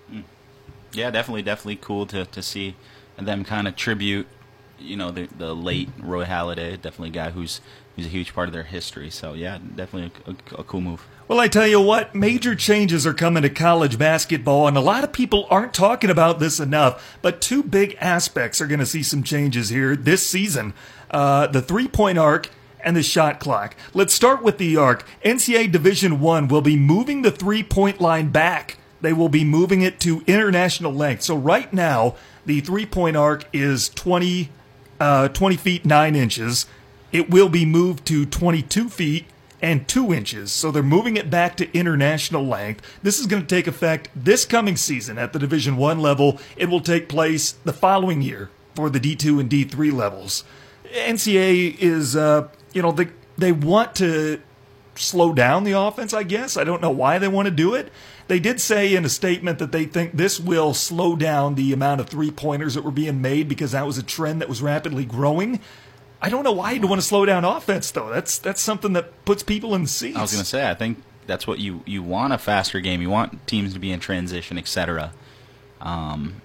Yeah, 0.91 1.11
definitely, 1.11 1.43
definitely 1.43 1.75
cool 1.75 2.07
to, 2.07 2.25
to 2.25 2.41
see 2.41 2.75
them 3.17 3.43
kind 3.43 3.67
of 3.67 3.75
tribute, 3.75 4.27
you 4.79 4.97
know, 4.97 5.11
the 5.11 5.27
the 5.37 5.55
late 5.55 5.89
Roy 5.99 6.25
Halladay. 6.25 6.81
Definitely 6.81 7.09
a 7.09 7.11
guy 7.11 7.29
who's 7.31 7.61
who's 7.95 8.05
a 8.05 8.09
huge 8.09 8.33
part 8.33 8.47
of 8.47 8.53
their 8.53 8.63
history. 8.63 9.09
So 9.09 9.33
yeah, 9.33 9.59
definitely 9.75 10.11
a, 10.25 10.31
a, 10.31 10.61
a 10.61 10.63
cool 10.63 10.81
move. 10.81 11.07
Well, 11.27 11.39
I 11.39 11.47
tell 11.47 11.65
you 11.65 11.81
what, 11.81 12.13
major 12.13 12.53
changes 12.53 13.07
are 13.07 13.13
coming 13.13 13.41
to 13.41 13.49
college 13.49 13.97
basketball, 13.97 14.67
and 14.67 14.77
a 14.77 14.81
lot 14.81 15.03
of 15.03 15.11
people 15.11 15.47
aren't 15.49 15.73
talking 15.73 16.11
about 16.11 16.39
this 16.39 16.59
enough. 16.59 17.17
But 17.23 17.41
two 17.41 17.63
big 17.63 17.97
aspects 17.99 18.61
are 18.61 18.67
going 18.67 18.79
to 18.79 18.85
see 18.85 19.01
some 19.01 19.23
changes 19.23 19.69
here 19.69 19.95
this 19.95 20.25
season 20.25 20.75
uh, 21.11 21.47
the 21.47 21.61
three 21.61 21.87
point 21.87 22.17
arc 22.17 22.49
and 22.81 22.95
the 22.95 23.03
shot 23.03 23.39
clock. 23.39 23.75
Let's 23.93 24.13
start 24.13 24.43
with 24.43 24.57
the 24.57 24.77
arc. 24.77 25.05
NCAA 25.23 25.71
Division 25.71 26.19
One 26.19 26.47
will 26.47 26.61
be 26.61 26.75
moving 26.75 27.21
the 27.21 27.31
three 27.31 27.63
point 27.63 27.99
line 27.99 28.29
back. 28.29 28.77
They 29.01 29.13
will 29.13 29.29
be 29.29 29.43
moving 29.43 29.81
it 29.81 29.99
to 30.01 30.23
international 30.27 30.93
length. 30.93 31.23
So 31.23 31.35
right 31.35 31.71
now, 31.71 32.15
the 32.45 32.61
three 32.61 32.85
point 32.85 33.17
arc 33.17 33.45
is 33.53 33.89
20, 33.89 34.49
uh, 34.99 35.27
20 35.29 35.57
feet 35.57 35.85
9 35.85 36.15
inches. 36.15 36.65
It 37.11 37.29
will 37.29 37.49
be 37.49 37.65
moved 37.65 38.05
to 38.07 38.25
22 38.25 38.89
feet 38.89 39.25
and 39.61 39.87
2 39.87 40.13
inches. 40.13 40.51
So 40.51 40.71
they're 40.71 40.83
moving 40.83 41.17
it 41.17 41.29
back 41.29 41.55
to 41.57 41.77
international 41.77 42.45
length. 42.45 42.85
This 43.01 43.19
is 43.19 43.25
going 43.25 43.41
to 43.41 43.47
take 43.47 43.67
effect 43.67 44.09
this 44.15 44.45
coming 44.45 44.75
season 44.77 45.17
at 45.17 45.33
the 45.33 45.39
Division 45.39 45.77
1 45.77 45.99
level. 45.99 46.39
It 46.57 46.69
will 46.69 46.81
take 46.81 47.09
place 47.09 47.53
the 47.63 47.73
following 47.73 48.21
year 48.21 48.49
for 48.75 48.89
the 48.89 48.99
D2 48.99 49.39
and 49.39 49.49
D3 49.49 49.93
levels. 49.93 50.43
NCAA 50.93 51.77
is, 51.79 52.15
uh, 52.15 52.49
you 52.73 52.81
know, 52.81 52.91
they, 52.91 53.07
they 53.37 53.51
want 53.51 53.95
to 53.95 54.41
slow 54.95 55.33
down 55.33 55.63
the 55.63 55.73
offense, 55.73 56.13
I 56.13 56.23
guess. 56.23 56.57
I 56.57 56.63
don't 56.63 56.81
know 56.81 56.91
why 56.91 57.19
they 57.19 57.27
want 57.27 57.47
to 57.47 57.51
do 57.51 57.75
it. 57.75 57.91
They 58.27 58.39
did 58.39 58.59
say 58.59 58.95
in 58.95 59.05
a 59.05 59.09
statement 59.09 59.59
that 59.59 59.71
they 59.71 59.85
think 59.85 60.13
this 60.13 60.39
will 60.39 60.73
slow 60.73 61.15
down 61.15 61.55
the 61.55 61.73
amount 61.73 62.01
of 62.01 62.09
three 62.09 62.31
pointers 62.31 62.73
that 62.73 62.83
were 62.83 62.91
being 62.91 63.21
made 63.21 63.47
because 63.47 63.73
that 63.73 63.85
was 63.85 63.97
a 63.97 64.03
trend 64.03 64.41
that 64.41 64.49
was 64.49 64.61
rapidly 64.61 65.05
growing. 65.05 65.59
I 66.21 66.29
don't 66.29 66.43
know 66.43 66.53
why 66.53 66.71
you'd 66.71 66.85
want 66.85 67.01
to 67.01 67.07
slow 67.07 67.25
down 67.25 67.45
offense 67.45 67.91
though. 67.91 68.09
That's 68.09 68.39
that's 68.39 68.61
something 68.61 68.93
that 68.93 69.25
puts 69.25 69.43
people 69.43 69.75
in 69.75 69.83
the 69.83 69.89
seats. 69.89 70.17
I 70.17 70.21
was 70.21 70.31
going 70.31 70.43
to 70.43 70.49
say, 70.49 70.67
I 70.67 70.73
think 70.73 71.03
that's 71.27 71.45
what 71.45 71.59
you 71.59 71.83
you 71.85 72.01
want 72.01 72.33
a 72.33 72.37
faster 72.37 72.79
game. 72.79 73.01
You 73.01 73.09
want 73.09 73.45
teams 73.47 73.73
to 73.73 73.79
be 73.79 73.91
in 73.91 73.99
transition, 73.99 74.57
etc. 74.57 75.11
Um, 75.81 76.41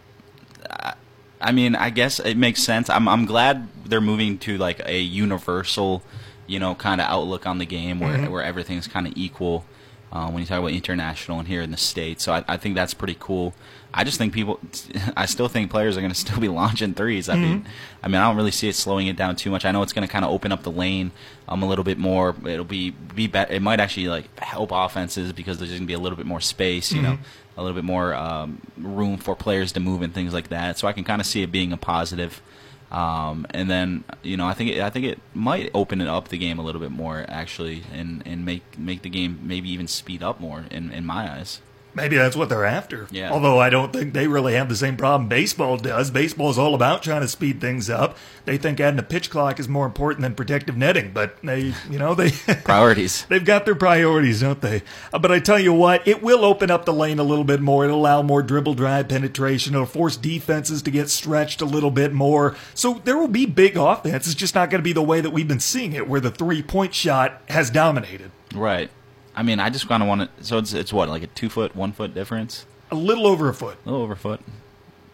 I, 0.68 0.94
I 1.40 1.52
mean, 1.52 1.74
I 1.74 1.90
guess 1.90 2.20
it 2.20 2.36
makes 2.36 2.62
sense. 2.62 2.90
I'm 2.90 3.08
I'm 3.08 3.24
glad 3.24 3.68
they're 3.84 4.00
moving 4.00 4.38
to 4.40 4.58
like 4.58 4.80
a 4.84 5.00
universal, 5.00 6.02
you 6.50 6.58
know, 6.58 6.74
kind 6.74 7.00
of 7.00 7.06
outlook 7.06 7.46
on 7.46 7.58
the 7.58 7.66
game 7.66 8.00
where 8.00 8.16
Mm-hmm. 8.18 8.32
where 8.32 8.42
everything's 8.42 8.88
kind 8.88 9.06
of 9.06 9.12
equal. 9.16 9.64
Uh, 10.12 10.28
when 10.28 10.40
you 10.42 10.46
talk 10.46 10.58
about 10.58 10.72
international 10.72 11.38
and 11.38 11.46
here 11.46 11.62
in 11.62 11.70
the 11.70 11.76
states, 11.76 12.24
so 12.24 12.32
I, 12.32 12.44
I 12.48 12.56
think 12.56 12.74
that's 12.74 12.94
pretty 12.94 13.16
cool. 13.20 13.54
I 13.94 14.02
just 14.02 14.18
think 14.18 14.32
people, 14.32 14.58
I 15.16 15.26
still 15.26 15.46
think 15.46 15.70
players 15.70 15.96
are 15.96 16.00
going 16.00 16.12
to 16.18 16.18
still 16.18 16.40
be 16.40 16.48
launching 16.48 16.94
threes. 16.94 17.28
I 17.28 17.36
mean, 17.36 17.64
I 18.02 18.08
mean, 18.08 18.16
I 18.16 18.26
don't 18.26 18.36
really 18.36 18.50
see 18.50 18.68
it 18.68 18.74
slowing 18.74 19.06
it 19.06 19.14
down 19.14 19.36
too 19.36 19.52
much. 19.52 19.64
I 19.64 19.70
know 19.70 19.82
it's 19.84 19.92
going 19.92 20.04
to 20.06 20.10
kind 20.12 20.24
of 20.24 20.32
open 20.32 20.50
up 20.50 20.64
the 20.64 20.72
lane 20.72 21.12
um, 21.46 21.62
a 21.62 21.66
little 21.68 21.84
bit 21.84 21.96
more. 21.96 22.34
It'll 22.44 22.64
be 22.64 22.90
be 22.90 23.28
better. 23.28 23.52
It 23.52 23.62
might 23.62 23.78
actually 23.78 24.08
like 24.08 24.26
help 24.40 24.70
offenses 24.72 25.32
because 25.32 25.58
there's 25.58 25.70
going 25.70 25.82
to 25.82 25.86
be 25.86 25.94
a 25.94 26.00
little 26.00 26.16
bit 26.16 26.26
more 26.26 26.40
space. 26.40 26.90
You 26.90 27.02
know, 27.02 27.18
a 27.56 27.62
little 27.62 27.76
bit 27.76 27.84
more 27.84 28.12
um, 28.12 28.60
room 28.78 29.16
for 29.16 29.36
players 29.36 29.70
to 29.74 29.80
move 29.80 30.02
and 30.02 30.12
things 30.12 30.34
like 30.34 30.48
that. 30.48 30.76
So 30.76 30.88
I 30.88 30.92
can 30.92 31.04
kind 31.04 31.20
of 31.20 31.26
see 31.28 31.42
it 31.44 31.52
being 31.52 31.72
a 31.72 31.76
positive. 31.76 32.42
Um, 32.90 33.46
and 33.50 33.70
then 33.70 34.04
you 34.22 34.36
know 34.36 34.46
I 34.46 34.54
think 34.54 34.70
it, 34.70 34.80
I 34.80 34.90
think 34.90 35.06
it 35.06 35.20
might 35.32 35.70
open 35.74 36.00
it 36.00 36.08
up 36.08 36.28
the 36.28 36.38
game 36.38 36.58
a 36.58 36.62
little 36.62 36.80
bit 36.80 36.90
more 36.90 37.24
actually, 37.28 37.84
and, 37.92 38.22
and 38.26 38.44
make 38.44 38.78
make 38.78 39.02
the 39.02 39.10
game 39.10 39.38
maybe 39.42 39.70
even 39.70 39.86
speed 39.86 40.22
up 40.22 40.40
more 40.40 40.64
in, 40.70 40.90
in 40.90 41.04
my 41.04 41.30
eyes. 41.30 41.60
Maybe 41.94 42.16
that's 42.16 42.36
what 42.36 42.48
they're 42.48 42.64
after. 42.64 43.08
Yeah. 43.10 43.32
Although 43.32 43.58
I 43.58 43.70
don't 43.70 43.92
think 43.92 44.14
they 44.14 44.26
really 44.26 44.54
have 44.54 44.68
the 44.68 44.76
same 44.76 44.96
problem 44.96 45.28
baseball 45.28 45.76
does. 45.76 46.10
Baseball 46.10 46.50
is 46.50 46.58
all 46.58 46.74
about 46.74 47.02
trying 47.02 47.22
to 47.22 47.28
speed 47.28 47.60
things 47.60 47.90
up. 47.90 48.16
They 48.44 48.58
think 48.58 48.80
adding 48.80 48.98
a 48.98 49.04
pitch 49.04 49.30
clock 49.30 49.58
is 49.58 49.68
more 49.68 49.86
important 49.86 50.22
than 50.22 50.34
protective 50.34 50.76
netting, 50.76 51.12
but 51.12 51.36
they, 51.42 51.74
you 51.90 51.98
know, 51.98 52.14
they 52.14 52.30
Priorities. 52.64 53.24
They've 53.26 53.44
got 53.44 53.64
their 53.64 53.74
priorities, 53.74 54.40
don't 54.40 54.60
they? 54.60 54.82
Uh, 55.12 55.18
but 55.18 55.32
I 55.32 55.40
tell 55.40 55.58
you 55.58 55.72
what, 55.72 56.06
it 56.06 56.22
will 56.22 56.44
open 56.44 56.70
up 56.70 56.84
the 56.84 56.92
lane 56.92 57.18
a 57.18 57.24
little 57.24 57.44
bit 57.44 57.60
more. 57.60 57.84
It'll 57.84 57.98
allow 57.98 58.22
more 58.22 58.42
dribble 58.42 58.74
drive 58.74 59.08
penetration. 59.08 59.74
It'll 59.74 59.86
force 59.86 60.16
defenses 60.16 60.82
to 60.82 60.90
get 60.90 61.10
stretched 61.10 61.60
a 61.60 61.66
little 61.66 61.90
bit 61.90 62.12
more. 62.12 62.56
So 62.74 63.00
there 63.04 63.16
will 63.16 63.28
be 63.28 63.46
big 63.46 63.76
offense. 63.76 64.26
It's 64.26 64.34
just 64.34 64.54
not 64.54 64.70
going 64.70 64.80
to 64.80 64.84
be 64.84 64.92
the 64.92 65.02
way 65.02 65.20
that 65.20 65.30
we've 65.30 65.48
been 65.48 65.60
seeing 65.60 65.92
it, 65.92 66.08
where 66.08 66.20
the 66.20 66.30
three 66.30 66.62
point 66.62 66.94
shot 66.94 67.42
has 67.48 67.70
dominated. 67.70 68.30
Right. 68.54 68.90
I 69.36 69.42
mean, 69.42 69.60
I 69.60 69.70
just 69.70 69.88
kind 69.88 70.02
of 70.02 70.08
want 70.08 70.22
to. 70.38 70.44
So 70.44 70.58
it's 70.58 70.72
it's 70.72 70.92
what 70.92 71.08
like 71.08 71.22
a 71.22 71.28
two 71.28 71.48
foot, 71.48 71.74
one 71.76 71.92
foot 71.92 72.14
difference, 72.14 72.66
A 72.90 72.94
little 72.94 73.26
over 73.26 73.48
a 73.48 73.54
foot, 73.54 73.78
a 73.84 73.88
little 73.88 74.02
over 74.04 74.14
a 74.14 74.16
foot. 74.16 74.40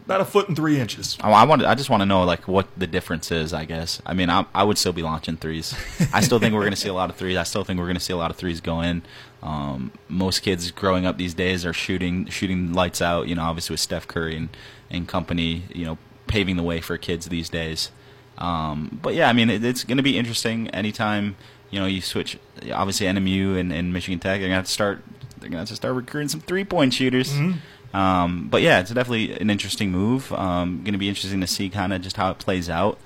about 0.06 0.20
a 0.20 0.24
foot 0.24 0.48
and 0.48 0.56
three 0.56 0.80
inches. 0.80 1.18
I, 1.20 1.30
I 1.30 1.44
want. 1.44 1.64
I 1.64 1.74
just 1.74 1.90
want 1.90 2.00
to 2.00 2.06
know 2.06 2.24
like 2.24 2.48
what 2.48 2.66
the 2.78 2.86
difference 2.86 3.30
is. 3.30 3.52
I 3.52 3.64
guess. 3.66 4.00
I 4.06 4.14
mean, 4.14 4.30
I, 4.30 4.46
I 4.54 4.64
would 4.64 4.78
still 4.78 4.92
be 4.94 5.02
launching 5.02 5.36
threes. 5.36 5.74
I 6.12 6.20
still 6.22 6.38
think 6.38 6.54
we're 6.54 6.60
going 6.60 6.70
to 6.72 6.76
see 6.80 6.88
a 6.88 6.94
lot 6.94 7.10
of 7.10 7.16
threes. 7.16 7.36
I 7.36 7.42
still 7.42 7.64
think 7.64 7.78
we're 7.78 7.86
going 7.86 7.96
to 7.96 8.00
see 8.02 8.12
a 8.12 8.16
lot 8.16 8.30
of 8.30 8.36
threes 8.36 8.60
go 8.60 8.80
in. 8.80 9.02
Um, 9.42 9.92
most 10.08 10.40
kids 10.40 10.70
growing 10.70 11.06
up 11.06 11.18
these 11.18 11.34
days 11.34 11.66
are 11.66 11.72
shooting 11.74 12.26
shooting 12.28 12.72
lights 12.72 13.02
out. 13.02 13.28
You 13.28 13.34
know, 13.34 13.42
obviously 13.42 13.74
with 13.74 13.80
Steph 13.80 14.08
Curry 14.08 14.36
and, 14.36 14.48
and 14.90 15.06
company. 15.06 15.64
You 15.74 15.84
know, 15.84 15.98
paving 16.26 16.56
the 16.56 16.62
way 16.64 16.80
for 16.80 16.96
kids 16.96 17.26
these 17.28 17.48
days. 17.50 17.90
Um, 18.38 18.98
but 19.02 19.14
yeah, 19.14 19.28
I 19.28 19.32
mean, 19.32 19.48
it, 19.50 19.62
it's 19.64 19.84
going 19.84 19.96
to 19.98 20.02
be 20.02 20.18
interesting 20.18 20.68
anytime 20.70 21.36
you 21.70 21.78
know 21.80 21.86
you 21.86 22.00
switch. 22.00 22.38
Obviously, 22.72 23.06
NMU 23.06 23.58
and, 23.58 23.72
and 23.72 23.92
Michigan 23.92 24.18
Tech, 24.18 24.40
they're 24.40 24.48
going 24.48 24.50
to 24.50 24.56
have 24.56 24.66
to 24.66 24.70
start. 24.70 25.02
They're 25.38 25.50
to 25.50 25.58
have 25.58 25.68
to 25.68 25.76
start 25.76 25.94
recruiting 25.94 26.28
some 26.28 26.40
three 26.40 26.64
point 26.64 26.94
shooters. 26.94 27.32
Um, 27.94 28.48
but 28.48 28.62
yeah, 28.62 28.80
it's 28.80 28.90
definitely 28.90 29.38
an 29.38 29.48
interesting 29.48 29.90
move. 29.90 30.32
Um, 30.32 30.78
going 30.82 30.92
to 30.92 30.98
be 30.98 31.08
interesting 31.08 31.40
to 31.40 31.46
see 31.46 31.68
kind 31.68 31.92
of 31.92 32.02
just 32.02 32.16
how 32.16 32.30
it 32.30 32.38
plays 32.38 32.68
out, 32.68 32.98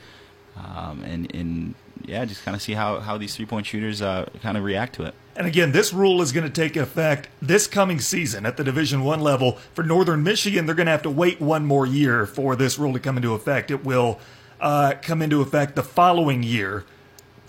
um, 0.56 1.02
and, 1.04 1.32
and 1.34 1.74
yeah, 2.04 2.24
just 2.24 2.44
kind 2.44 2.54
of 2.54 2.62
see 2.62 2.72
how, 2.72 2.98
how 3.00 3.16
these 3.16 3.36
three 3.36 3.46
point 3.46 3.66
shooters 3.66 4.02
uh, 4.02 4.28
kind 4.42 4.56
of 4.56 4.64
react 4.64 4.94
to 4.96 5.04
it. 5.04 5.14
And 5.36 5.46
again, 5.46 5.72
this 5.72 5.92
rule 5.92 6.20
is 6.22 6.32
going 6.32 6.44
to 6.44 6.52
take 6.52 6.76
effect 6.76 7.28
this 7.40 7.66
coming 7.66 8.00
season 8.00 8.44
at 8.44 8.56
the 8.56 8.64
Division 8.64 9.04
One 9.04 9.20
level. 9.20 9.58
For 9.74 9.84
Northern 9.84 10.22
Michigan, 10.22 10.66
they're 10.66 10.74
going 10.74 10.86
to 10.86 10.92
have 10.92 11.02
to 11.02 11.10
wait 11.10 11.40
one 11.40 11.64
more 11.64 11.86
year 11.86 12.26
for 12.26 12.56
this 12.56 12.78
rule 12.78 12.92
to 12.92 13.00
come 13.00 13.16
into 13.16 13.32
effect. 13.32 13.70
It 13.70 13.84
will 13.84 14.18
uh, 14.60 14.94
come 15.00 15.22
into 15.22 15.40
effect 15.40 15.76
the 15.76 15.82
following 15.82 16.42
year 16.42 16.84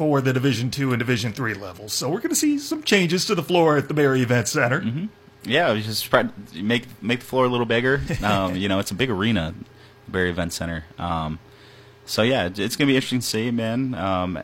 for 0.01 0.19
the 0.19 0.33
Division 0.33 0.71
Two 0.71 0.93
and 0.93 0.97
Division 0.97 1.31
Three 1.31 1.53
levels. 1.53 1.93
So 1.93 2.09
we're 2.09 2.21
going 2.21 2.29
to 2.29 2.35
see 2.35 2.57
some 2.57 2.81
changes 2.81 3.23
to 3.25 3.35
the 3.35 3.43
floor 3.43 3.77
at 3.77 3.87
the 3.87 3.93
Berry 3.93 4.23
Event 4.23 4.47
Center. 4.47 4.83
Yeah, 5.43 5.73
we 5.73 5.83
just 5.83 6.11
make 6.55 6.87
make 7.03 7.19
the 7.19 7.25
floor 7.27 7.45
a 7.45 7.49
little 7.49 7.67
bigger. 7.67 8.01
Um, 8.23 8.55
you 8.55 8.67
know, 8.67 8.79
it's 8.79 8.89
a 8.89 8.95
big 8.95 9.11
arena, 9.11 9.53
Berry 10.07 10.31
Event 10.31 10.53
Center. 10.53 10.85
Um, 10.97 11.37
so 12.07 12.23
yeah, 12.23 12.49
it's 12.51 12.75
gonna 12.75 12.87
be 12.87 12.95
interesting 12.95 13.19
to 13.19 13.25
see, 13.25 13.51
man. 13.51 13.93
Um, 13.93 14.41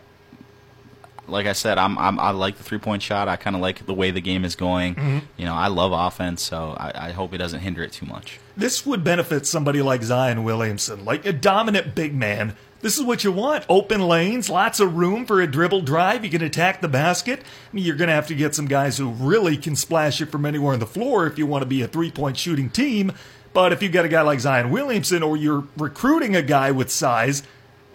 like 1.28 1.48
I 1.48 1.54
said, 1.54 1.80
I'm, 1.80 1.98
I'm 1.98 2.20
I 2.20 2.30
like 2.30 2.58
the 2.58 2.64
three 2.64 2.78
point 2.78 3.02
shot. 3.02 3.28
I 3.28 3.36
kind 3.36 3.56
of 3.56 3.62
like 3.64 3.84
the 3.88 3.96
way 3.96 4.12
the 4.12 4.22
game 4.22 4.46
is 4.46 4.56
going. 4.56 4.94
Mm-hmm. 4.94 5.18
You 5.38 5.46
know, 5.46 5.56
I 5.56 5.70
love 5.70 5.92
offense, 5.92 6.44
so 6.44 6.76
I, 6.78 7.08
I 7.08 7.12
hope 7.14 7.34
it 7.34 7.40
doesn't 7.40 7.62
hinder 7.62 7.82
it 7.82 7.94
too 7.94 8.06
much. 8.06 8.40
This 8.56 8.86
would 8.86 9.04
benefit 9.04 9.48
somebody 9.48 9.82
like 9.82 10.04
Zion 10.04 10.44
Williamson, 10.44 11.04
like 11.04 11.26
a 11.26 11.34
dominant 11.34 11.96
big 11.96 12.14
man. 12.14 12.56
This 12.82 12.98
is 12.98 13.04
what 13.04 13.24
you 13.24 13.32
want. 13.32 13.66
Open 13.70 14.08
lanes, 14.08 14.50
lots 14.50 14.80
of 14.80 14.96
room 14.96 15.26
for 15.26 15.42
a 15.42 15.48
dribble 15.48 15.82
drive. 15.82 16.24
You 16.24 16.30
can 16.30 16.44
attack 16.44 16.82
the 16.82 16.88
basket. 16.88 17.40
I 17.40 17.76
mean, 17.76 17.84
you're 17.84 17.96
going 17.96 18.10
to 18.10 18.14
have 18.14 18.28
to 18.28 18.36
get 18.36 18.54
some 18.54 18.68
guys 18.68 18.98
who 18.98 19.10
really 19.10 19.58
can 19.58 19.76
splash 19.76 20.22
it 20.22 20.28
from 20.28 20.46
anywhere 20.46 20.74
on 20.74 20.80
the 20.80 20.86
floor 20.86 21.26
if 21.26 21.38
you 21.38 21.48
want 21.48 21.64
to 21.64 21.68
be 21.68 21.82
a 21.82 21.88
three 21.88 22.12
point 22.12 22.38
shooting 22.38 22.70
team. 22.70 23.14
But 23.54 23.74
if 23.74 23.82
you've 23.82 23.92
got 23.92 24.06
a 24.06 24.10
guy 24.10 24.22
like 24.22 24.40
Zion 24.40 24.70
Williamson 24.70 25.24
or 25.24 25.36
you're 25.36 25.66
recruiting 25.76 26.36
a 26.36 26.44
guy 26.44 26.70
with 26.70 26.92
size, 26.92 27.42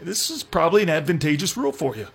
this 0.00 0.28
is 0.30 0.42
probably 0.42 0.82
an 0.82 0.90
advantageous 0.90 1.56
rule 1.56 1.70
for 1.72 1.94
you. 1.96 2.08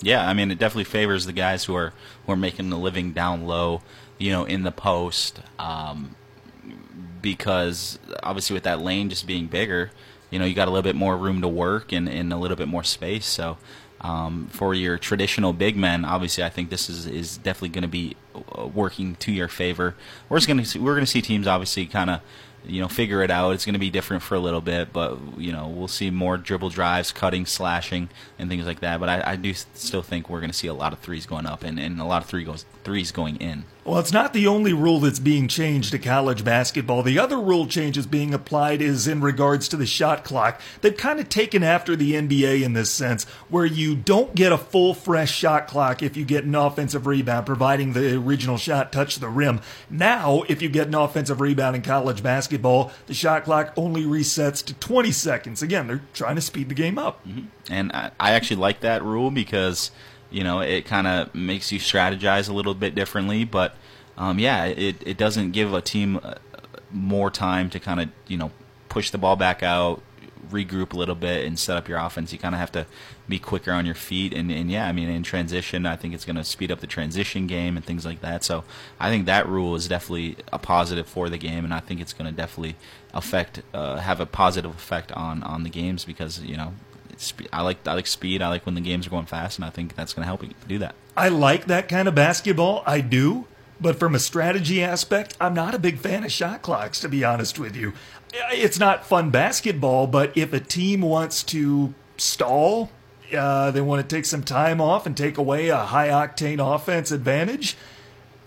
Yeah, 0.00 0.26
I 0.26 0.32
mean, 0.34 0.50
it 0.50 0.58
definitely 0.58 0.84
favors 0.84 1.26
the 1.26 1.32
guys 1.32 1.66
who 1.66 1.74
are 1.76 1.92
who 2.26 2.32
are 2.32 2.36
making 2.36 2.72
a 2.72 2.78
living 2.78 3.12
down 3.12 3.46
low, 3.46 3.82
you 4.16 4.32
know, 4.32 4.44
in 4.44 4.62
the 4.64 4.72
post, 4.72 5.40
um, 5.58 6.16
because 7.20 7.98
obviously 8.22 8.54
with 8.54 8.62
that 8.64 8.80
lane 8.80 9.10
just 9.10 9.26
being 9.26 9.46
bigger, 9.46 9.90
you 10.30 10.38
know, 10.38 10.44
you 10.44 10.54
got 10.54 10.68
a 10.68 10.70
little 10.70 10.82
bit 10.82 10.96
more 10.96 11.16
room 11.16 11.40
to 11.42 11.48
work 11.48 11.92
and, 11.92 12.08
and 12.08 12.32
a 12.32 12.36
little 12.36 12.56
bit 12.56 12.68
more 12.68 12.84
space. 12.84 13.26
So, 13.26 13.58
um, 14.00 14.48
for 14.50 14.74
your 14.74 14.96
traditional 14.98 15.52
big 15.52 15.76
men, 15.76 16.04
obviously, 16.04 16.44
I 16.44 16.48
think 16.48 16.70
this 16.70 16.88
is 16.88 17.06
is 17.06 17.36
definitely 17.36 17.70
going 17.70 17.82
to 17.82 17.88
be 17.88 18.16
uh, 18.34 18.66
working 18.66 19.16
to 19.16 19.32
your 19.32 19.48
favor. 19.48 19.96
We're 20.28 20.40
going 20.40 20.62
to 20.62 20.78
we're 20.80 20.94
going 20.94 21.04
to 21.04 21.10
see 21.10 21.22
teams 21.22 21.46
obviously 21.46 21.86
kind 21.86 22.10
of 22.10 22.20
you 22.64 22.80
know 22.80 22.88
figure 22.88 23.22
it 23.22 23.30
out. 23.30 23.52
It's 23.52 23.64
going 23.64 23.74
to 23.74 23.80
be 23.80 23.90
different 23.90 24.22
for 24.22 24.36
a 24.36 24.40
little 24.40 24.60
bit, 24.60 24.92
but 24.92 25.18
you 25.36 25.50
know 25.52 25.68
we'll 25.68 25.88
see 25.88 26.10
more 26.10 26.36
dribble 26.36 26.70
drives, 26.70 27.10
cutting, 27.10 27.44
slashing, 27.44 28.08
and 28.38 28.48
things 28.48 28.66
like 28.66 28.80
that. 28.80 29.00
But 29.00 29.08
I, 29.08 29.32
I 29.32 29.36
do 29.36 29.52
still 29.52 30.02
think 30.02 30.30
we're 30.30 30.40
going 30.40 30.50
to 30.50 30.56
see 30.56 30.68
a 30.68 30.74
lot 30.74 30.92
of 30.92 31.00
threes 31.00 31.26
going 31.26 31.46
up 31.46 31.64
and, 31.64 31.78
and 31.80 32.00
a 32.00 32.04
lot 32.04 32.22
of 32.22 32.28
three 32.28 32.44
goes 32.44 32.66
threes 32.84 33.10
going 33.10 33.36
in. 33.36 33.64
Well, 33.88 33.98
it's 33.98 34.12
not 34.12 34.34
the 34.34 34.46
only 34.46 34.72
rule 34.72 35.00
that's 35.00 35.18
being 35.18 35.48
changed 35.48 35.90
to 35.92 35.98
college 35.98 36.44
basketball. 36.44 37.02
The 37.02 37.18
other 37.18 37.38
rule 37.38 37.66
change 37.66 37.88
changes 37.88 38.06
being 38.06 38.34
applied 38.34 38.82
is 38.82 39.08
in 39.08 39.22
regards 39.22 39.66
to 39.68 39.76
the 39.76 39.86
shot 39.86 40.22
clock. 40.22 40.60
They've 40.82 40.94
kind 40.94 41.18
of 41.18 41.30
taken 41.30 41.62
after 41.62 41.96
the 41.96 42.12
NBA 42.12 42.62
in 42.62 42.74
this 42.74 42.90
sense, 42.90 43.24
where 43.48 43.64
you 43.64 43.96
don't 43.96 44.34
get 44.34 44.52
a 44.52 44.58
full 44.58 44.92
fresh 44.92 45.32
shot 45.32 45.68
clock 45.68 46.02
if 46.02 46.18
you 46.18 46.26
get 46.26 46.44
an 46.44 46.54
offensive 46.54 47.06
rebound, 47.06 47.46
providing 47.46 47.94
the 47.94 48.16
original 48.16 48.58
shot 48.58 48.92
touched 48.92 49.20
the 49.20 49.28
rim. 49.28 49.60
Now, 49.88 50.42
if 50.48 50.60
you 50.60 50.68
get 50.68 50.88
an 50.88 50.94
offensive 50.94 51.40
rebound 51.40 51.76
in 51.76 51.82
college 51.82 52.22
basketball, 52.22 52.92
the 53.06 53.14
shot 53.14 53.44
clock 53.44 53.72
only 53.74 54.02
resets 54.02 54.62
to 54.66 54.74
20 54.74 55.10
seconds. 55.12 55.62
Again, 55.62 55.86
they're 55.86 56.02
trying 56.12 56.34
to 56.34 56.42
speed 56.42 56.68
the 56.68 56.74
game 56.74 56.98
up. 56.98 57.26
Mm-hmm. 57.26 57.46
And 57.70 57.90
I, 57.92 58.10
I 58.20 58.32
actually 58.32 58.56
like 58.56 58.80
that 58.80 59.02
rule 59.02 59.30
because, 59.30 59.90
you 60.30 60.44
know, 60.44 60.60
it 60.60 60.84
kind 60.84 61.06
of 61.06 61.34
makes 61.34 61.72
you 61.72 61.78
strategize 61.78 62.48
a 62.48 62.52
little 62.52 62.74
bit 62.74 62.94
differently. 62.94 63.44
But, 63.44 63.74
um, 64.16 64.38
yeah, 64.38 64.64
it, 64.64 64.96
it 65.06 65.16
doesn't 65.16 65.52
give 65.52 65.72
a 65.72 65.80
team 65.80 66.20
uh, 66.22 66.34
more 66.90 67.30
time 67.30 67.70
to 67.70 67.80
kind 67.80 68.00
of, 68.00 68.08
you 68.26 68.36
know, 68.36 68.50
push 68.88 69.10
the 69.10 69.18
ball 69.18 69.36
back 69.36 69.62
out, 69.62 70.02
regroup 70.50 70.92
a 70.92 70.96
little 70.96 71.14
bit, 71.14 71.44
and 71.44 71.58
set 71.58 71.76
up 71.76 71.88
your 71.88 71.98
offense. 71.98 72.32
You 72.32 72.38
kind 72.38 72.54
of 72.54 72.58
have 72.58 72.72
to 72.72 72.86
be 73.28 73.38
quicker 73.38 73.72
on 73.72 73.84
your 73.84 73.94
feet. 73.94 74.32
And, 74.32 74.50
and 74.50 74.70
yeah, 74.70 74.88
I 74.88 74.92
mean, 74.92 75.10
in 75.10 75.22
transition, 75.22 75.84
I 75.84 75.96
think 75.96 76.14
it's 76.14 76.24
going 76.24 76.36
to 76.36 76.44
speed 76.44 76.72
up 76.72 76.80
the 76.80 76.86
transition 76.86 77.46
game 77.46 77.76
and 77.76 77.84
things 77.84 78.06
like 78.06 78.20
that. 78.22 78.44
So 78.44 78.64
I 78.98 79.10
think 79.10 79.26
that 79.26 79.46
rule 79.46 79.74
is 79.74 79.88
definitely 79.88 80.36
a 80.50 80.58
positive 80.58 81.06
for 81.06 81.28
the 81.28 81.36
game, 81.36 81.64
and 81.64 81.74
I 81.74 81.80
think 81.80 82.00
it's 82.00 82.14
going 82.14 82.30
to 82.30 82.34
definitely 82.34 82.76
affect, 83.12 83.62
uh, 83.74 83.96
have 83.96 84.20
a 84.20 84.26
positive 84.26 84.70
effect 84.70 85.12
on, 85.12 85.42
on 85.42 85.62
the 85.62 85.70
games 85.70 86.06
because, 86.06 86.40
you 86.40 86.56
know, 86.56 86.72
I 87.52 87.62
like 87.62 87.86
I 87.86 87.94
like 87.94 88.06
speed. 88.06 88.42
I 88.42 88.48
like 88.48 88.64
when 88.66 88.74
the 88.74 88.80
games 88.80 89.06
are 89.06 89.10
going 89.10 89.26
fast, 89.26 89.58
and 89.58 89.64
I 89.64 89.70
think 89.70 89.94
that's 89.94 90.12
going 90.12 90.22
to 90.22 90.26
help 90.26 90.42
you 90.42 90.50
do 90.66 90.78
that. 90.78 90.94
I 91.16 91.28
like 91.28 91.66
that 91.66 91.88
kind 91.88 92.08
of 92.08 92.14
basketball. 92.14 92.82
I 92.86 93.00
do. 93.00 93.46
But 93.80 93.98
from 93.98 94.14
a 94.14 94.18
strategy 94.18 94.82
aspect, 94.82 95.36
I'm 95.40 95.54
not 95.54 95.74
a 95.74 95.78
big 95.78 95.98
fan 95.98 96.24
of 96.24 96.32
shot 96.32 96.62
clocks, 96.62 97.00
to 97.00 97.08
be 97.08 97.24
honest 97.24 97.58
with 97.58 97.76
you. 97.76 97.92
It's 98.50 98.78
not 98.78 99.06
fun 99.06 99.30
basketball, 99.30 100.08
but 100.08 100.36
if 100.36 100.52
a 100.52 100.60
team 100.60 101.02
wants 101.02 101.44
to 101.44 101.94
stall, 102.16 102.90
uh, 103.36 103.70
they 103.70 103.80
want 103.80 104.06
to 104.06 104.16
take 104.16 104.24
some 104.24 104.42
time 104.42 104.80
off 104.80 105.06
and 105.06 105.16
take 105.16 105.38
away 105.38 105.68
a 105.68 105.76
high 105.76 106.08
octane 106.08 106.58
offense 106.58 107.12
advantage, 107.12 107.76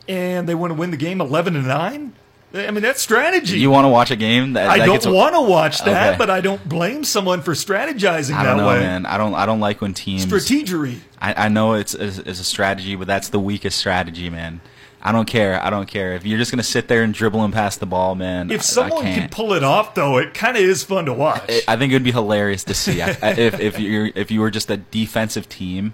and 0.07 0.49
they 0.49 0.55
want 0.55 0.72
to 0.72 0.76
win 0.76 0.91
the 0.91 0.97
game 0.97 1.22
11 1.22 1.53
to 1.53 1.61
9, 1.61 2.13
I 2.53 2.69
mean, 2.71 2.81
that's 2.81 3.01
strategy. 3.01 3.59
You 3.59 3.69
want 3.71 3.85
to 3.85 3.89
watch 3.89 4.11
a 4.11 4.15
game 4.17 4.53
that 4.53 4.69
I 4.69 4.79
that 4.79 4.85
don't 4.85 4.95
gets- 4.95 5.07
want 5.07 5.35
to 5.35 5.41
watch 5.41 5.79
that, 5.85 6.09
Okay. 6.09 6.17
but 6.17 6.29
I 6.29 6.41
don't 6.41 6.67
blame 6.67 7.03
someone 7.05 7.41
for 7.41 7.53
strategizing 7.53 8.33
I 8.35 8.43
that 8.43 8.49
don't 8.49 8.57
know, 8.57 8.67
way. 8.67 8.79
man. 8.79 9.05
I 9.05 9.17
don't 9.17 9.33
I 9.35 9.45
don't 9.45 9.59
like 9.61 9.79
when 9.81 9.93
teams. 9.93 10.25
Strategery. 10.25 10.97
I, 11.21 11.45
I 11.45 11.47
know 11.49 11.73
it's, 11.73 11.93
it's 11.93 12.17
it's 12.17 12.39
a 12.41 12.43
strategy, 12.43 12.95
but 12.95 13.07
that's 13.07 13.29
the 13.29 13.39
weakest 13.39 13.77
strategy, 13.77 14.29
man. 14.29 14.59
I 15.03 15.11
don't 15.11 15.25
care. 15.27 15.63
I 15.63 15.69
don't 15.69 15.87
care 15.87 16.13
if 16.13 16.25
you're 16.25 16.37
just 16.37 16.51
gonna 16.51 16.61
sit 16.61 16.87
there 16.89 17.03
and 17.03 17.13
dribble 17.13 17.41
and 17.43 17.53
pass 17.53 17.77
the 17.77 17.85
ball, 17.85 18.15
man. 18.15 18.51
I- 18.51 18.55
If 18.55 18.63
someone 18.63 19.05
I 19.05 19.15
can 19.15 19.29
pull 19.29 19.53
it 19.53 19.63
off, 19.63 19.95
though, 19.95 20.17
it 20.17 20.33
kind 20.33 20.57
of 20.57 20.63
is 20.63 20.83
fun 20.83 21.05
to 21.05 21.13
watch. 21.13 21.43
I- 21.49 21.61
I 21.69 21.75
think 21.77 21.91
it 21.93 21.95
would 21.95 22.03
be 22.03 22.11
hilarious 22.11 22.63
to 22.65 22.73
see 22.73 23.01
I, 23.01 23.15
I- 23.21 23.31
if 23.31 23.59
if 23.61 23.79
you 23.79 24.11
if 24.13 24.29
you 24.29 24.41
were 24.41 24.51
just 24.51 24.69
a 24.69 24.77
defensive 24.77 25.47
team. 25.47 25.93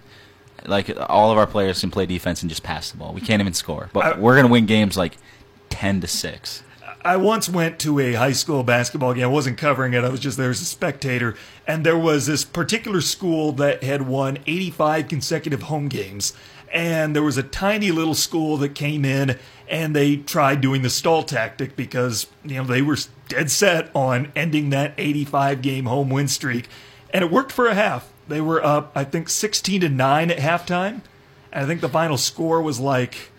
Like 0.66 0.92
all 1.08 1.32
of 1.32 1.38
our 1.38 1.48
players 1.48 1.80
can 1.80 1.92
play 1.92 2.06
defense 2.08 2.42
and 2.42 2.50
just 2.50 2.64
pass 2.64 2.92
the 2.92 2.98
ball. 2.98 3.14
We 3.14 3.22
can't 3.22 3.40
even 3.42 3.54
score, 3.54 3.90
but 3.94 4.06
I- 4.06 4.20
we're 4.20 4.36
gonna 4.36 4.48
win 4.50 4.66
games 4.66 4.98
like 4.98 5.18
ten 5.78 6.02
to 6.02 6.08
six. 6.08 6.64
I 7.06 7.18
once 7.18 7.48
went 7.48 7.78
to 7.80 8.00
a 8.00 8.14
high 8.14 8.32
school 8.32 8.64
basketball 8.64 9.14
game. 9.14 9.26
I 9.26 9.28
wasn't 9.28 9.60
covering 9.60 9.94
it. 9.94 10.04
I 10.04 10.10
was 10.10 10.20
just 10.20 10.36
there 10.36 10.50
as 10.50 10.60
a 10.60 10.66
spectator. 10.66 11.36
And 11.68 11.86
there 11.86 11.98
was 11.98 12.26
this 12.26 12.44
particular 12.44 13.00
school 13.00 13.52
that 13.54 13.84
had 13.84 14.08
won 14.08 14.40
85 14.48 15.08
consecutive 15.08 15.64
home 15.64 15.88
games. 15.88 16.34
And 16.74 17.16
there 17.16 17.22
was 17.22 17.38
a 17.38 17.44
tiny 17.44 17.92
little 17.92 18.16
school 18.16 18.58
that 18.58 18.74
came 18.74 19.06
in 19.06 19.38
and 19.70 19.96
they 19.96 20.18
tried 20.18 20.62
doing 20.62 20.82
the 20.82 20.90
stall 20.90 21.22
tactic 21.22 21.76
because, 21.76 22.26
you 22.44 22.56
know, 22.56 22.64
they 22.64 22.82
were 22.82 22.98
dead 23.30 23.52
set 23.52 23.92
on 23.96 24.32
ending 24.36 24.72
that 24.72 24.96
85 24.98 25.62
game 25.62 25.86
home 25.86 26.10
win 26.10 26.28
streak. 26.28 26.68
And 27.14 27.24
it 27.24 27.30
worked 27.30 27.52
for 27.52 27.68
a 27.68 27.76
half. 27.76 28.12
They 28.28 28.42
were 28.42 28.66
up, 28.66 28.92
I 28.96 29.04
think, 29.04 29.30
16 29.30 29.82
to 29.82 29.90
9 29.90 30.32
at 30.32 30.40
halftime. 30.40 31.02
And 31.52 31.64
I 31.64 31.68
think 31.68 31.82
the 31.82 31.88
final 31.88 32.18
score 32.18 32.64
was 32.64 32.80
like 32.80 33.32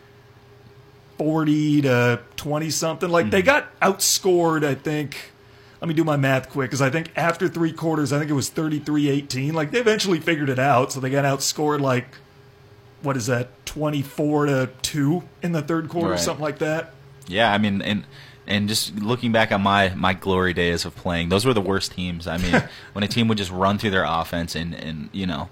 40 1.19 1.83
to 1.83 2.21
20 2.37 2.71
something. 2.71 3.11
Like 3.11 3.31
they 3.31 3.41
hmm. 3.41 3.47
got 3.47 3.81
outscored, 3.81 4.65
I 4.65 4.75
think. 4.75 5.33
Let 5.81 5.89
me 5.89 5.95
do 5.95 6.03
my 6.03 6.17
math 6.17 6.51
quick 6.51 6.71
because 6.71 6.83
I 6.83 6.91
think 6.91 7.11
after 7.15 7.47
three 7.47 7.73
quarters, 7.73 8.13
I 8.13 8.19
think 8.19 8.31
it 8.31 8.35
was 8.35 8.49
33 8.49 9.11
18. 9.11 9.55
Like 9.55 9.71
they 9.71 9.81
eventually 9.81 10.19
figured 10.19 10.49
it 10.49 10.59
out. 10.59 10.93
So 10.93 11.01
they 11.01 11.11
got 11.11 11.25
outscored 11.25 11.81
like, 11.81 12.07
what 13.03 13.17
is 13.17 13.27
that, 13.27 13.65
24 13.67 14.47
to 14.47 14.71
2 14.83 15.23
in 15.43 15.53
the 15.53 15.63
third 15.63 15.89
quarter, 15.89 16.11
Right. 16.11 16.21
something 16.21 16.43
like 16.43 16.59
that. 16.59 16.95
Yeah, 17.29 17.53
I 17.53 17.59
mean, 17.59 17.83
and 17.83 18.05
and 18.47 18.67
just 18.67 18.97
looking 18.97 19.31
back 19.31 19.53
on 19.53 19.63
my 19.63 19.91
my 19.91 20.15
glory 20.15 20.55
days 20.55 20.85
of 20.85 20.97
playing, 20.97 21.29
those 21.29 21.45
were 21.45 21.55
the 21.55 21.61
worst 21.61 21.93
teams. 21.93 22.27
I 22.27 22.39
mean, 22.39 22.63
when 22.95 23.05
a 23.05 23.09
team 23.09 23.29
would 23.29 23.39
just 23.39 23.51
run 23.51 23.79
through 23.79 23.91
their 23.91 24.07
offense 24.07 24.57
and 24.57 24.75
and 24.75 25.11
you 25.13 25.27
know, 25.27 25.51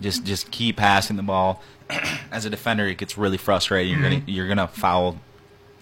just 0.00 0.24
just 0.24 0.50
keep 0.50 0.76
passing 0.76 1.16
the 1.16 1.22
ball. 1.22 1.62
As 2.32 2.44
a 2.44 2.50
defender, 2.50 2.86
it 2.86 2.98
gets 2.98 3.18
really 3.18 3.36
frustrating. 3.36 3.92
You're 3.92 4.02
gonna 4.02 4.22
you're 4.26 4.48
gonna 4.48 4.68
foul. 4.68 5.16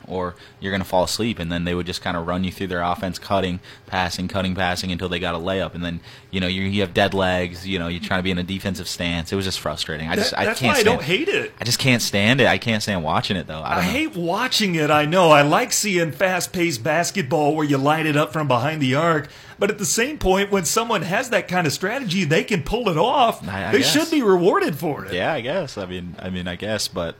Or 0.07 0.36
you're 0.59 0.72
going 0.72 0.80
to 0.80 0.88
fall 0.88 1.05
asleep, 1.05 1.38
and 1.38 1.53
then 1.53 1.64
they 1.64 1.74
would 1.74 1.84
just 1.84 2.01
kind 2.01 2.16
of 2.16 2.26
run 2.26 2.42
you 2.42 2.51
through 2.51 2.68
their 2.68 2.80
offense, 2.80 3.18
cutting, 3.18 3.61
passing, 3.86 4.26
cutting, 4.26 4.55
passing 4.55 4.90
until 4.90 5.11
they 5.11 5.18
got 5.18 5.34
a 5.34 5.38
layup, 5.38 5.74
and 5.74 5.84
then 5.84 6.01
you 6.30 6.40
know 6.40 6.46
you, 6.46 6.62
you 6.62 6.80
have 6.80 6.94
dead 6.94 7.12
legs. 7.12 7.66
You 7.66 7.78
know 7.78 7.88
you're 7.88 8.01
trying 8.03 8.20
to 8.20 8.22
be 8.22 8.30
in 8.30 8.38
a 8.38 8.42
defensive 8.42 8.88
stance. 8.88 9.32
It 9.32 9.36
was 9.36 9.44
just 9.44 9.61
frustrating. 9.61 10.09
I 10.09 10.14
just 10.16 10.30
That- 10.30 10.40
I 10.40 10.44
that's 10.46 10.61
can't. 10.61 10.74
why 10.74 10.80
I 10.80 10.82
don't 10.82 11.03
hate 11.03 11.28
it. 11.28 11.53
I 11.61 11.64
just 11.64 11.78
can't 11.78 12.01
stand 12.01 12.40
it. 12.40 12.46
I 12.46 12.57
can't 12.57 12.82
stand 12.82 13.05
watching 13.05 13.36
it 13.36 13.46
though. 13.46 13.61
I, 13.61 13.78
I 13.78 13.82
hate 13.82 14.16
watching 14.16 14.76
it, 14.76 14.90
I 14.90 15.05
know. 15.05 15.30
I 15.30 15.42
like 15.42 15.72
seeing 15.74 16.12
fast 16.12 16.55
paced 16.55 16.82
basketball 16.82 17.55
where 17.55 17.66
you 17.66 17.76
light 17.76 18.07
it 18.07 18.16
up 18.16 18.32
from 18.32 18.49
behind 18.49 18.80
the 18.80 18.94
arc. 18.94 19.28
But 19.59 19.70
at 19.70 19.76
the 19.76 19.84
same 19.84 20.16
point, 20.18 20.51
when 20.51 20.64
someone 20.64 21.03
has 21.03 21.28
that 21.30 21.49
kind 21.49 21.66
of 21.66 21.72
strategy, 21.74 22.24
they 22.24 22.44
can 22.44 22.62
pull 22.62 22.88
it 22.88 22.96
off. 22.96 23.46
I- 23.46 23.68
I 23.68 23.72
they 23.72 23.78
guess. 23.80 23.92
should 23.92 24.11
be 24.11 24.22
rewarded 24.22 24.76
for 24.78 25.05
it. 25.05 25.12
Yeah, 25.12 25.34
I 25.34 25.42
guess. 25.42 25.76
I 25.76 25.84
mean, 25.84 26.14
I 26.18 26.30
mean, 26.30 26.49
I 26.49 26.57
guess, 26.57 26.88
but 26.88 27.16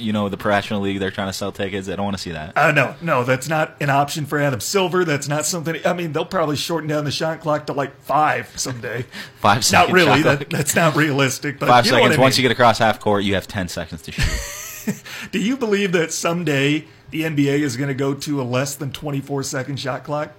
you 0.00 0.12
know, 0.12 0.28
the 0.28 0.36
professional 0.36 0.80
league, 0.80 0.98
they're 0.98 1.10
trying 1.10 1.28
to 1.28 1.32
sell 1.32 1.52
tickets. 1.52 1.88
I 1.88 1.96
don't 1.96 2.04
want 2.04 2.16
to 2.16 2.22
see 2.22 2.32
that. 2.32 2.56
Uh, 2.56 2.72
no, 2.72 2.94
no, 3.00 3.24
that's 3.24 3.48
not 3.48 3.76
an 3.80 3.90
option 3.90 4.26
for 4.26 4.38
Adam 4.38 4.60
Silver. 4.60 5.04
That's 5.04 5.28
not 5.28 5.46
something. 5.46 5.76
I 5.84 5.92
mean, 5.92 6.12
they'll 6.12 6.24
probably 6.24 6.56
shorten 6.56 6.88
down 6.88 7.04
the 7.04 7.10
shot 7.10 7.40
clock 7.40 7.66
to 7.66 7.72
like 7.72 7.98
five 8.02 8.52
someday. 8.58 9.04
Five 9.40 9.70
not 9.72 9.90
really. 9.90 10.22
That, 10.22 10.50
that's 10.50 10.74
not 10.74 10.96
realistic. 10.96 11.58
But 11.58 11.68
Five 11.68 11.86
seconds. 11.86 12.16
I 12.16 12.20
Once 12.20 12.36
you 12.36 12.42
get 12.42 12.52
across 12.52 12.78
half 12.78 13.00
court, 13.00 13.24
you 13.24 13.34
have 13.34 13.46
ten 13.46 13.68
seconds 13.68 14.02
to 14.02 14.12
shoot. 14.12 15.02
Do 15.32 15.38
you 15.38 15.56
believe 15.56 15.92
that 15.92 16.12
someday 16.12 16.86
the 17.10 17.22
NBA 17.22 17.60
is 17.60 17.76
going 17.76 17.88
to 17.88 17.94
go 17.94 18.14
to 18.14 18.40
a 18.40 18.44
less 18.44 18.74
than 18.74 18.92
24 18.92 19.42
second 19.44 19.78
shot 19.78 20.04
clock? 20.04 20.32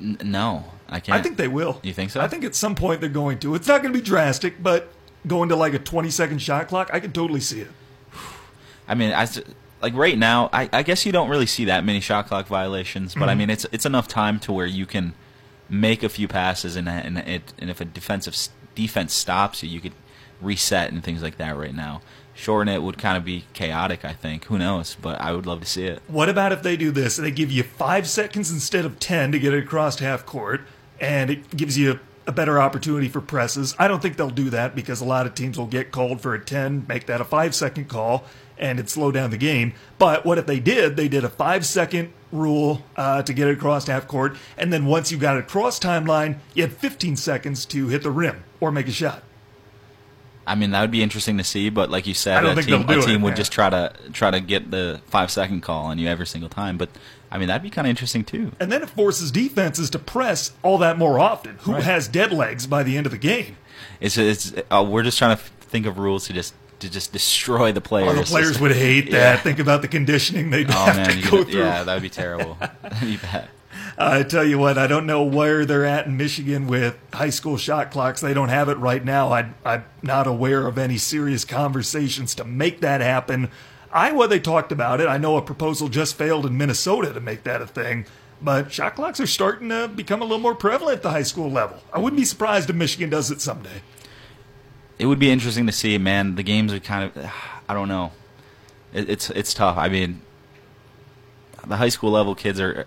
N- 0.00 0.18
no, 0.24 0.64
I 0.88 1.00
can't. 1.00 1.18
I 1.18 1.22
think 1.22 1.36
they 1.36 1.48
will. 1.48 1.80
You 1.82 1.92
think 1.92 2.10
so? 2.10 2.20
I 2.20 2.28
think 2.28 2.44
at 2.44 2.54
some 2.54 2.74
point 2.74 3.00
they're 3.00 3.10
going 3.10 3.38
to. 3.40 3.54
It's 3.54 3.68
not 3.68 3.82
going 3.82 3.92
to 3.92 3.98
be 3.98 4.04
drastic, 4.04 4.62
but 4.62 4.90
going 5.26 5.48
to 5.50 5.56
like 5.56 5.74
a 5.74 5.78
20 5.78 6.10
second 6.10 6.40
shot 6.40 6.68
clock, 6.68 6.90
I 6.92 7.00
can 7.00 7.12
totally 7.12 7.40
see 7.40 7.60
it. 7.60 7.70
I 8.90 8.94
mean, 8.94 9.12
I 9.12 9.22
s- 9.22 9.40
like 9.80 9.94
right 9.94 10.18
now. 10.18 10.50
I, 10.52 10.68
I 10.72 10.82
guess 10.82 11.06
you 11.06 11.12
don't 11.12 11.30
really 11.30 11.46
see 11.46 11.64
that 11.66 11.84
many 11.84 12.00
shot 12.00 12.26
clock 12.26 12.46
violations, 12.46 13.14
but 13.14 13.28
I 13.28 13.32
Mm-hmm. 13.32 13.38
mean, 13.38 13.50
it's 13.50 13.66
it's 13.72 13.86
enough 13.86 14.08
time 14.08 14.38
to 14.40 14.52
where 14.52 14.66
you 14.66 14.84
can 14.86 15.14
make 15.68 16.02
a 16.02 16.08
few 16.08 16.28
passes, 16.28 16.76
and 16.76 16.88
and 16.88 17.18
it 17.18 17.52
and 17.58 17.70
if 17.70 17.80
a 17.80 17.84
defensive 17.84 18.36
defense 18.74 19.14
stops 19.14 19.62
you, 19.62 19.68
you 19.68 19.80
could 19.80 19.92
reset 20.40 20.90
and 20.92 21.02
things 21.02 21.22
like 21.22 21.36
that 21.38 21.56
right 21.56 21.74
now. 21.74 22.02
Shorten 22.34 22.72
it 22.72 22.82
would 22.82 22.96
kind 22.96 23.16
of 23.18 23.24
be 23.24 23.44
chaotic, 23.52 24.04
I 24.04 24.12
think. 24.14 24.44
Who 24.46 24.56
knows? 24.58 24.96
But 25.00 25.20
I 25.20 25.32
would 25.32 25.44
love 25.46 25.60
to 25.60 25.66
see 25.66 25.84
it. 25.84 26.00
What 26.08 26.28
about 26.30 26.52
if 26.52 26.62
they 26.62 26.76
do 26.76 26.90
this? 26.90 27.16
They 27.16 27.30
give 27.30 27.50
you 27.50 27.62
five 27.62 28.08
seconds 28.08 28.50
instead 28.50 28.86
of 28.86 28.98
10 28.98 29.32
to 29.32 29.38
get 29.38 29.52
it 29.52 29.62
across 29.64 29.98
half 29.98 30.24
court, 30.24 30.62
and 31.00 31.28
it 31.30 31.54
gives 31.54 31.76
you 31.76 32.00
a 32.26 32.32
better 32.32 32.58
opportunity 32.60 33.08
for 33.08 33.20
presses. 33.20 33.74
I 33.78 33.88
don't 33.88 34.00
think 34.00 34.16
they'll 34.16 34.30
do 34.30 34.48
that 34.50 34.74
because 34.74 35.00
a 35.02 35.04
lot 35.04 35.26
of 35.26 35.34
teams 35.34 35.58
will 35.58 35.66
get 35.66 35.90
called 35.90 36.20
for 36.22 36.32
a 36.34 36.42
10, 36.42 36.86
make 36.88 37.06
that 37.06 37.20
a 37.20 37.24
five 37.24 37.54
second 37.54 37.88
call, 37.88 38.24
and 38.60 38.78
it 38.78 38.88
slowed 38.88 39.14
down 39.14 39.30
the 39.30 39.36
game. 39.38 39.72
But 39.98 40.24
what 40.24 40.38
if 40.38 40.46
they 40.46 40.60
did? 40.60 40.96
They 40.96 41.08
did 41.08 41.24
a 41.24 41.28
five 41.28 41.66
second 41.66 42.12
rule 42.30 42.84
uh, 42.94 43.22
to 43.22 43.32
get 43.32 43.48
it 43.48 43.54
across 43.58 43.88
half 43.88 44.06
court, 44.06 44.36
and 44.56 44.72
then 44.72 44.86
once 44.86 45.10
you 45.10 45.18
got 45.18 45.36
it 45.36 45.40
across 45.40 45.80
timeline, 45.80 46.38
you 46.54 46.62
had 46.62 46.72
15 46.72 47.16
seconds 47.16 47.64
to 47.66 47.88
hit 47.88 48.04
the 48.04 48.10
rim 48.12 48.44
or 48.60 48.70
make 48.70 48.86
a 48.86 48.92
shot. 48.92 49.24
I 50.46 50.54
mean, 50.54 50.70
that 50.70 50.80
would 50.80 50.90
be 50.90 51.02
interesting 51.02 51.38
to 51.38 51.44
see, 51.44 51.70
but 51.70 51.90
like 51.90 52.06
you 52.06 52.14
said, 52.14 52.44
a 52.44 52.60
team, 52.62 52.88
a 52.88 53.00
team 53.02 53.20
it, 53.20 53.24
would 53.24 53.36
just 53.36 53.52
try 53.52 53.70
to 53.70 53.92
try 54.12 54.30
to 54.30 54.40
get 54.40 54.70
the 54.70 55.00
five 55.06 55.30
second 55.30 55.60
call 55.62 55.86
on 55.86 55.98
you 55.98 56.08
every 56.08 56.26
single 56.26 56.48
time. 56.48 56.76
But 56.76 56.88
I 57.30 57.38
mean, 57.38 57.48
that'd 57.48 57.62
be 57.62 57.70
kind 57.70 57.86
of 57.86 57.90
interesting 57.90 58.24
too. 58.24 58.50
And 58.58 58.72
then 58.72 58.82
it 58.82 58.88
forces 58.90 59.30
defenses 59.30 59.90
to 59.90 59.98
press 59.98 60.52
all 60.62 60.78
that 60.78 60.98
more 60.98 61.20
often. 61.20 61.56
Who 61.60 61.72
Right. 61.74 61.82
has 61.84 62.08
dead 62.08 62.32
legs 62.32 62.66
by 62.66 62.82
the 62.82 62.96
end 62.96 63.06
of 63.06 63.12
the 63.12 63.18
game? 63.18 63.56
It's 64.00 64.16
it's 64.18 64.52
uh, 64.70 64.84
we're 64.88 65.04
just 65.04 65.18
trying 65.18 65.36
to 65.36 65.42
think 65.42 65.86
of 65.86 65.98
rules 65.98 66.26
to 66.26 66.32
just 66.32 66.54
to 66.80 66.90
just 66.90 67.12
destroy 67.12 67.72
the 67.72 67.80
players. 67.80 68.10
Oh, 68.10 68.14
the 68.14 68.22
players 68.24 68.60
would 68.60 68.72
hate 68.72 69.06
Yeah. 69.06 69.18
that. 69.34 69.42
Think 69.42 69.58
about 69.58 69.82
the 69.82 69.88
conditioning 69.88 70.50
they'd 70.50 70.68
Oh 70.70 70.72
have 70.72 70.96
man, 70.96 71.10
to 71.10 71.22
go 71.22 71.30
could- 71.30 71.48
through. 71.48 71.60
yeah, 71.60 71.82
that 71.84 71.94
would 71.94 72.02
be 72.02 72.10
terrible. 72.10 72.56
Be 73.00 73.16
bad. 73.16 73.48
I 73.98 74.22
tell 74.22 74.44
you 74.44 74.58
what, 74.58 74.78
I 74.78 74.86
don't 74.86 75.04
know 75.06 75.22
where 75.22 75.66
they're 75.66 75.84
at 75.84 76.06
in 76.06 76.16
Michigan 76.16 76.66
with 76.66 76.96
high 77.12 77.28
school 77.30 77.56
shot 77.58 77.90
clocks. 77.90 78.20
They 78.22 78.32
don't 78.32 78.48
have 78.48 78.68
it 78.70 78.78
right 78.78 79.04
now. 79.04 79.30
I, 79.32 79.50
I'm 79.64 79.84
not 80.02 80.26
aware 80.26 80.66
of 80.66 80.78
any 80.78 80.96
serious 80.96 81.44
conversations 81.44 82.34
to 82.36 82.44
make 82.44 82.80
that 82.80 83.00
happen. 83.02 83.50
Iowa, 83.92 84.26
they 84.28 84.40
talked 84.40 84.72
about 84.72 85.00
it. 85.00 85.08
I 85.08 85.18
know 85.18 85.36
a 85.36 85.42
proposal 85.42 85.88
just 85.88 86.16
failed 86.16 86.46
in 86.46 86.56
Minnesota 86.56 87.12
to 87.12 87.20
make 87.20 87.42
that 87.44 87.60
a 87.60 87.66
thing. 87.66 88.06
But 88.42 88.72
shot 88.72 88.94
clocks 88.94 89.20
are 89.20 89.26
starting 89.26 89.68
to 89.68 89.86
become 89.88 90.22
a 90.22 90.24
little 90.24 90.38
more 90.38 90.54
prevalent 90.54 90.96
at 90.98 91.02
the 91.02 91.10
high 91.10 91.22
school 91.24 91.50
level. 91.50 91.82
I 91.92 91.98
wouldn't 91.98 92.18
be 92.18 92.24
surprised 92.24 92.70
if 92.70 92.76
Michigan 92.76 93.10
does 93.10 93.30
it 93.30 93.42
someday. 93.42 93.82
It 95.00 95.06
would 95.06 95.18
be 95.18 95.30
interesting 95.30 95.64
to 95.66 95.72
see, 95.72 95.96
man. 95.96 96.34
The 96.34 96.42
games 96.42 96.74
are 96.74 96.78
kind 96.78 97.04
of, 97.04 97.32
I 97.66 97.72
don't 97.72 97.88
know. 97.88 98.12
It, 98.92 99.08
it's 99.08 99.30
it's 99.30 99.54
tough. 99.54 99.78
I 99.78 99.88
mean, 99.88 100.20
the 101.66 101.76
high 101.76 101.88
school 101.88 102.10
level 102.10 102.34
kids 102.34 102.60
are. 102.60 102.86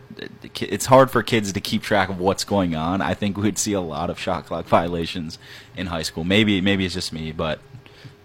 It's 0.61 0.85
hard 0.85 1.09
for 1.09 1.23
kids 1.23 1.51
to 1.53 1.59
keep 1.59 1.81
track 1.81 2.09
of 2.09 2.19
what's 2.19 2.43
going 2.43 2.75
on. 2.75 3.01
I 3.01 3.15
think 3.15 3.35
we'd 3.35 3.57
see 3.57 3.73
a 3.73 3.81
lot 3.81 4.11
of 4.11 4.19
shot 4.19 4.45
clock 4.45 4.65
violations 4.65 5.39
in 5.75 5.87
high 5.87 6.03
school. 6.03 6.23
Maybe 6.23 6.61
maybe 6.61 6.85
it's 6.85 6.93
just 6.93 7.13
me, 7.13 7.31
but 7.31 7.59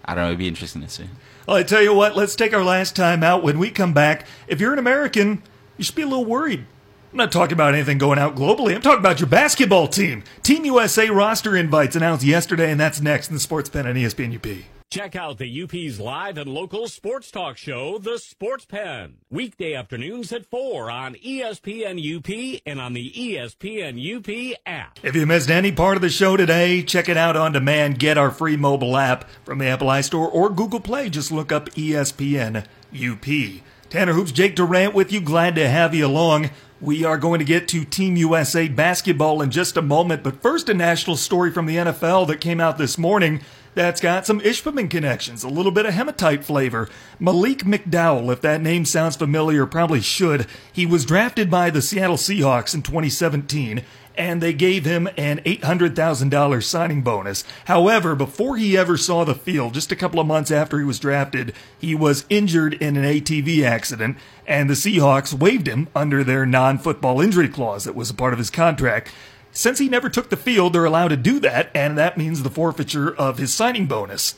I 0.05 0.13
don't 0.13 0.23
know. 0.23 0.27
It'd 0.27 0.37
be 0.37 0.47
interesting 0.47 0.83
to 0.83 0.89
see. 0.89 1.09
Well, 1.47 1.57
I 1.57 1.63
tell 1.63 1.81
you 1.81 1.95
what, 1.95 2.15
let's 2.15 2.35
take 2.35 2.53
our 2.53 2.63
last 2.63 2.95
time 2.95 3.23
out. 3.23 3.41
When 3.41 3.57
we 3.57 3.71
come 3.71 3.93
back, 3.93 4.27
if 4.47 4.61
you're 4.61 4.71
an 4.71 4.77
American, 4.77 5.41
you 5.77 5.83
should 5.83 5.95
be 5.95 6.03
a 6.03 6.07
little 6.07 6.25
worried. 6.25 6.67
I'm 7.11 7.17
not 7.17 7.31
talking 7.31 7.53
about 7.53 7.73
anything 7.73 7.97
going 7.97 8.19
out 8.19 8.35
globally. 8.35 8.75
I'm 8.75 8.81
talking 8.81 8.99
about 8.99 9.19
your 9.19 9.29
basketball 9.29 9.87
team. 9.87 10.23
Team 10.43 10.63
USA 10.65 11.09
roster 11.09 11.57
invites 11.57 11.95
announced 11.95 12.23
yesterday, 12.23 12.69
and 12.71 12.79
that's 12.79 13.01
next 13.01 13.29
in 13.29 13.33
the 13.33 13.39
Sports 13.39 13.67
Pen 13.67 13.87
on 13.87 13.95
ESPN 13.95 14.35
UP. 14.35 14.63
Check 14.91 15.15
out 15.15 15.37
the 15.37 15.63
UP's 15.63 15.99
live 15.99 16.37
and 16.37 16.51
local 16.51 16.87
sports 16.87 17.29
talk 17.29 17.57
show, 17.57 17.99
The 17.99 18.17
Sports 18.17 18.65
Pen. 18.65 19.17
Weekday 19.29 19.75
afternoons 19.75 20.31
at 20.31 20.47
4 20.47 20.89
on 20.89 21.15
ESPN 21.15 21.99
UP 21.99 22.61
and 22.65 22.79
on 22.79 22.93
the 22.93 23.11
ESPN 23.11 23.97
UP 23.99 24.57
app. 24.65 24.99
If 25.03 25.15
you 25.15 25.25
missed 25.27 25.51
any 25.51 25.71
part 25.71 25.95
of 25.95 26.01
the 26.01 26.09
show 26.09 26.37
today, 26.37 26.81
check 26.81 27.07
it 27.07 27.17
out 27.17 27.35
on 27.35 27.51
demand. 27.51 27.99
Get 27.99 28.17
our 28.17 28.31
free 28.31 28.57
mobile 28.57 28.97
app 28.97 29.29
from 29.45 29.59
the 29.59 29.67
Apple 29.67 29.87
iStore 29.87 30.31
or 30.33 30.49
Google 30.49 30.79
Play. 30.79 31.09
Just 31.09 31.31
look 31.31 31.51
up 31.51 31.69
ESPN 31.71 32.65
UP. 32.91 33.63
Tanner 33.91 34.13
Hoops, 34.13 34.31
Jake 34.31 34.55
Durant 34.55 34.93
with 34.93 35.11
you. 35.11 35.19
Glad 35.21 35.55
to 35.55 35.67
have 35.67 35.93
you 35.95 36.05
along. 36.05 36.51
We 36.81 37.03
are 37.03 37.17
going 37.17 37.39
to 37.39 37.45
get 37.45 37.67
to 37.69 37.83
Team 37.83 38.15
USA 38.15 38.69
basketball 38.69 39.41
in 39.41 39.51
just 39.51 39.75
a 39.75 39.81
moment, 39.81 40.23
but 40.23 40.41
first, 40.41 40.69
a 40.69 40.73
national 40.73 41.17
story 41.17 41.51
from 41.51 41.65
the 41.65 41.75
NFL 41.75 42.27
that 42.27 42.39
came 42.39 42.61
out 42.61 42.77
this 42.77 42.97
morning 42.97 43.41
that's 43.79 44.01
got 44.01 44.25
some 44.25 44.41
Ishpeming 44.41 44.89
connections, 44.89 45.41
a 45.41 45.47
little 45.47 45.71
bit 45.71 45.85
of 45.85 45.93
hematite 45.93 46.43
flavor. 46.43 46.89
Malik 47.17 47.59
McDowell, 47.59 48.29
if 48.29 48.41
that 48.41 48.59
name 48.59 48.83
sounds 48.83 49.15
familiar, 49.15 49.65
probably 49.65 50.01
should. 50.01 50.47
He 50.73 50.85
was 50.85 51.05
drafted 51.05 51.49
by 51.49 51.69
the 51.69 51.81
Seattle 51.81 52.17
Seahawks 52.17 52.75
in 52.75 52.81
2017 52.81 53.85
and 54.17 54.41
they 54.41 54.51
gave 54.51 54.83
him 54.83 55.07
an 55.15 55.39
$800,000 55.45 56.61
signing 56.61 57.03
bonus. 57.03 57.45
However, 57.65 58.15
before 58.15 58.57
he 58.57 58.75
ever 58.75 58.97
saw 58.97 59.23
the 59.23 59.33
field, 59.33 59.75
just 59.75 59.93
a 59.93 59.95
couple 59.95 60.19
of 60.19 60.27
months 60.27 60.51
after 60.51 60.77
he 60.77 60.83
was 60.83 60.99
drafted, 60.99 61.53
he 61.79 61.95
was 61.95 62.25
injured 62.29 62.73
in 62.73 62.97
an 62.97 63.05
ATV 63.05 63.63
accident, 63.63 64.17
and 64.45 64.69
the 64.69 64.73
Seahawks 64.73 65.33
waived 65.33 65.67
him 65.67 65.87
under 65.95 66.21
their 66.25 66.45
non 66.45 66.79
football 66.79 67.21
injury 67.21 67.47
clause 67.47 67.85
that 67.85 67.95
was 67.95 68.09
a 68.09 68.13
part 68.13 68.33
of 68.33 68.39
his 68.39 68.49
contract. 68.49 69.09
Since 69.51 69.79
he 69.79 69.89
never 69.89 70.09
took 70.09 70.29
the 70.29 70.37
field, 70.37 70.73
they're 70.73 70.85
allowed 70.85 71.09
to 71.09 71.17
do 71.17 71.39
that, 71.41 71.69
and 71.73 71.97
that 71.97 72.17
means 72.17 72.43
the 72.43 72.49
forfeiture 72.49 73.13
of 73.15 73.37
his 73.37 73.53
signing 73.53 73.87
bonus. 73.87 74.35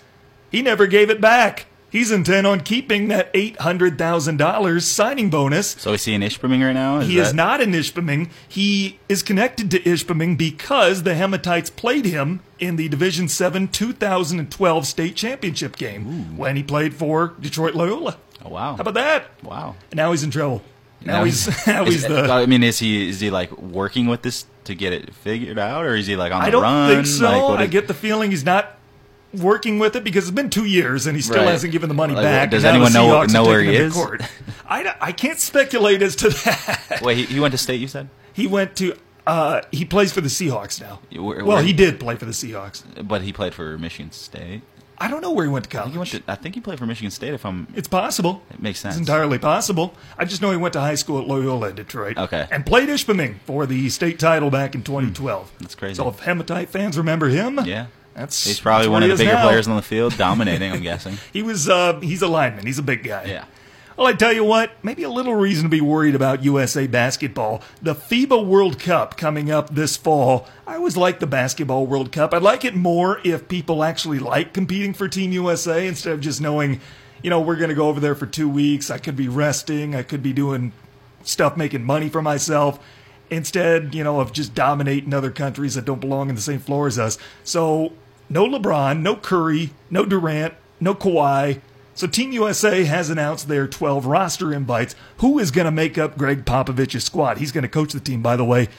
He 0.51 0.61
never 0.61 0.87
gave 0.87 1.09
it 1.09 1.21
back. 1.21 1.65
He's 1.89 2.09
intent 2.11 2.47
on 2.47 2.61
keeping 2.61 3.09
that 3.09 3.33
$800,000 3.33 4.81
signing 4.81 5.29
bonus. 5.29 5.71
So 5.71 5.91
is 5.91 6.05
he 6.05 6.13
in 6.13 6.21
Ishpeming 6.21 6.65
right 6.65 6.71
now? 6.71 7.01
He 7.01 7.15
that- 7.17 7.21
is 7.21 7.33
not 7.33 7.59
in 7.61 7.71
Ishpeming. 7.71 8.29
He 8.47 8.99
is 9.09 9.21
connected 9.21 9.69
to 9.71 9.79
Ishpeming 9.81 10.37
because 10.37 11.03
the 11.03 11.13
Hematites 11.15 11.75
played 11.75 12.05
him 12.05 12.39
in 12.59 12.77
the 12.77 12.87
Division 12.87 13.27
7 13.27 13.67
2012 13.67 14.87
state 14.87 15.15
championship 15.17 15.75
game 15.75 16.37
when 16.37 16.55
he 16.55 16.63
played 16.63 16.93
for 16.93 17.33
Detroit 17.41 17.75
Loyola. 17.75 18.15
Oh, 18.43 18.49
wow. 18.49 18.75
How 18.75 18.81
about 18.81 18.93
that? 18.95 19.25
Wow. 19.43 19.75
And 19.91 19.97
now 19.97 20.11
he's 20.11 20.23
in 20.23 20.31
trouble. 20.31 20.61
Now, 21.03 21.23
he's 21.23 21.47
now 21.67 21.83
is- 21.85 21.93
he's 21.93 22.07
the 22.07 22.31
I 22.31 22.45
mean, 22.45 22.63
is 22.63 22.79
he 22.79 23.09
is 23.09 23.19
he 23.19 23.29
like 23.29 23.51
working 23.57 24.07
with 24.07 24.21
this 24.21 24.45
to 24.65 24.75
get 24.75 24.93
it 24.93 25.13
figured 25.15 25.57
out, 25.57 25.83
or 25.85 25.95
is 25.95 26.07
he 26.07 26.15
like 26.15 26.31
on 26.31 26.39
the 26.39 26.43
run? 26.43 26.47
I 26.47 26.51
don't 26.51 26.61
run? 26.61 26.89
think 26.95 27.05
so. 27.07 27.47
Like, 27.49 27.59
I 27.59 27.63
is- 27.63 27.69
get 27.69 27.87
the 27.87 27.93
feeling 27.93 28.31
he's 28.31 28.45
not 28.45 28.77
working 29.33 29.79
with 29.79 29.95
it 29.95 30.03
because 30.03 30.25
it's 30.27 30.35
been 30.35 30.49
two 30.49 30.65
years 30.65 31.07
and 31.07 31.15
he 31.15 31.21
still 31.21 31.37
Right. 31.43 31.51
hasn't 31.51 31.71
given 31.71 31.87
the 31.87 31.95
money 31.95 32.13
Like, 32.13 32.23
back. 32.23 32.51
does 32.51 32.65
anyone 32.65 32.91
know- 32.91 33.23
know 33.23 33.45
where 33.45 33.61
he 33.61 33.73
is? 33.75 33.97
I, 34.67 34.93
I 34.99 35.11
can't 35.13 35.39
speculate 35.39 36.01
as 36.01 36.17
to 36.17 36.29
that. 36.29 36.99
Wait, 37.01 37.15
he, 37.17 37.23
he 37.25 37.39
went 37.39 37.53
to 37.53 37.57
state. 37.57 37.79
You 37.79 37.87
said, 37.87 38.09
He 38.33 38.45
went 38.47 38.75
to. 38.77 38.93
Uh, 39.25 39.61
he 39.71 39.85
plays 39.85 40.11
for 40.11 40.19
the 40.19 40.27
Seahawks 40.29 40.81
now. 40.81 40.99
Where- 41.17 41.45
well, 41.45 41.61
he 41.63 41.71
did 41.73 41.99
play 41.99 42.15
for 42.17 42.25
the 42.25 42.31
Seahawks. 42.31 42.83
but 43.07 43.21
he 43.21 43.31
played 43.31 43.53
for 43.53 43.77
Michigan 43.77 44.11
State. 44.11 44.63
I 45.01 45.07
don't 45.09 45.21
know 45.21 45.31
where 45.31 45.45
he 45.45 45.51
went 45.51 45.69
to 45.69 45.69
I 45.79 45.83
think 45.83 45.93
college. 45.95 46.09
he 46.11 46.15
went 46.17 46.25
to. 46.27 46.31
I 46.31 46.35
think 46.35 46.55
he 46.55 46.61
played 46.61 46.77
for 46.79 46.85
Michigan 46.85 47.11
State. 47.11 47.33
If 47.33 47.45
I'm, 47.45 47.67
It's 47.75 47.87
possible. 47.87 48.43
it 48.51 48.61
makes 48.61 48.79
sense. 48.79 48.95
It's 48.95 48.99
entirely 48.99 49.39
possible. 49.39 49.95
I 50.17 50.25
just 50.25 50.41
know 50.41 50.51
he 50.51 50.57
went 50.57 50.73
to 50.73 50.79
high 50.81 50.95
school 50.95 51.19
at 51.19 51.27
Loyola 51.27 51.69
in 51.69 51.75
Detroit. 51.75 52.17
Okay. 52.17 52.47
And 52.51 52.65
played 52.65 52.87
Ishpeming 52.89 53.39
for 53.45 53.65
the 53.65 53.89
state 53.89 54.19
title 54.19 54.49
back 54.49 54.75
in 54.75 54.83
2012. 54.83 55.51
That's 55.59 55.75
crazy. 55.75 55.95
So 55.95 56.07
if 56.09 56.19
Hematite 56.19 56.69
fans 56.69 56.97
remember 56.97 57.29
him, 57.29 57.59
yeah, 57.65 57.87
that's 58.13 58.43
he's 58.45 58.59
probably 58.59 58.85
that's 58.87 58.91
one 58.91 59.03
of 59.03 59.09
the 59.09 59.15
bigger 59.15 59.33
now. 59.33 59.43
players 59.47 59.67
on 59.67 59.75
the 59.75 59.81
field, 59.81 60.15
dominating. 60.17 60.71
I'm 60.71 60.81
guessing. 60.91 61.17
He 61.33 61.41
was. 61.41 61.67
Uh, 61.67 61.99
he's 62.01 62.21
a 62.21 62.27
lineman. 62.27 62.65
He's 62.65 62.79
a 62.79 62.83
big 62.83 63.03
guy. 63.03 63.25
Yeah. 63.25 63.45
Well, 63.97 64.07
I 64.07 64.13
tell 64.13 64.31
you 64.31 64.45
what, 64.45 64.71
maybe 64.83 65.03
a 65.03 65.09
little 65.09 65.35
reason 65.35 65.63
to 65.63 65.69
be 65.69 65.81
worried 65.81 66.15
about 66.15 66.43
USA 66.43 66.87
basketball. 66.87 67.61
The 67.81 67.93
FIBA 67.93 68.45
World 68.45 68.79
Cup 68.79 69.17
coming 69.17 69.51
up 69.51 69.75
this 69.75 69.97
fall. 69.97 70.47
I 70.65 70.75
always 70.75 70.95
like 70.95 71.19
the 71.19 71.27
Basketball 71.27 71.85
World 71.85 72.11
Cup. 72.11 72.33
I'd 72.33 72.41
like 72.41 72.63
it 72.63 72.73
more 72.73 73.19
if 73.25 73.49
people 73.49 73.83
actually 73.83 74.19
like 74.19 74.53
competing 74.53 74.93
for 74.93 75.09
Team 75.09 75.33
USA 75.33 75.85
instead 75.85 76.13
of 76.13 76.21
just 76.21 76.39
knowing, 76.39 76.79
you 77.21 77.29
know, 77.29 77.41
we're 77.41 77.57
going 77.57 77.69
to 77.69 77.75
go 77.75 77.89
over 77.89 77.99
there 77.99 78.15
for 78.15 78.25
two 78.25 78.47
weeks. 78.47 78.89
I 78.89 78.97
could 78.97 79.17
be 79.17 79.27
resting. 79.27 79.93
I 79.93 80.03
could 80.03 80.23
be 80.23 80.31
doing 80.31 80.71
stuff 81.23 81.57
making 81.57 81.83
money 81.83 82.07
for 82.07 82.21
myself 82.21 82.79
instead, 83.29 83.93
you 83.93 84.05
know, 84.05 84.21
of 84.21 84.31
just 84.31 84.55
dominating 84.55 85.13
other 85.13 85.31
countries 85.31 85.75
that 85.75 85.83
don't 85.85 86.01
belong 86.01 86.29
in 86.29 86.35
the 86.35 86.41
same 86.41 86.59
floor 86.59 86.87
as 86.87 86.97
us. 86.97 87.17
So, 87.43 87.91
no 88.29 88.47
LeBron, 88.47 89.01
no 89.01 89.17
Curry, 89.17 89.71
no 89.89 90.05
Durant, 90.05 90.53
no 90.79 90.95
Kawhi. 90.95 91.59
So, 91.93 92.07
Team 92.07 92.31
USA 92.31 92.83
has 92.85 93.09
announced 93.09 93.47
their 93.47 93.67
12 93.67 94.05
roster 94.05 94.53
invites. 94.53 94.95
Who 95.17 95.39
is 95.39 95.51
going 95.51 95.65
to 95.65 95.71
make 95.71 95.97
up 95.97 96.17
Gregg 96.17 96.45
Popovich's 96.45 97.03
squad? 97.03 97.37
He's 97.37 97.51
going 97.51 97.63
to 97.63 97.67
coach 97.67 97.93
the 97.93 97.99
team, 97.99 98.21
by 98.21 98.35
the 98.35 98.45
way. 98.45 98.69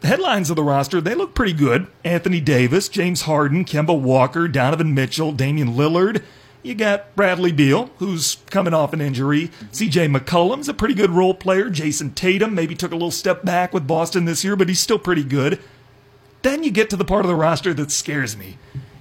The 0.00 0.08
headlines 0.08 0.48
of 0.48 0.56
the 0.56 0.62
roster, 0.62 1.00
they 1.00 1.14
look 1.14 1.34
pretty 1.34 1.52
good. 1.52 1.86
Anthony 2.04 2.40
Davis, 2.40 2.88
James 2.88 3.22
Harden, 3.22 3.64
Kemba 3.64 3.98
Walker, 3.98 4.48
Donovan 4.48 4.94
Mitchell, 4.94 5.32
Damian 5.32 5.74
Lillard. 5.74 6.22
You 6.62 6.74
got 6.74 7.14
Bradley 7.16 7.52
Beal, 7.52 7.90
who's 7.98 8.36
coming 8.50 8.74
off 8.74 8.92
an 8.92 9.00
injury. 9.00 9.50
CJ 9.72 10.14
McCollum's 10.14 10.68
a 10.68 10.74
pretty 10.74 10.94
good 10.94 11.10
role 11.10 11.34
player. 11.34 11.70
Jayson 11.70 12.14
Tatum 12.14 12.54
maybe 12.54 12.74
took 12.74 12.92
a 12.92 12.96
little 12.96 13.10
step 13.10 13.44
back 13.44 13.72
with 13.72 13.86
Boston 13.86 14.26
this 14.26 14.44
year, 14.44 14.56
but 14.56 14.68
he's 14.68 14.80
still 14.80 14.98
pretty 14.98 15.24
good. 15.24 15.58
Then 16.42 16.62
you 16.62 16.70
get 16.70 16.90
to 16.90 16.96
the 16.96 17.04
part 17.04 17.24
of 17.24 17.28
the 17.28 17.34
roster 17.34 17.72
that 17.74 17.90
scares 17.90 18.36
me. 18.36 18.58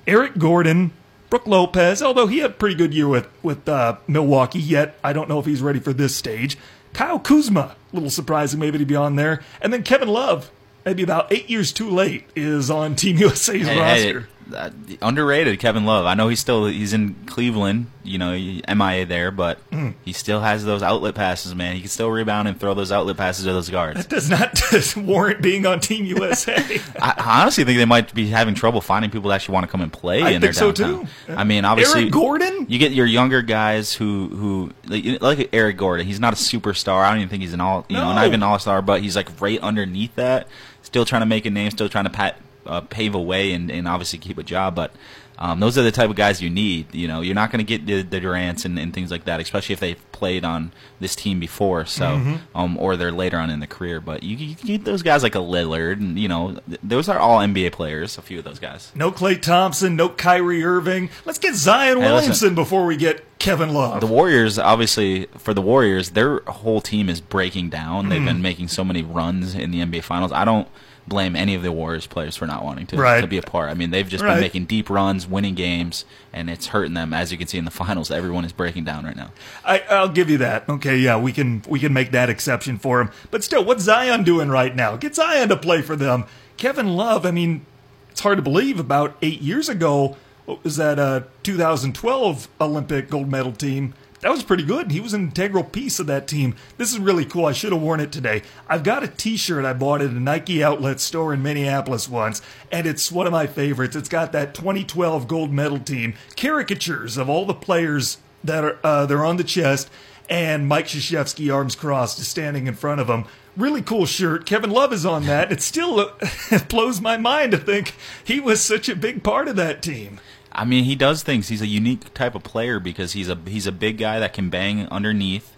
Eric 0.08 0.38
Gordon, 0.38 0.92
Brook 1.30 1.46
Lopez, 1.46 2.02
although 2.02 2.28
he 2.28 2.40
had 2.40 2.52
a 2.52 2.54
pretty 2.54 2.76
good 2.76 2.94
year 2.94 3.08
with, 3.08 3.28
with 3.44 3.68
uh, 3.70 3.98
Milwaukee, 4.08 4.60
yet 4.60 4.98
I 5.04 5.14
don't 5.14 5.30
know 5.30 5.40
if 5.40 5.46
he's 5.46 5.62
ready 5.62 5.80
for 5.80 5.94
this 5.94 6.16
stage. 6.16 6.58
Kyle 6.94 7.20
Kuzma, 7.20 7.76
a 7.92 7.96
little 7.96 8.10
surprising 8.10 8.60
maybe 8.60 8.80
to 8.80 8.86
be 8.86 8.96
on 8.96 9.16
there. 9.16 9.42
And 9.62 9.72
then 9.72 9.84
Kevin 9.84 10.08
Love, 10.08 10.50
maybe 10.86 11.04
about 11.04 11.32
eight 11.32 11.48
years 11.50 11.72
too 11.72 11.90
late, 11.90 12.26
is 12.36 12.72
on 12.72 12.96
Team 12.96 13.18
USA's 13.20 13.68
Hey, 13.68 13.80
roster. 13.80 14.20
hey, 14.22 14.26
uh, 14.54 14.70
underrated 15.02 15.60
Kevin 15.60 15.86
Love. 15.86 16.06
I 16.06 16.14
know 16.14 16.28
he's 16.30 16.40
still 16.40 16.66
he's 16.68 16.94
in 16.94 17.16
Cleveland, 17.26 17.88
you 18.04 18.18
know, 18.18 18.32
MIA 18.32 19.06
there, 19.06 19.32
but 19.32 19.58
Hmm. 19.72 19.90
he 20.04 20.14
still 20.14 20.42
has 20.42 20.66
those 20.66 20.82
outlet 20.84 21.16
passes, 21.16 21.54
man. 21.56 21.76
He 21.76 21.82
can 21.82 21.90
still 21.90 22.10
rebound 22.10 22.48
and 22.48 22.60
throw 22.60 22.74
those 22.74 22.92
outlet 22.92 23.18
passes 23.18 23.46
to 23.46 23.54
those 23.54 23.70
guards. 23.70 24.06
That 24.06 24.10
does 24.10 24.30
not 24.30 24.96
warrant 24.98 25.42
being 25.42 25.66
on 25.66 25.80
Team 25.80 26.06
USA. 26.06 26.56
I, 27.02 27.14
I 27.18 27.42
honestly 27.42 27.64
think 27.64 27.78
they 27.78 27.86
might 27.86 28.14
be 28.14 28.28
having 28.28 28.56
trouble 28.56 28.82
finding 28.82 29.12
people 29.12 29.30
that 29.30 29.36
actually 29.36 29.54
want 29.54 29.66
to 29.66 29.72
come 29.72 29.82
and 29.82 29.92
play 29.94 30.22
I 30.22 30.30
in 30.30 30.42
think 30.42 30.42
their 30.42 30.54
so, 30.54 30.72
downtown. 30.72 31.06
too. 31.28 31.34
I 31.34 31.44
mean, 31.44 31.66
obviously, 31.66 32.02
Eric 32.02 32.12
Gordon? 32.14 32.66
You 32.70 32.80
get 32.80 32.92
your 32.92 33.06
younger 33.06 33.42
guys 33.42 33.94
who 33.94 34.28
who 34.30 34.72
like, 34.88 35.22
like 35.22 35.50
Eric 35.54 35.78
Gordon. 35.78 36.06
He's 36.08 36.20
not 36.20 36.34
a 36.34 36.38
superstar. 36.38 37.04
I 37.04 37.10
don't 37.10 37.18
even 37.20 37.30
think 37.30 37.42
he's 37.42 37.54
an 37.54 37.62
all 37.62 37.86
you 37.90 37.98
know 37.98 38.14
not 38.14 38.26
even 38.28 38.40
an 38.42 38.44
all 38.44 38.60
star, 38.60 38.82
but 38.82 39.02
he's 39.02 39.16
like 39.16 39.40
right 39.42 39.60
underneath 39.62 40.16
that, 40.16 40.48
still 40.82 41.06
trying 41.06 41.22
to 41.22 41.26
make 41.26 41.46
a 41.46 41.50
name, 41.50 41.70
still 41.72 41.90
trying 41.90 42.06
to 42.06 42.10
pat, 42.10 42.38
uh, 42.70 42.82
pave 42.82 43.16
a 43.16 43.22
way, 43.22 43.52
and, 43.54 43.70
and 43.72 43.88
obviously 43.88 44.20
keep 44.20 44.38
a 44.38 44.44
job. 44.44 44.76
But 44.76 44.94
um, 45.38 45.60
those 45.62 45.78
are 45.78 45.84
the 45.84 45.92
type 45.92 46.10
of 46.10 46.16
guys 46.18 46.42
you 46.42 46.50
need. 46.50 46.94
You 46.94 47.08
know, 47.08 47.22
you're 47.22 47.36
not 47.36 47.50
going 47.52 47.66
to 47.66 47.78
get 47.78 47.86
the, 47.86 48.02
the 48.02 48.20
Durants 48.20 48.66
and, 48.66 48.78
and 48.78 48.94
things 48.94 49.10
like 49.10 49.24
that, 49.26 49.40
especially 49.40 49.74
if 49.74 49.80
they've 49.80 50.12
played 50.12 50.44
on 50.44 50.74
this 51.00 51.16
team 51.16 51.40
before. 51.40 51.86
So, 51.86 52.06
Mm-hmm. 52.06 52.36
um, 52.58 52.78
or 52.78 52.98
they're 52.98 53.12
later 53.12 53.38
on 53.38 53.50
in 53.50 53.62
the 53.62 53.68
career. 53.68 54.02
But 54.02 54.22
you, 54.24 54.36
you 54.36 54.56
need 54.66 54.84
those 54.84 55.02
guys 55.02 55.24
like 55.24 55.36
a 55.36 55.40
Lillard, 55.40 55.94
and 56.02 56.20
you 56.20 56.28
know, 56.28 56.60
th- 56.68 56.80
those 56.84 57.08
are 57.08 57.18
all 57.18 57.40
NBA 57.40 57.72
players. 57.72 58.18
A 58.18 58.22
few 58.22 58.40
of 58.40 58.44
those 58.44 58.60
guys. 58.60 58.92
no 58.96 59.12
Klay 59.12 59.42
Thompson, 59.42 59.96
no 59.96 60.10
Kyrie 60.10 60.64
Irving. 60.64 61.10
Let's 61.26 61.40
get 61.40 61.56
Zion 61.56 61.98
Hey, 61.98 62.04
listen. 62.04 62.12
Williamson 62.16 62.56
before 62.56 62.86
we 62.86 62.98
get 62.98 63.24
Kevin 63.40 63.74
Love. 63.74 64.02
The 64.02 64.08
Warriors, 64.08 64.60
obviously, 64.60 65.28
for 65.38 65.54
the 65.54 65.62
Warriors, 65.62 66.10
their 66.10 66.40
whole 66.48 66.82
team 66.82 67.08
is 67.08 67.22
breaking 67.22 67.70
down. 67.70 68.10
They've 68.10 68.22
Mm. 68.22 68.26
been 68.26 68.42
making 68.42 68.68
so 68.68 68.84
many 68.84 69.04
runs 69.04 69.56
in 69.56 69.72
the 69.72 69.80
NBA 69.80 70.04
Finals. 70.04 70.34
I 70.34 70.44
don't 70.44 70.68
blame 71.10 71.36
any 71.36 71.56
of 71.56 71.64
the 71.64 71.72
Warriors 71.72 72.08
players 72.08 72.36
for 72.38 72.46
not 72.46 72.64
wanting 72.64 72.86
to, 72.88 72.96
Right. 72.98 73.20
to 73.22 73.28
be 73.28 73.38
a 73.38 73.42
part. 73.42 73.70
I 73.70 73.74
mean, 73.74 73.90
they've 73.92 74.08
just 74.08 74.24
Right. 74.24 74.36
been 74.36 74.42
making 74.42 74.66
deep 74.66 74.90
runs, 74.90 75.28
winning 75.28 75.56
games, 75.56 76.06
and 76.32 76.50
it's 76.50 76.68
hurting 76.68 76.94
them. 76.94 77.14
As 77.14 77.32
you 77.32 77.38
can 77.38 77.48
see 77.48 77.58
in 77.58 77.66
the 77.66 77.72
finals, 77.72 78.12
everyone 78.12 78.46
is 78.46 78.52
breaking 78.54 78.84
down 78.86 79.04
right 79.06 79.16
now. 79.16 79.32
I, 79.66 79.84
I'll 79.90 80.08
give 80.10 80.30
you 80.30 80.38
that. 80.38 80.64
Okay, 80.70 80.98
yeah, 80.98 81.18
we 81.18 81.34
can 81.34 81.64
we 81.68 81.80
can 81.80 81.92
make 81.92 82.12
that 82.12 82.30
exception 82.30 82.78
for 82.78 83.02
him. 83.02 83.10
But 83.32 83.44
still, 83.44 83.66
what's 83.66 83.84
Zion 83.84 84.24
doing 84.24 84.50
right 84.50 84.76
now? 84.76 84.96
Get 84.96 85.16
Zion 85.16 85.50
to 85.50 85.58
play 85.58 85.82
for 85.82 85.96
them. 85.96 86.26
Kevin 86.58 86.96
Love. 86.96 87.26
I 87.26 87.32
mean, 87.32 87.66
it's 88.12 88.22
hard 88.22 88.38
to 88.38 88.42
believe. 88.42 88.80
About 88.80 89.16
eight 89.22 89.42
years 89.42 89.68
ago, 89.70 90.16
what 90.46 90.64
was 90.64 90.76
that? 90.78 91.00
Uh, 91.00 91.22
2012 91.44 92.48
Olympic 92.62 93.10
gold 93.10 93.30
medal 93.32 93.52
team. 93.52 93.94
That 94.22 94.32
was 94.32 94.44
pretty 94.44 94.64
good. 94.64 94.92
He 94.92 95.00
was 95.00 95.14
an 95.14 95.24
integral 95.24 95.64
piece 95.64 96.00
of 96.00 96.08
that 96.08 96.28
team. 96.28 96.56
This 96.78 96.92
is 96.92 97.00
really 97.00 97.26
cool. 97.26 97.46
I 97.46 97.54
should 97.54 97.72
have 97.72 97.82
worn 97.82 98.02
it 98.02 98.12
today. 98.12 98.42
I've 98.68 98.84
got 98.84 99.04
a 99.04 99.08
T-shirt 99.08 99.64
I 99.64 99.74
bought 99.74 100.02
at 100.02 100.10
a 100.10 100.20
Nike 100.20 100.62
outlet 100.64 101.00
store 101.00 101.34
in 101.34 101.42
Minneapolis 101.42 102.10
once, 102.10 102.42
and 102.72 102.86
it's 102.86 103.12
one 103.12 103.28
of 103.28 103.32
my 103.32 103.48
favorites. 103.48 103.96
It's 103.96 104.10
got 104.10 104.34
that 104.34 104.54
2012 104.54 105.28
gold 105.28 105.52
medal 105.52 105.80
team 105.80 106.16
caricatures 106.36 107.18
of 107.18 107.30
all 107.30 107.46
the 107.46 107.54
players 107.54 108.18
that 108.44 108.64
are 108.64 108.80
uh, 108.84 109.06
they're 109.06 109.26
on 109.26 109.38
the 109.38 109.44
chest, 109.44 109.90
and 110.30 110.68
Mike 110.68 110.88
Krzyzewski, 110.88 111.54
arms 111.54 111.76
crossed, 111.76 112.20
is 112.20 112.28
standing 112.28 112.68
in 112.68 112.76
front 112.76 113.02
of 113.02 113.08
them. 113.08 113.26
Really 113.58 113.82
cool 113.82 114.06
shirt. 114.06 114.46
Kevin 114.46 114.70
Love 114.70 114.94
is 114.94 115.06
on 115.06 115.26
that. 115.26 115.52
It 115.52 115.62
still 115.62 116.14
blows 116.70 117.02
my 117.02 117.18
mind 117.18 117.52
to 117.52 117.58
think 117.58 117.96
he 118.24 118.40
was 118.40 118.62
such 118.62 118.88
a 118.88 118.96
big 118.96 119.24
part 119.24 119.48
of 119.48 119.56
that 119.56 119.82
team. 119.82 120.20
I 120.60 120.66
mean, 120.66 120.84
he 120.84 120.96
does 120.96 121.24
things. 121.24 121.48
He's 121.48 121.62
a 121.62 121.68
unique 121.68 122.14
type 122.14 122.36
of 122.36 122.44
player 122.44 122.80
because 122.80 123.14
he's 123.14 123.30
a 123.30 123.38
he's 123.48 123.66
a 123.66 123.72
big 123.72 123.98
guy 123.98 124.20
that 124.20 124.34
can 124.34 124.50
bang 124.50 124.88
underneath. 124.90 125.56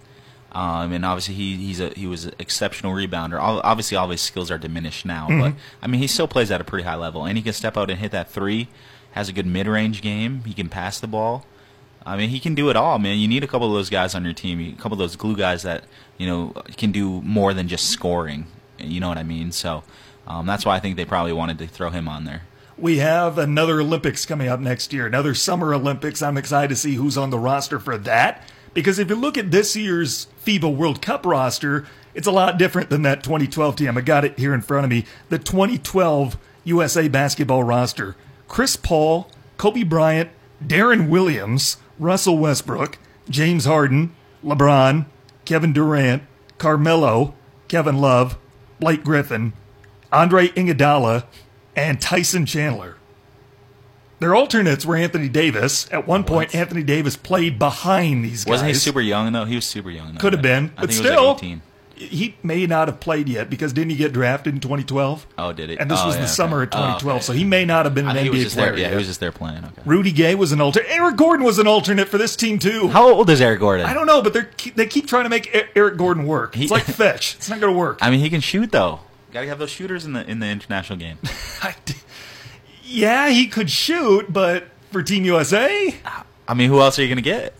Um, 0.54 0.92
and 0.92 1.06
obviously 1.06 1.34
he 1.36 1.56
he's 1.56 1.80
a 1.80 1.90
he 1.96 2.06
was 2.08 2.26
an 2.26 2.34
exceptional 2.38 2.94
rebounder. 2.94 3.40
Ob- 3.40 3.62
Obviously, 3.64 3.98
all 3.98 4.06
of 4.06 4.12
his 4.12 4.22
skills 4.22 4.52
are 4.52 4.58
diminished 4.58 5.06
now, 5.06 5.28
but 5.30 5.54
I 5.82 5.88
mean 5.88 6.02
he 6.02 6.08
still 6.08 6.28
plays 6.28 6.52
at 6.52 6.60
a 6.62 6.64
pretty 6.66 6.84
high 6.84 6.96
level, 6.96 7.26
and 7.26 7.38
he 7.38 7.42
can 7.44 7.54
step 7.54 7.78
out 7.78 7.90
and 7.90 8.00
hit 8.00 8.12
that 8.12 8.30
three. 8.30 8.68
Has 9.14 9.28
a 9.30 9.34
good 9.34 9.46
mid 9.46 9.66
range 9.68 10.02
game. 10.02 10.44
He 10.46 10.54
can 10.54 10.70
pass 10.70 11.00
the 11.00 11.08
ball. 11.08 11.46
I 12.06 12.18
mean, 12.18 12.30
he 12.30 12.40
can 12.40 12.56
do 12.56 12.70
it 12.70 12.76
all, 12.76 12.98
man. 13.00 13.18
You 13.20 13.28
need 13.28 13.44
a 13.44 13.48
couple 13.48 13.68
of 13.68 13.74
those 13.74 13.90
guys 13.90 14.16
on 14.16 14.24
your 14.26 14.34
team. 14.34 14.60
A 14.60 14.82
couple 14.82 14.94
of 14.94 15.00
those 15.00 15.16
glue 15.16 15.36
guys 15.38 15.64
that 15.64 15.84
you 16.18 16.28
know 16.28 16.50
can 16.78 16.92
do 16.92 17.22
more 17.22 17.54
than 17.54 17.68
just 17.68 17.90
scoring. 17.90 18.46
You 18.78 19.00
know 19.00 19.08
what 19.10 19.18
I 19.18 19.24
mean? 19.24 19.52
So 19.52 19.84
um, 20.28 20.46
that's 20.46 20.66
why 20.66 20.76
I 20.76 20.80
think 20.80 20.96
they 20.98 21.06
probably 21.06 21.34
wanted 21.34 21.58
to 21.60 21.68
throw 21.68 21.90
him 21.92 22.08
on 22.08 22.26
there. 22.26 22.44
We 22.82 22.98
have 22.98 23.38
another 23.38 23.80
Olympics 23.80 24.26
coming 24.26 24.48
up 24.48 24.60
next 24.60 24.92
year, 24.92 25.06
another 25.06 25.36
Summer 25.36 25.72
Olympics. 25.72 26.24
I'm 26.24 26.36
excited 26.36 26.70
to 26.70 26.76
see 26.76 26.96
who's 26.96 27.16
on 27.16 27.30
the 27.30 27.38
roster 27.38 27.80
for 27.80 27.96
that. 28.00 28.42
Because 28.74 28.98
if 28.98 29.08
you 29.08 29.16
look 29.16 29.38
at 29.38 29.52
this 29.52 29.76
year's 29.76 30.26
FIBA 30.44 30.76
World 30.76 31.00
Cup 31.00 31.24
roster, 31.24 31.86
it's 32.16 32.26
a 32.26 32.32
lot 32.32 32.58
different 32.58 32.90
than 32.90 33.04
that 33.04 33.22
2012 33.22 33.76
team. 33.76 33.96
I 33.96 34.02
got 34.02 34.26
it 34.26 34.40
here 34.40 34.52
in 34.52 34.62
front 34.62 34.86
of 34.86 34.90
me. 34.90 35.06
The 35.30 35.38
2012 35.38 36.40
USA 36.64 37.08
basketball 37.08 37.64
roster 37.64 38.16
Chris 38.48 38.76
Paul, 38.76 39.30
Kobe 39.58 39.84
Bryant, 39.84 40.32
Deron 40.66 41.08
Williams, 41.08 41.78
Russell 42.00 42.40
Westbrook, 42.40 42.98
James 43.30 43.66
Harden, 43.66 44.16
LeBron, 44.44 45.06
Kevin 45.46 45.72
Durant, 45.72 46.24
Carmelo, 46.58 47.36
Kevin 47.68 48.00
Love, 48.00 48.40
Blake 48.80 49.04
Griffin, 49.04 49.54
Andre 50.12 50.48
Iguodala, 50.48 51.26
and 51.76 52.00
Tyson 52.02 52.46
Chandler. 52.46 52.96
Their 54.20 54.36
alternates 54.36 54.86
were 54.86 54.96
Anthony 54.96 55.30
Davis. 55.30 55.92
At 55.92 56.08
one 56.08 56.24
point, 56.24 56.54
Anthony 56.54 56.84
Davis 56.84 57.18
played 57.18 57.58
behind 57.58 58.24
these 58.24 58.44
guys. 58.46 58.52
Wasn't 58.52 58.68
he 58.70 58.76
super 58.76 59.02
young 59.02 59.34
though? 59.34 59.46
He 59.46 59.56
was 59.56 59.66
super 59.66 59.90
young. 59.90 60.14
Though, 60.14 60.20
Could 60.20 60.34
have 60.34 60.44
been, 60.44 60.72
I 60.78 60.82
but 60.82 60.94
still, 60.94 61.34
like 61.42 61.60
he 61.96 62.36
may 62.42 62.66
not 62.68 62.88
have 62.88 63.00
played 63.00 63.28
yet 63.30 63.48
because 63.50 63.74
didn't 63.74 63.92
he 63.92 63.96
get 63.96 64.12
drafted 64.14 64.54
in 64.56 64.60
2012? 64.60 65.26
Oh, 65.40 65.54
did 65.54 65.70
he? 65.72 65.78
And 65.80 65.90
this 65.90 66.00
Oh, 66.02 66.08
was 66.08 66.16
yeah, 66.16 66.22
the 66.22 66.26
okay. 66.26 66.34
summer 66.34 66.62
of 66.64 66.70
Oh, 66.70 66.78
2012, 66.78 67.16
okay. 67.18 67.24
so 67.26 67.34
he 67.34 67.44
may 67.44 67.64
not 67.66 67.86
have 67.86 67.94
been 67.96 68.08
an 68.08 68.16
think 68.16 68.24
he 68.34 68.44
was 68.44 68.54
NBA 68.54 68.56
player. 68.56 68.66
there. 68.72 68.76
Yeah, 68.78 68.82
yet. 68.86 68.92
he 68.92 68.98
was 68.98 69.08
just 69.08 69.20
there 69.20 69.32
playing. 69.32 69.64
Okay. 69.66 69.82
Rudy 69.86 70.12
Gay 70.12 70.34
was 70.36 70.52
an 70.52 70.62
alternate. 70.62 70.88
Eric 70.90 71.16
Gordon 71.18 71.44
was 71.46 71.58
an 71.60 71.68
alternate 71.68 72.08
for 72.08 72.18
this 72.20 72.36
team 72.36 72.58
too. 72.60 72.88
How 72.90 73.12
old 73.12 73.30
is 73.30 73.40
Eric 73.42 73.60
Gordon? 73.60 73.86
I 73.88 73.94
don't 73.94 74.08
know, 74.08 74.22
but 74.22 74.34
they 74.34 74.44
they 74.76 74.86
keep 74.88 75.08
trying 75.08 75.24
to 75.26 75.30
make 75.30 75.72
Eric 75.76 75.98
Gordon 75.98 76.26
work. 76.28 76.54
He- 76.56 76.64
It's 76.64 76.72
like 76.72 76.84
fetch. 76.84 77.36
It's 77.36 77.50
not 77.50 77.60
going 77.60 77.72
to 77.74 77.78
work. 77.80 78.00
I 78.02 78.10
mean, 78.12 78.20
he 78.20 78.30
can 78.32 78.42
shoot 78.42 78.72
though. 78.72 79.00
Got 79.32 79.42
to 79.42 79.48
have 79.48 79.60
those 79.60 79.70
shooters 79.70 80.06
in 80.06 80.14
the 80.14 80.30
in 80.30 80.40
the 80.40 80.48
international 80.48 81.00
game. 81.00 81.18
Yeah, 82.84 83.30
he 83.30 83.48
could 83.48 83.70
shoot, 83.70 84.32
but 84.32 84.68
for 84.92 85.02
Team 85.02 85.24
USA, 85.24 85.96
I 86.48 86.54
mean, 86.54 86.70
who 86.70 86.82
else 86.82 87.00
are 87.00 87.02
you 87.04 87.08
going 87.08 87.16
to 87.18 87.22
get? 87.22 87.54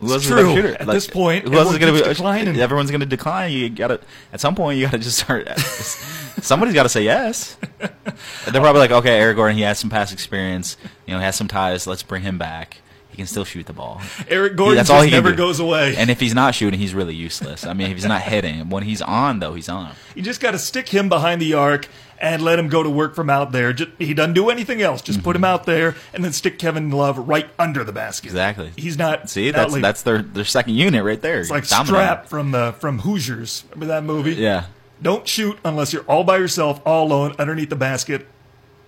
Who 0.00 0.06
else 0.06 0.16
It's 0.18 0.26
is 0.26 0.30
true. 0.30 0.54
shooter? 0.54 0.76
At 0.80 0.86
this 0.86 1.08
point, 1.08 1.48
who 1.48 1.54
else 1.54 1.72
is 1.72 1.78
going 1.78 1.92
to 1.92 2.00
be 2.00 2.08
declining. 2.08 2.56
Everyone's 2.56 2.90
going 2.90 3.00
to 3.00 3.06
decline. 3.06 3.50
You 3.52 3.68
got 3.70 3.88
to 3.88 4.00
at 4.32 4.40
some 4.40 4.54
point. 4.54 4.78
You 4.78 4.84
got 4.84 4.92
to 4.92 4.98
just 4.98 5.18
start. 5.18 5.48
somebody's 5.58 6.74
got 6.74 6.84
to 6.84 6.88
say 6.88 7.02
yes. 7.02 7.56
They're 7.80 8.60
probably 8.60 8.78
like, 8.80 8.92
okay, 8.92 9.18
Eric 9.18 9.36
Gordon. 9.36 9.56
He 9.56 9.62
has 9.64 9.78
some 9.80 9.90
past 9.90 10.12
experience. 10.12 10.76
You 11.06 11.14
know, 11.14 11.18
he 11.18 11.24
has 11.24 11.34
some 11.34 11.48
ties. 11.48 11.86
Let's 11.88 12.04
bring 12.04 12.22
him 12.22 12.38
back. 12.38 12.78
He 13.14 13.18
can 13.18 13.28
still 13.28 13.44
shoot 13.44 13.66
the 13.66 13.72
ball. 13.72 14.00
Eric 14.26 14.56
Gordon 14.56 14.74
that's 14.74 14.88
just 14.88 14.98
all 14.98 15.04
he 15.04 15.10
never 15.12 15.30
goes 15.30 15.60
away. 15.60 15.94
And 15.96 16.10
if 16.10 16.18
he's 16.18 16.34
not 16.34 16.52
shooting, 16.52 16.80
he's 16.80 16.94
really 16.94 17.14
useless. 17.14 17.64
I 17.64 17.72
mean, 17.72 17.88
if 17.88 17.96
he's 17.96 18.06
not 18.06 18.22
hitting, 18.22 18.70
when 18.70 18.82
he's 18.82 19.00
on 19.00 19.38
though, 19.38 19.54
he's 19.54 19.68
on. 19.68 19.92
You 20.16 20.22
just 20.22 20.40
got 20.40 20.50
to 20.50 20.58
stick 20.58 20.88
him 20.88 21.08
behind 21.08 21.40
the 21.40 21.54
arc 21.54 21.88
and 22.18 22.42
let 22.42 22.58
him 22.58 22.68
go 22.68 22.82
to 22.82 22.90
work 22.90 23.14
from 23.14 23.30
out 23.30 23.52
there. 23.52 23.72
Just, 23.72 23.92
he 24.00 24.14
doesn't 24.14 24.32
do 24.32 24.50
anything 24.50 24.82
else. 24.82 25.00
Just 25.00 25.22
put 25.22 25.36
him 25.36 25.42
mm-hmm. 25.42 25.54
out 25.54 25.64
there 25.64 25.94
and 26.12 26.24
then 26.24 26.32
stick 26.32 26.58
Kevin 26.58 26.90
Love 26.90 27.18
right 27.18 27.48
under 27.56 27.84
the 27.84 27.92
basket. 27.92 28.26
Exactly. 28.26 28.72
He's 28.76 28.98
not. 28.98 29.30
See, 29.30 29.52
that's 29.52 29.68
leaving. 29.68 29.82
that's 29.82 30.02
their 30.02 30.20
their 30.20 30.44
second 30.44 30.74
unit 30.74 31.04
right 31.04 31.22
there. 31.22 31.38
It's 31.38 31.50
like 31.50 31.68
Dominating. 31.68 31.94
Strap 31.94 32.26
from 32.26 32.50
the 32.50 32.74
from 32.80 32.98
Hoosiers. 32.98 33.62
Remember 33.70 33.86
that 33.94 34.02
movie? 34.02 34.34
Yeah. 34.34 34.64
Don't 35.00 35.28
shoot 35.28 35.56
unless 35.64 35.92
you're 35.92 36.02
all 36.06 36.24
by 36.24 36.38
yourself, 36.38 36.80
all 36.84 37.06
alone, 37.06 37.36
underneath 37.38 37.70
the 37.70 37.76
basket, 37.76 38.26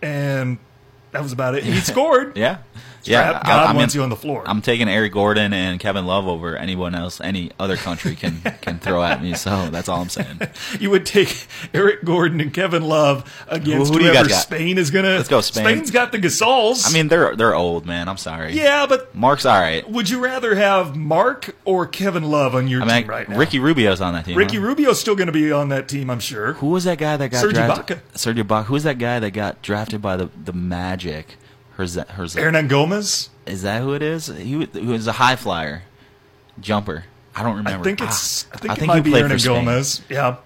and 0.03 0.59
that 1.13 1.23
was 1.23 1.33
about 1.33 1.55
it. 1.55 1.63
He 1.63 1.75
scored. 1.81 2.37
Yeah. 2.37 2.59
Strap, 3.07 3.45
yeah. 3.45 3.49
God 3.49 3.71
I, 3.71 3.73
wants 3.73 3.95
you 3.95 4.03
on 4.03 4.09
the 4.09 4.17
floor. 4.17 4.43
I'm 4.47 4.61
taking 4.61 4.89
Eric 4.89 5.13
Gordon 5.13 5.53
and 5.53 5.79
Kevin 5.79 6.07
Love 6.07 6.27
over 6.27 6.57
anyone 6.57 6.95
else, 6.95 7.21
any 7.21 7.53
other 7.59 7.77
country 7.77 8.17
can 8.17 8.41
can 8.61 8.79
throw 8.81 9.03
at 9.03 9.23
me. 9.23 9.35
So 9.35 9.71
that's 9.71 9.89
all 9.89 10.03
I'm 10.03 10.09
saying. 10.09 10.41
you 10.81 10.91
would 10.91 11.07
take 11.07 11.47
Eric 11.73 12.05
Gordon 12.05 12.41
and 12.41 12.53
Kevin 12.53 12.83
Love 12.83 13.45
against 13.49 13.93
Who 13.93 14.01
whoever 14.01 14.29
got? 14.29 14.43
Spain 14.43 14.77
is 14.77 14.91
gonna. 14.91 15.17
Let's 15.17 15.29
go, 15.29 15.41
Spain. 15.41 15.65
Spain's 15.65 15.91
got 15.91 16.11
the 16.11 16.19
Gasols. 16.19 16.89
I 16.89 16.93
mean, 16.93 17.09
they're 17.09 17.37
they're 17.37 17.55
old, 17.55 17.87
man. 17.87 18.09
I'm 18.09 18.17
sorry. 18.17 18.53
yeah, 18.53 18.87
but 18.87 19.15
Mark's 19.15 19.47
all 19.47 19.59
right. 19.59 19.89
would 19.89 20.11
you 20.11 20.19
rather 20.19 20.57
have 20.57 20.97
Mark 20.97 21.55
or 21.65 21.87
Kevin 21.87 22.25
Love 22.25 22.55
on 22.55 22.67
your 22.67 22.83
I 22.83 22.87
mean, 22.87 23.03
team 23.03 23.11
right 23.11 23.29
now? 23.29 23.39
Ricky 23.39 23.61
Rubio's 23.61 24.01
on 24.01 24.15
that 24.15 24.25
team. 24.25 24.37
Ricky 24.37 24.57
huh? 24.57 24.65
Rubio's 24.65 25.01
still 25.01 25.15
going 25.15 25.27
to 25.27 25.33
be 25.33 25.53
on 25.53 25.69
that 25.69 25.89
team, 25.89 26.11
I'm 26.11 26.21
sure. 26.21 26.55
Who 26.55 26.69
was 26.69 26.85
that 26.85 26.99
guy 26.99 27.17
that 27.17 27.31
got 27.31 27.41
Serge 27.41 27.55
drafted? 27.55 27.99
Ibaka. 27.99 28.19
Serge 28.19 28.37
Ibaka. 28.37 28.65
Who's 28.65 28.83
that 28.83 28.99
guy 28.99 29.21
that 29.21 29.31
got 29.31 29.63
drafted 29.63 30.03
by 30.03 30.17
the 30.17 30.29
the 30.45 30.53
Magic? 30.53 31.37
Herz- 31.77 31.97
Herz- 31.97 32.35
Hernan 32.35 32.69
Gomez. 32.69 33.31
Is 33.47 33.63
that 33.63 33.83
who 33.83 33.95
it 33.95 34.03
is? 34.03 34.27
He, 34.27 34.57
wa- 34.57 34.67
he 34.73 34.87
was 34.87 35.07
a 35.07 35.13
high 35.13 35.37
flyer, 35.37 35.83
jumper. 36.61 37.05
I 37.35 37.43
don't 37.43 37.57
remember. 37.57 37.81
I 37.81 37.83
think 37.85 38.01
it's. 38.01 38.47
Ah, 38.47 38.55
I 38.55 38.59
think 38.59 38.79
it 38.83 38.87
might 38.87 38.95
he 38.97 39.01
be 39.03 39.11
played 39.11 39.23
Hernan 39.23 39.37
for 39.37 39.43
Spain. 39.43 39.65
Gomez. 39.67 40.03
Yeah. 40.09 40.37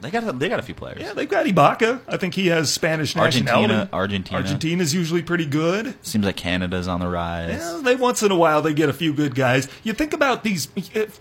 They 0.00 0.10
got 0.10 0.24
a, 0.24 0.32
they 0.32 0.48
got 0.48 0.58
a 0.58 0.62
few 0.62 0.74
players. 0.74 1.00
Yeah, 1.00 1.14
they've 1.14 1.28
got 1.28 1.46
Ibaka. 1.46 2.00
I 2.06 2.16
think 2.18 2.34
he 2.34 2.48
has 2.48 2.72
Spanish 2.72 3.16
nationality. 3.16 3.72
Argentina, 3.72 3.88
Argentina. 3.92 4.38
Argentina's 4.40 4.94
usually 4.94 5.22
pretty 5.22 5.46
good. 5.46 5.94
Seems 6.04 6.24
like 6.26 6.36
Canada's 6.36 6.86
on 6.86 7.00
the 7.00 7.08
rise. 7.08 7.58
Yeah, 7.58 7.80
they 7.82 7.96
once 7.96 8.22
in 8.22 8.30
a 8.30 8.36
while 8.36 8.60
they 8.60 8.74
get 8.74 8.88
a 8.88 8.92
few 8.92 9.12
good 9.14 9.34
guys. 9.34 9.68
You 9.82 9.94
think 9.94 10.12
about 10.12 10.44
these. 10.44 10.68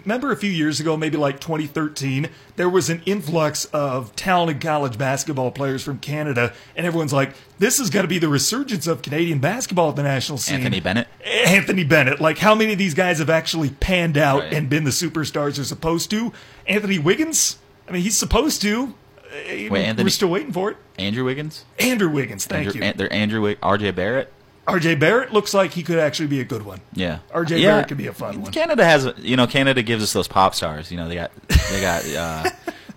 Remember 0.03 0.31
a 0.31 0.35
few 0.37 0.49
years 0.51 0.79
ago, 0.81 0.97
maybe 0.97 1.15
like 1.17 1.39
2013, 1.39 2.27
there 2.57 2.69
was 2.69 2.89
an 2.89 3.01
influx 3.05 3.65
of 3.65 4.15
talented 4.15 4.61
college 4.61 4.97
basketball 4.97 5.51
players 5.51 5.81
from 5.83 5.99
Canada, 5.99 6.53
and 6.75 6.85
everyone's 6.85 7.13
like, 7.13 7.33
"This 7.59 7.79
is 7.79 7.89
going 7.89 8.03
to 8.03 8.09
be 8.09 8.19
the 8.19 8.29
resurgence 8.29 8.87
of 8.87 9.01
Canadian 9.01 9.39
basketball 9.39 9.89
at 9.91 9.95
the 9.95 10.03
national 10.03 10.37
scene." 10.37 10.57
Anthony 10.57 10.81
Bennett. 10.81 11.07
Anthony 11.23 11.83
Bennett. 11.85 12.19
Like, 12.19 12.37
how 12.39 12.53
many 12.55 12.73
of 12.73 12.77
these 12.77 12.93
guys 12.93 13.19
have 13.19 13.29
actually 13.29 13.69
panned 13.69 14.17
out 14.17 14.41
Right. 14.41 14.53
and 14.53 14.69
been 14.69 14.83
the 14.83 14.91
superstars 14.91 15.55
they're 15.55 15.63
supposed 15.65 16.09
to? 16.11 16.33
Anthony 16.67 16.99
Wiggins. 16.99 17.57
I 17.87 17.91
mean, 17.91 18.01
he's 18.01 18.17
supposed 18.17 18.61
to. 18.63 18.93
Uh, 19.17 19.69
We're 19.69 19.77
Anthony- 19.77 20.09
still 20.09 20.29
waiting 20.29 20.51
for 20.51 20.71
it. 20.71 20.77
Andrew 20.97 21.25
Wiggins. 21.25 21.65
Andrew 21.79 22.09
Wiggins. 22.09 22.45
Thank 22.45 22.67
Andrew, 22.67 22.81
you. 22.81 22.87
An- 22.87 22.97
they're 22.97 23.11
Andrew 23.13 23.41
Wig- 23.41 23.59
RJ 23.61 23.93
Barrett. 23.95 24.31
RJ 24.67 24.99
Barrett 24.99 25.31
looks 25.31 25.53
like 25.53 25.73
he 25.73 25.83
could 25.83 25.99
actually 25.99 26.25
be 26.27 26.39
a 26.39 26.43
good 26.43 26.63
one. 26.65 26.81
Yeah, 26.93 27.19
RJ 27.33 27.59
yeah. 27.59 27.67
Barrett 27.71 27.87
could 27.89 27.97
be 27.97 28.07
a 28.07 28.13
fun 28.13 28.41
one. 28.41 28.51
Canada 28.51 28.83
has, 28.83 29.07
you 29.19 29.35
know, 29.35 29.45
Canada 29.45 29.83
gives 29.83 30.01
us 30.01 30.11
those 30.13 30.27
pop 30.27 30.55
stars. 30.55 30.89
You 30.89 30.97
know, 30.97 31.07
they 31.07 31.13
got 31.15 31.31
they 31.69 31.81
got 31.81 32.05
uh, 32.15 32.49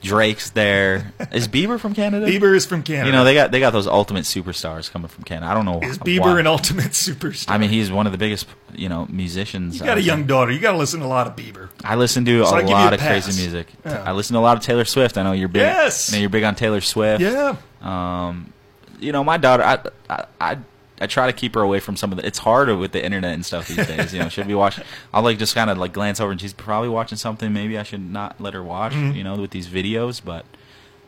Drake's 0.03 0.51
there. 0.51 1.13
Is 1.33 1.49
Bieber 1.49 1.79
from 1.79 1.95
Canada? 1.95 2.27
Bieber 2.27 2.55
is 2.55 2.67
from 2.67 2.83
Canada. 2.83 3.07
You 3.07 3.13
know, 3.13 3.25
they 3.25 3.35
got 3.35 3.51
they 3.51 3.61
got 3.61 3.73
those 3.73 3.87
ultimate 3.87 4.25
superstars 4.25 4.91
coming 4.91 5.09
from 5.09 5.25
Canada. 5.25 5.51
I 5.51 5.55
don't 5.55 5.65
know. 5.65 5.81
is 5.81 5.99
Bieber 5.99 6.21
why. 6.35 6.41
an 6.41 6.47
ultimate 6.47 6.93
superstar? 6.93 7.51
I 7.51 7.59
mean, 7.59 7.71
he's 7.71 7.91
one 7.91 8.07
of 8.07 8.13
the 8.13 8.19
biggest, 8.19 8.47
you 8.75 8.89
know, 8.89 9.07
musicians. 9.11 9.79
you 9.79 9.85
got 9.85 9.99
a 9.99 10.03
young 10.03 10.27
daughter. 10.27 10.53
You 10.53 10.61
got 10.61 10.73
to 10.73 10.79
listen 10.79 11.01
to 11.01 11.07
a 11.07 11.09
lot 11.09 11.27
of 11.27 11.37
Bieber. 11.37 11.69
I 11.85 11.97
listen 11.97 12.25
to 12.25 12.45
So 12.45 12.59
a 12.59 12.63
lot 12.63 12.93
a 12.93 12.97
of 12.97 13.01
crazy 13.01 13.43
music. 13.43 13.69
Yeah. 13.85 14.03
I 14.05 14.13
listen 14.13 14.35
to 14.35 14.41
a 14.41 14.43
lot 14.43 14.57
of 14.57 14.63
Taylor 14.63 14.85
Swift. 14.85 15.19
I 15.19 15.23
know 15.23 15.33
you're 15.33 15.49
big. 15.49 15.63
Yes. 15.63 16.13
I 16.13 16.17
know 16.17 16.21
you're 16.21 16.31
big 16.31 16.45
on 16.45 16.55
Taylor 16.55 16.81
Swift. 16.81 17.21
Yeah. 17.23 17.57
Um, 17.81 18.53
you 19.01 19.13
know, 19.13 19.25
my 19.25 19.37
daughter, 19.37 19.63
I, 19.63 19.79
I, 20.11 20.25
I, 20.41 20.59
I 21.01 21.07
try 21.07 21.27
to 21.27 21.33
keep 21.33 21.55
her 21.55 21.61
away 21.63 21.81
from 21.81 21.97
some 21.97 22.11
of 22.13 22.19
the. 22.19 22.27
It's 22.27 22.39
harder 22.39 22.77
with 22.77 22.93
the 22.93 23.05
internet 23.05 23.33
and 23.35 23.45
stuff 23.47 23.69
these 23.69 23.87
days. 23.87 24.13
You 24.13 24.21
know, 24.21 24.29
should 24.29 24.47
be 24.49 24.55
watching. 24.55 24.85
I'll 25.15 25.23
like 25.23 25.39
just 25.39 25.55
kind 25.55 25.71
of 25.71 25.79
like 25.79 25.93
glance 25.93 26.21
over 26.21 26.31
and 26.33 26.41
she's 26.41 26.53
probably 26.53 26.89
watching 26.89 27.19
something. 27.19 27.53
Maybe 27.53 27.79
I 27.79 27.83
should 27.85 28.01
not 28.11 28.41
let 28.41 28.55
her 28.55 28.63
watch. 28.63 28.95
You 28.95 29.23
know, 29.25 29.37
with 29.37 29.51
these 29.51 29.69
videos, 29.69 30.21
but. 30.25 30.45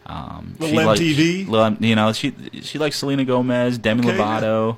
Um, 0.06 0.54
Mm-hmm. 0.58 0.74
Little 0.76 0.94
she 0.96 1.46
MTV? 1.46 1.66
M- 1.66 1.84
you 1.84 1.94
know, 1.94 2.12
she 2.12 2.34
she 2.62 2.78
likes 2.78 2.96
Selena 2.96 3.24
Gomez, 3.24 3.78
Demi 3.78 4.00
Okay, 4.08 4.16
yeah. 4.16 4.40
Lovato, 4.40 4.76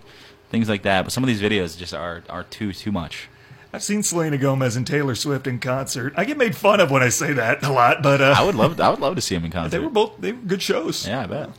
things 0.50 0.68
like 0.68 0.82
that. 0.82 1.02
But 1.04 1.12
some 1.12 1.22
of 1.24 1.28
these 1.28 1.40
videos 1.40 1.78
just 1.78 1.94
are 1.94 2.22
are 2.28 2.42
too 2.44 2.72
too 2.72 2.92
much. 2.92 3.28
I've 3.72 3.82
seen 3.82 4.02
Selena 4.02 4.36
Gomez 4.36 4.76
and 4.76 4.86
Taylor 4.86 5.14
Swift 5.14 5.46
in 5.46 5.58
concert. 5.58 6.12
I 6.16 6.26
get 6.26 6.36
made 6.36 6.54
fun 6.54 6.80
of 6.80 6.90
when 6.90 7.02
I 7.02 7.08
say 7.08 7.32
that 7.32 7.62
a 7.64 7.72
lot, 7.72 8.02
but 8.02 8.20
uh, 8.20 8.34
I 8.36 8.44
would 8.44 8.54
love 8.54 8.78
I 8.78 8.90
would 8.90 9.00
love 9.00 9.14
to 9.14 9.22
see 9.22 9.34
them 9.34 9.46
in 9.46 9.50
concert. 9.52 9.70
they 9.70 9.78
were 9.82 9.88
both 9.90 10.20
they 10.20 10.32
were 10.32 10.38
good 10.42 10.60
shows. 10.60 11.06
yeah, 11.08 11.22
I 11.22 11.26
bet. 11.26 11.50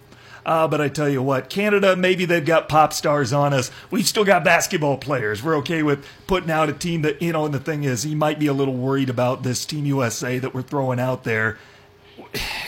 Uh, 0.46 0.68
but 0.68 0.82
I 0.82 0.89
tell 0.89 1.08
you 1.08 1.22
what, 1.22 1.50
Canada, 1.50 1.96
maybe 1.96 2.26
they've 2.26 2.46
got 2.46 2.68
pop 2.68 2.91
stars 2.94 3.32
on 3.32 3.54
us. 3.54 3.72
We've 3.91 4.08
still 4.08 4.26
got 4.26 4.44
basketball 4.44 4.98
players. 4.98 5.41
We're 5.41 5.58
okay 5.58 5.84
with 5.84 6.06
putting 6.28 6.52
out 6.52 6.68
a 6.70 6.74
team 6.74 7.02
that, 7.04 7.22
you 7.22 7.32
know, 7.32 7.46
and 7.46 7.54
the 7.54 7.60
thing 7.60 7.84
is, 7.86 8.06
you 8.06 8.16
might 8.18 8.39
be 8.39 8.48
a 8.48 8.54
little 8.54 8.74
worried 8.76 9.10
about 9.10 9.44
this 9.44 9.66
Team 9.66 9.86
USA 9.86 10.39
that 10.39 10.54
we're 10.54 10.62
throwing 10.62 11.00
out 11.00 11.24
there. 11.24 11.58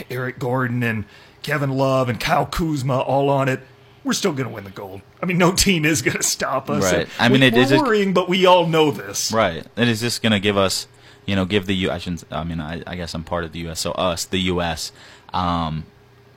Eric 0.10 0.40
Gordon 0.40 0.84
and 0.84 1.06
Kevin 1.44 1.72
Love 1.72 2.10
and 2.10 2.20
Kyle 2.20 2.46
Kuzma 2.46 3.00
all 3.00 3.30
on 3.30 3.50
it. 3.50 3.60
We're 4.04 4.14
still 4.14 4.34
going 4.34 4.48
to 4.48 4.54
win 4.54 4.64
the 4.64 4.70
gold. 4.70 5.02
I 5.22 5.26
mean, 5.26 5.38
no 5.38 5.52
team 5.52 5.84
is 5.84 6.02
going 6.02 6.18
to 6.18 6.24
stop 6.24 6.70
us. 6.70 6.84
Right. 6.84 7.08
I 7.20 7.28
mean, 7.30 7.42
we, 7.42 7.48
it 7.48 7.54
just- 7.56 7.84
worrying, 7.84 8.14
but 8.14 8.30
we 8.30 8.46
all 8.46 8.68
know 8.68 8.92
this. 8.92 9.32
Right. 9.32 9.66
It 9.76 9.88
is 9.88 10.00
just 10.00 10.22
going 10.22 10.32
to 10.32 10.40
give 10.40 10.58
us, 10.58 10.88
you 11.26 11.36
know, 11.36 11.46
give 11.46 11.66
the 11.66 11.76
U. 11.76 11.92
I 11.92 11.98
shouldn't. 11.98 12.24
I 12.32 12.44
mean, 12.44 12.60
I, 12.60 12.84
I 12.86 12.96
guess 12.96 13.14
I'm 13.16 13.24
part 13.24 13.44
of 13.44 13.52
the 13.52 13.60
U.S. 13.60 13.80
So 13.80 13.92
us, 13.94 14.26
the 14.26 14.38
U.S. 14.42 14.92
Um, 15.34 15.74
and 15.74 15.84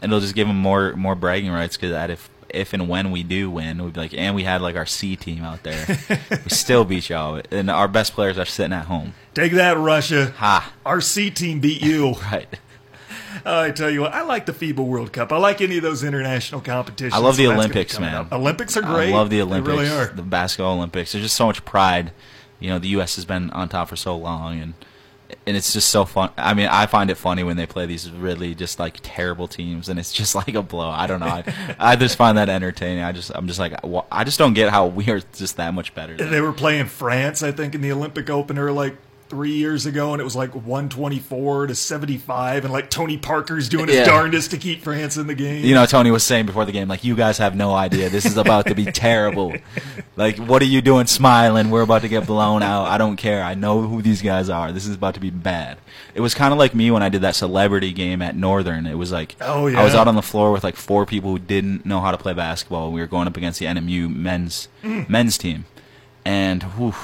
it'll 0.02 0.20
just 0.20 0.34
give 0.34 0.46
them 0.46 0.58
more 0.58 0.94
more 0.94 1.14
bragging 1.14 1.50
rights 1.50 1.76
because 1.76 1.90
that 1.90 2.10
if 2.10 2.28
if 2.50 2.72
and 2.72 2.88
when 2.88 3.10
we 3.10 3.22
do 3.22 3.50
win, 3.50 3.82
we'd 3.82 3.92
be 3.94 4.00
like, 4.00 4.14
and 4.14 4.34
we 4.34 4.44
had 4.44 4.62
like 4.62 4.76
our 4.76 4.86
C 4.86 5.16
team 5.16 5.44
out 5.44 5.62
there, 5.62 5.98
we 6.30 6.50
still 6.50 6.84
beat 6.84 7.08
y'all, 7.08 7.40
and 7.50 7.70
our 7.70 7.88
best 7.88 8.14
players 8.14 8.38
are 8.38 8.44
sitting 8.44 8.72
at 8.72 8.86
home. 8.86 9.14
Take 9.34 9.52
that, 9.52 9.76
Russia. 9.76 10.32
Ha. 10.36 10.72
Our 10.86 11.00
C 11.00 11.30
team 11.30 11.60
beat 11.60 11.82
you. 11.82 12.14
Right. 12.32 12.48
Uh, 13.44 13.60
I 13.60 13.70
tell 13.70 13.90
you 13.90 14.00
what, 14.00 14.12
I 14.14 14.22
like 14.22 14.46
the 14.46 14.52
FIBA 14.52 14.78
World 14.78 15.12
Cup. 15.12 15.32
I 15.32 15.36
like 15.36 15.60
any 15.60 15.76
of 15.76 15.82
those 15.82 16.02
international 16.02 16.60
competitions. 16.60 17.14
I 17.14 17.18
love 17.18 17.36
the 17.36 17.46
that's 17.46 17.58
Olympics, 17.58 17.98
man. 18.00 18.14
up. 18.14 18.32
Olympics 18.32 18.76
are 18.76 18.82
great. 18.82 19.10
I 19.10 19.16
love 19.16 19.30
the 19.30 19.42
Olympics. 19.42 19.76
They 19.76 19.82
really 19.84 19.88
are. 19.90 20.06
The 20.12 20.22
basketball 20.22 20.76
Olympics. 20.76 21.12
There's 21.12 21.24
just 21.24 21.36
so 21.36 21.46
much 21.46 21.64
pride. 21.64 22.12
You 22.58 22.70
know, 22.70 22.78
the 22.78 22.88
U.S. 22.88 23.16
has 23.16 23.24
been 23.24 23.50
on 23.50 23.68
top 23.68 23.88
for 23.88 23.96
so 23.96 24.16
long, 24.16 24.58
and 24.60 24.74
and 25.48 25.56
it's 25.56 25.72
just 25.72 25.88
so 25.88 26.04
fun. 26.04 26.30
I 26.36 26.52
mean, 26.52 26.66
I 26.66 26.84
find 26.86 27.10
it 27.10 27.14
funny 27.14 27.42
when 27.42 27.56
they 27.56 27.66
play 27.66 27.86
these 27.86 28.10
really 28.10 28.54
just 28.54 28.78
like 28.78 28.98
terrible 29.02 29.48
teams, 29.48 29.88
and 29.88 29.98
it's 29.98 30.12
just 30.12 30.34
like 30.34 30.54
a 30.54 30.62
blow. 30.62 30.88
I 30.90 31.06
don't 31.06 31.20
know. 31.20 31.26
I, 31.26 31.44
I 31.78 31.96
just 31.96 32.16
find 32.16 32.36
that 32.36 32.48
entertaining. 32.48 33.02
I 33.02 33.12
just 33.12 33.32
I'm 33.34 33.46
just 33.46 33.58
like 33.58 33.74
I 34.12 34.24
just 34.24 34.38
don't 34.38 34.54
get 34.54 34.70
how 34.70 34.86
we 34.86 35.08
are 35.10 35.20
just 35.20 35.56
that 35.56 35.72
much 35.72 35.94
better. 35.94 36.16
They 36.16 36.40
were 36.42 36.52
playing 36.52 36.86
France, 36.86 37.42
I 37.42 37.50
think, 37.50 37.74
in 37.74 37.80
the 37.80 37.90
Olympic 37.90 38.28
opener 38.28 38.70
like 38.70 38.96
three 39.28 39.52
years 39.52 39.86
ago, 39.86 40.12
and 40.12 40.20
it 40.20 40.24
was 40.24 40.36
like 40.36 40.54
124 40.54 41.66
to 41.68 41.74
75, 41.74 42.64
and 42.64 42.72
like 42.72 42.90
Tony 42.90 43.16
Parker's 43.18 43.68
doing 43.68 43.86
his 43.88 43.96
Yeah. 43.96 44.04
darndest 44.04 44.50
to 44.52 44.56
keep 44.58 44.82
France 44.82 45.16
in 45.16 45.26
the 45.26 45.34
game. 45.34 45.64
You 45.64 45.74
know, 45.74 45.86
Tony 45.86 46.10
was 46.10 46.22
saying 46.24 46.46
before 46.46 46.64
the 46.64 46.72
game, 46.72 46.88
like, 46.88 47.04
you 47.04 47.14
guys 47.14 47.38
have 47.38 47.54
no 47.54 47.74
idea. 47.74 48.08
This 48.10 48.24
is 48.24 48.36
about 48.36 48.66
to 48.66 48.74
be 48.74 48.84
terrible. 48.92 49.54
Like, 50.16 50.38
what 50.38 50.62
are 50.62 50.66
you 50.66 50.80
doing 50.80 51.06
smiling? 51.06 51.70
We're 51.70 51.82
about 51.82 52.02
to 52.02 52.08
get 52.08 52.26
blown 52.26 52.62
out. 52.62 52.84
I 52.86 52.98
don't 52.98 53.16
care. 53.16 53.42
I 53.42 53.54
know 53.54 53.82
who 53.82 54.02
these 54.02 54.22
guys 54.22 54.48
are. 54.48 54.72
This 54.72 54.86
is 54.86 54.94
about 54.94 55.14
to 55.14 55.20
be 55.20 55.30
bad. 55.30 55.78
It 56.14 56.20
was 56.20 56.34
kind 56.34 56.52
of 56.52 56.58
like 56.58 56.74
me 56.74 56.90
when 56.90 57.02
I 57.02 57.08
did 57.08 57.20
that 57.22 57.34
celebrity 57.36 57.92
game 57.92 58.22
at 58.22 58.34
Northern. 58.36 58.86
It 58.86 58.96
was 58.96 59.12
like, 59.12 59.36
Oh, 59.40 59.66
yeah. 59.66 59.80
I 59.80 59.84
was 59.84 59.94
out 59.94 60.08
on 60.08 60.14
the 60.16 60.22
floor 60.22 60.50
with 60.52 60.64
like 60.64 60.76
four 60.76 61.06
people 61.06 61.30
who 61.32 61.38
didn't 61.38 61.86
know 61.86 62.00
how 62.00 62.10
to 62.10 62.18
play 62.18 62.32
basketball. 62.32 62.90
We 62.92 63.00
were 63.00 63.06
going 63.06 63.26
up 63.28 63.36
against 63.36 63.60
the 63.60 63.66
NMU 63.66 64.08
men's 64.08 64.68
Mm. 64.82 65.08
men's 65.08 65.38
team. 65.38 65.66
And, 66.24 66.62
whew, 66.62 66.94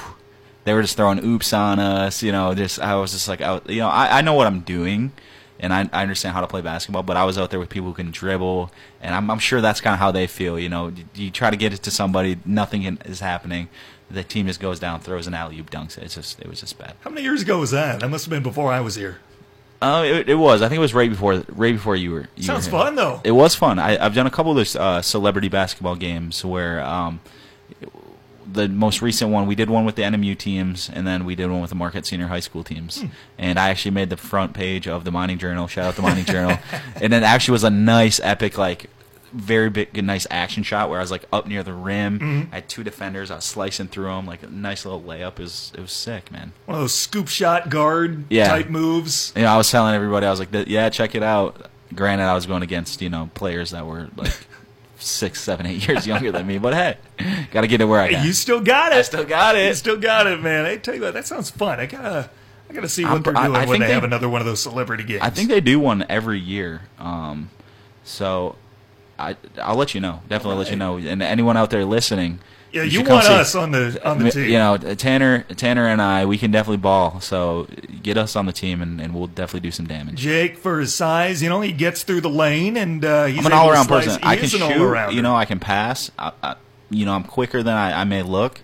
they 0.65 0.73
were 0.73 0.81
just 0.81 0.97
throwing 0.97 1.23
oops 1.23 1.53
on 1.53 1.79
us. 1.79 2.21
You 2.21 2.33
know, 2.33 2.53
just 2.53 2.79
I 2.79 2.95
was 2.95 3.13
just 3.13 3.27
like, 3.27 3.41
I, 3.41 3.61
you 3.67 3.79
know, 3.79 3.87
I, 3.87 4.17
I 4.17 4.21
know 4.21 4.33
what 4.33 4.47
I'm 4.47 4.59
doing, 4.59 5.13
and 5.59 5.73
I, 5.73 5.89
I 5.93 6.01
understand 6.01 6.35
how 6.35 6.41
to 6.41 6.47
play 6.47 6.61
basketball. 6.61 7.03
But 7.03 7.15
I 7.15 7.23
was 7.23 7.37
out 7.37 7.51
there 7.51 7.59
with 7.59 7.69
people 7.69 7.87
who 7.87 7.93
can 7.93 8.11
dribble, 8.11 8.71
and 9.01 9.15
I'm, 9.15 9.31
I'm 9.31 9.39
sure 9.39 9.61
that's 9.61 9.79
kind 9.79 9.93
of 9.93 9.99
how 9.99 10.11
they 10.11 10.27
feel. 10.27 10.59
You 10.59 10.69
know, 10.69 10.89
you, 10.89 11.05
you 11.15 11.31
try 11.31 11.49
to 11.49 11.57
get 11.57 11.73
it 11.73 11.81
to 11.83 11.91
somebody, 11.91 12.37
nothing 12.45 12.83
is 13.05 13.21
happening. 13.21 13.69
The 14.11 14.23
team 14.23 14.45
just 14.45 14.59
goes 14.59 14.79
down, 14.79 14.99
throws 14.99 15.25
an 15.25 15.33
alley 15.33 15.59
oop, 15.59 15.71
dunks 15.71 15.97
it. 15.97 16.03
It's 16.03 16.15
just, 16.15 16.39
it 16.39 16.47
was 16.47 16.59
just 16.59 16.77
bad. 16.77 16.93
How 17.01 17.09
many 17.09 17.23
years 17.23 17.41
ago 17.41 17.59
was 17.59 17.71
that? 17.71 18.01
That 18.01 18.09
must 18.09 18.25
have 18.25 18.29
been 18.29 18.43
before 18.43 18.71
I 18.71 18.79
was 18.81 18.93
here. 18.93 19.17
Oh, 19.81 20.03
it, 20.03 20.29
it 20.29 20.35
was. 20.35 20.61
I 20.61 20.69
think 20.69 20.77
it 20.77 20.81
was 20.81 20.93
right 20.93 21.09
before, 21.09 21.43
right 21.49 21.73
before 21.73 21.95
you 21.95 22.11
were. 22.11 22.27
You 22.35 22.43
Sounds 22.43 22.67
were 22.67 22.71
fun, 22.71 22.95
though. 22.95 23.19
It 23.23 23.31
was 23.31 23.55
fun. 23.55 23.77
I, 23.79 24.03
I've 24.03 24.13
done 24.15 24.27
a 24.27 24.31
couple 24.31 24.51
of 24.51 24.57
those 24.57 24.75
uh, 24.75 25.01
celebrity 25.01 25.49
basketball 25.49 25.95
games 25.95 26.45
where 26.45 26.81
um, 26.83 27.19
the 28.55 28.67
most 28.67 29.01
recent 29.01 29.31
one 29.31 29.45
we 29.47 29.55
did 29.55 29.69
one 29.69 29.85
with 29.85 29.95
the 29.95 30.01
NMU 30.01 30.37
teams, 30.37 30.89
and 30.91 31.05
then 31.05 31.25
we 31.25 31.35
did 31.35 31.49
one 31.51 31.61
with 31.61 31.69
the 31.69 31.75
Marquette 31.75 32.05
Senior 32.05 32.27
High 32.27 32.39
School 32.39 32.63
teams. 32.63 33.01
Hmm. 33.01 33.07
And 33.37 33.59
I 33.59 33.69
actually 33.69 33.91
made 33.91 34.09
the 34.09 34.17
front 34.17 34.53
page 34.53 34.87
of 34.87 35.03
the 35.03 35.11
Mining 35.11 35.37
Journal. 35.37 35.67
Shout 35.67 35.85
out 35.85 35.95
the 35.95 36.01
Mining 36.01 36.25
Journal. 36.25 36.57
And 37.01 37.13
it 37.13 37.23
actually 37.23 37.53
was 37.53 37.63
a 37.63 37.69
nice, 37.69 38.19
epic, 38.23 38.57
like 38.57 38.89
very 39.33 39.69
big, 39.69 40.01
nice 40.01 40.25
action 40.31 40.63
shot 40.63 40.89
where 40.89 40.97
I 40.97 41.01
was 41.01 41.11
like 41.11 41.25
up 41.33 41.45
near 41.45 41.61
the 41.61 41.73
rim. 41.73 42.19
Mm-hmm. 42.19 42.51
I 42.53 42.55
had 42.55 42.69
two 42.69 42.83
defenders. 42.85 43.29
I 43.31 43.35
was 43.35 43.43
slicing 43.43 43.87
through 43.89 44.05
them, 44.05 44.25
like 44.25 44.43
a 44.43 44.47
nice 44.47 44.85
little 44.85 45.01
layup. 45.01 45.33
It 45.33 45.39
was 45.39 45.71
it 45.75 45.81
was 45.81 45.91
sick, 45.91 46.31
man. 46.31 46.53
One 46.65 46.75
of 46.75 46.81
those 46.83 46.93
scoop 46.93 47.27
shot 47.27 47.69
guard 47.69 48.23
Yeah. 48.29 48.47
type 48.47 48.69
moves. 48.69 49.33
Yeah, 49.35 49.41
You 49.41 49.45
know, 49.47 49.53
I 49.53 49.57
was 49.57 49.69
telling 49.69 49.93
everybody, 49.93 50.25
I 50.25 50.29
was 50.31 50.39
like, 50.39 50.49
yeah, 50.67 50.89
check 50.89 51.15
it 51.15 51.23
out. 51.23 51.69
Granted, 51.93 52.23
I 52.23 52.33
was 52.33 52.45
going 52.45 52.63
against 52.63 53.01
you 53.01 53.09
know 53.09 53.29
players 53.33 53.71
that 53.71 53.85
were 53.85 54.07
like 54.15 54.35
six, 55.05 55.41
seven, 55.41 55.65
eight 55.65 55.87
years 55.87 56.05
younger 56.07 56.31
than 56.31 56.45
me, 56.47 56.57
but 56.57 56.73
hey, 56.73 56.97
got 57.51 57.61
to 57.61 57.67
get 57.67 57.81
it 57.81 57.85
where 57.85 57.99
I 58.01 58.11
got. 58.11 58.25
you 58.25 58.33
still 58.33 58.61
got 58.61 58.91
it. 58.91 58.97
I 58.97 59.01
still 59.03 59.23
got 59.25 59.55
You 59.55 59.61
it. 59.61 59.75
still 59.75 59.97
got 59.97 60.27
it, 60.27 60.41
man. 60.41 60.65
I 60.65 60.77
tell 60.77 60.95
you 60.95 61.01
what, 61.01 61.13
that 61.13 61.25
sounds 61.27 61.49
fun. 61.49 61.79
I 61.79 61.85
gotta, 61.85 62.29
I 62.69 62.73
gotta 62.73 62.89
see 62.89 63.03
what 63.03 63.11
I'm- 63.13 63.21
they're 63.23 63.37
I- 63.37 63.43
doing 63.47 63.55
I 63.55 63.59
when 63.59 63.67
think 63.67 63.79
they, 63.81 63.87
they- 63.87 63.93
have 63.93 64.03
another 64.03 64.29
one 64.29 64.41
of 64.41 64.47
those 64.47 64.61
celebrity 64.61 65.03
games. 65.03 65.21
I 65.21 65.29
think 65.29 65.49
they 65.49 65.61
do 65.61 65.79
one 65.79 66.05
every 66.09 66.39
year. 66.39 66.81
Um, 66.99 67.49
so 68.03 68.55
I 69.17 69.35
I'll 69.61 69.75
let 69.77 69.93
you 69.95 70.01
know. 70.01 70.21
Definitely 70.27 70.57
let 70.59 70.69
you 70.71 70.75
know. 70.75 70.97
And 70.97 71.21
anyone 71.23 71.55
out 71.57 71.69
there 71.69 71.85
listening, 71.85 72.39
Yeah, 72.75 72.83
you 72.83 72.99
you, 72.99 73.09
want 73.09 73.23
see- 73.23 73.33
us 73.33 73.55
on 73.55 73.71
the 73.71 74.01
on 74.05 74.19
the 74.19 74.31
team. 74.31 74.49
You 74.49 74.57
know, 74.57 74.75
Tanner, 74.75 75.43
Tanner, 75.43 75.87
and 75.87 76.01
I, 76.01 76.25
we 76.25 76.37
can 76.37 76.51
definitely 76.51 76.75
ball. 76.77 77.21
So 77.21 77.67
get 78.03 78.17
us 78.17 78.35
on 78.35 78.47
the 78.47 78.51
team, 78.51 78.81
and, 78.81 78.99
and 78.99 79.15
we'll 79.15 79.27
definitely 79.27 79.61
do 79.61 79.71
some 79.71 79.87
damage. 79.87 80.17
Jake, 80.17 80.57
for 80.57 80.81
his 80.81 80.93
size, 80.93 81.41
you 81.41 81.47
know, 81.47 81.61
he 81.61 81.71
gets 81.71 82.03
through 82.03 82.19
the 82.19 82.29
lane 82.29 82.75
and 82.75 83.05
uh, 83.05 83.25
he's 83.25 83.39
I'm 83.39 83.45
an 83.45 83.53
all-around 83.53 83.85
slice. 83.85 84.05
person. 84.07 84.21
He 84.21 84.27
I 84.27 84.35
can 84.35 84.47
shoot. 84.49 85.13
You 85.13 85.21
know, 85.21 85.33
I 85.33 85.45
can 85.45 85.59
pass. 85.59 86.11
I, 86.19 86.33
I, 86.43 86.55
you 86.89 87.05
know, 87.05 87.13
I'm 87.13 87.23
quicker 87.23 87.63
than 87.63 87.75
I, 87.75 88.01
I 88.01 88.03
may 88.03 88.23
look. 88.23 88.59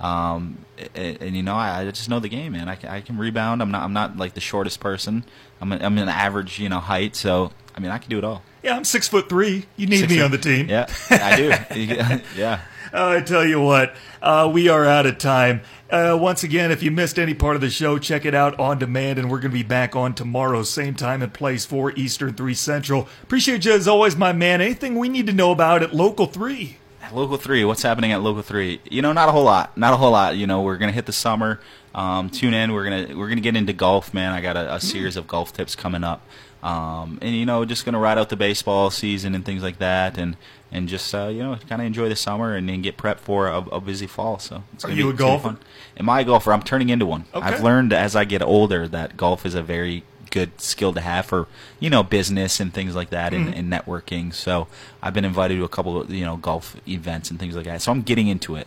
Um, 0.00 0.64
and, 0.94 1.20
and, 1.20 1.36
you 1.36 1.42
know, 1.42 1.54
I, 1.54 1.80
I, 1.80 1.90
just 1.90 2.08
know 2.08 2.18
the 2.18 2.30
game, 2.30 2.52
man. 2.52 2.66
I 2.66 2.76
can, 2.76 2.88
I 2.88 3.02
can 3.02 3.18
rebound. 3.18 3.60
I'm 3.60 3.70
not 3.70 3.82
I'm 3.82 3.92
not 3.92 4.16
like 4.16 4.32
the 4.32 4.40
shortest 4.40 4.80
person. 4.80 5.24
I'm 5.60 5.70
a, 5.72 5.76
I'm 5.76 5.98
an 5.98 6.08
average 6.08 6.58
you 6.58 6.70
know 6.70 6.80
height, 6.80 7.14
so 7.14 7.52
I 7.76 7.80
mean 7.80 7.90
I 7.90 7.98
can 7.98 8.08
do 8.08 8.16
it 8.16 8.24
all. 8.24 8.42
Yeah, 8.62 8.76
I'm 8.76 8.84
six 8.84 9.06
foot 9.06 9.28
three. 9.28 9.66
You 9.76 9.86
need 9.86 9.98
Six 10.00 10.10
me 10.10 10.16
foot- 10.18 10.24
on 10.24 10.30
the 10.30 10.38
team. 10.38 10.68
Yeah, 10.70 10.86
I 11.10 11.36
do. 11.36 12.20
yeah. 12.40 12.60
Uh, 12.92 13.18
I 13.18 13.20
tell 13.20 13.44
you 13.44 13.60
what, 13.60 13.94
uh, 14.20 14.50
we 14.52 14.68
are 14.68 14.84
out 14.84 15.06
of 15.06 15.18
time. 15.18 15.60
Uh, 15.90 16.18
once 16.20 16.42
again, 16.42 16.70
if 16.70 16.82
you 16.82 16.90
missed 16.90 17.18
any 17.18 17.34
part 17.34 17.54
of 17.54 17.60
the 17.60 17.70
show, 17.70 17.98
check 17.98 18.24
it 18.24 18.34
out 18.34 18.58
on 18.58 18.78
demand, 18.78 19.18
and 19.18 19.30
we're 19.30 19.38
going 19.40 19.50
to 19.50 19.56
be 19.56 19.62
back 19.62 19.94
on 19.94 20.14
tomorrow, 20.14 20.62
same 20.62 20.94
time 20.94 21.22
and 21.22 21.32
place, 21.32 21.64
4 21.64 21.92
Eastern, 21.92 22.34
3 22.34 22.54
Central. 22.54 23.08
Appreciate 23.22 23.64
you 23.64 23.72
as 23.72 23.86
always, 23.86 24.16
my 24.16 24.32
man. 24.32 24.60
Anything 24.60 24.96
we 24.96 25.08
need 25.08 25.26
to 25.26 25.32
know 25.32 25.52
about 25.52 25.82
at 25.82 25.94
Local 25.94 26.26
3? 26.26 26.78
Local 27.12 27.38
three. 27.38 27.64
What's 27.64 27.82
happening 27.82 28.12
at 28.12 28.22
Local 28.22 28.42
three? 28.42 28.80
You 28.88 29.02
know, 29.02 29.12
not 29.12 29.28
a 29.28 29.32
whole 29.32 29.42
lot. 29.42 29.76
Not 29.76 29.92
a 29.92 29.96
whole 29.96 30.12
lot. 30.12 30.36
You 30.36 30.46
know, 30.46 30.62
we're 30.62 30.76
gonna 30.76 30.92
hit 30.92 31.06
the 31.06 31.12
summer. 31.12 31.60
Um, 31.92 32.30
tune 32.30 32.54
in. 32.54 32.72
We're 32.72 32.84
gonna 32.84 33.18
we're 33.18 33.28
gonna 33.28 33.40
get 33.40 33.56
into 33.56 33.72
golf, 33.72 34.14
man. 34.14 34.32
I 34.32 34.40
got 34.40 34.56
a, 34.56 34.74
a 34.74 34.80
series 34.80 35.16
of 35.16 35.26
golf 35.26 35.52
tips 35.52 35.74
coming 35.74 36.04
up. 36.04 36.22
Um, 36.62 37.18
and 37.22 37.34
you 37.34 37.46
know, 37.46 37.64
just 37.64 37.84
gonna 37.84 37.98
ride 37.98 38.18
out 38.18 38.28
the 38.28 38.36
baseball 38.36 38.90
season 38.90 39.34
and 39.34 39.44
things 39.44 39.62
like 39.62 39.78
that, 39.78 40.18
and 40.18 40.36
and 40.72 40.88
just 40.88 41.14
uh, 41.14 41.28
you 41.28 41.42
know, 41.42 41.56
kind 41.68 41.80
of 41.82 41.86
enjoy 41.86 42.08
the 42.08 42.16
summer 42.16 42.54
and 42.54 42.68
then 42.68 42.82
get 42.82 42.96
prepped 42.96 43.18
for 43.20 43.48
a, 43.48 43.58
a 43.58 43.80
busy 43.80 44.06
fall. 44.06 44.38
So, 44.38 44.62
it's 44.74 44.84
Are 44.84 44.90
you 44.90 44.96
be, 44.96 45.02
a 45.02 45.08
it's 45.10 45.18
gonna 45.18 45.36
be 45.38 45.42
golfer? 45.42 45.58
Am 45.98 46.08
I 46.08 46.20
a 46.20 46.24
golfer? 46.24 46.52
I'm 46.52 46.62
turning 46.62 46.88
into 46.90 47.06
one. 47.06 47.24
Okay. 47.34 47.46
I've 47.46 47.62
learned 47.62 47.92
as 47.92 48.14
I 48.16 48.24
get 48.24 48.42
older 48.42 48.86
that 48.88 49.16
golf 49.16 49.44
is 49.46 49.54
a 49.54 49.62
very 49.62 50.04
good 50.30 50.60
skill 50.60 50.92
to 50.92 51.00
have 51.00 51.26
for 51.26 51.48
you 51.80 51.90
know 51.90 52.04
business 52.04 52.60
and 52.60 52.72
things 52.72 52.94
like 52.94 53.10
that 53.10 53.32
Mm-hmm. 53.32 53.52
and, 53.52 53.72
and 53.72 53.72
networking. 53.72 54.32
So 54.32 54.68
I've 55.02 55.12
been 55.14 55.24
invited 55.24 55.56
to 55.56 55.64
a 55.64 55.68
couple 55.68 56.00
of 56.00 56.10
you 56.10 56.24
know 56.24 56.36
golf 56.36 56.76
events 56.88 57.30
and 57.30 57.38
things 57.40 57.56
like 57.56 57.64
that. 57.66 57.82
So 57.82 57.90
I'm 57.92 58.02
getting 58.02 58.28
into 58.28 58.54
it. 58.56 58.66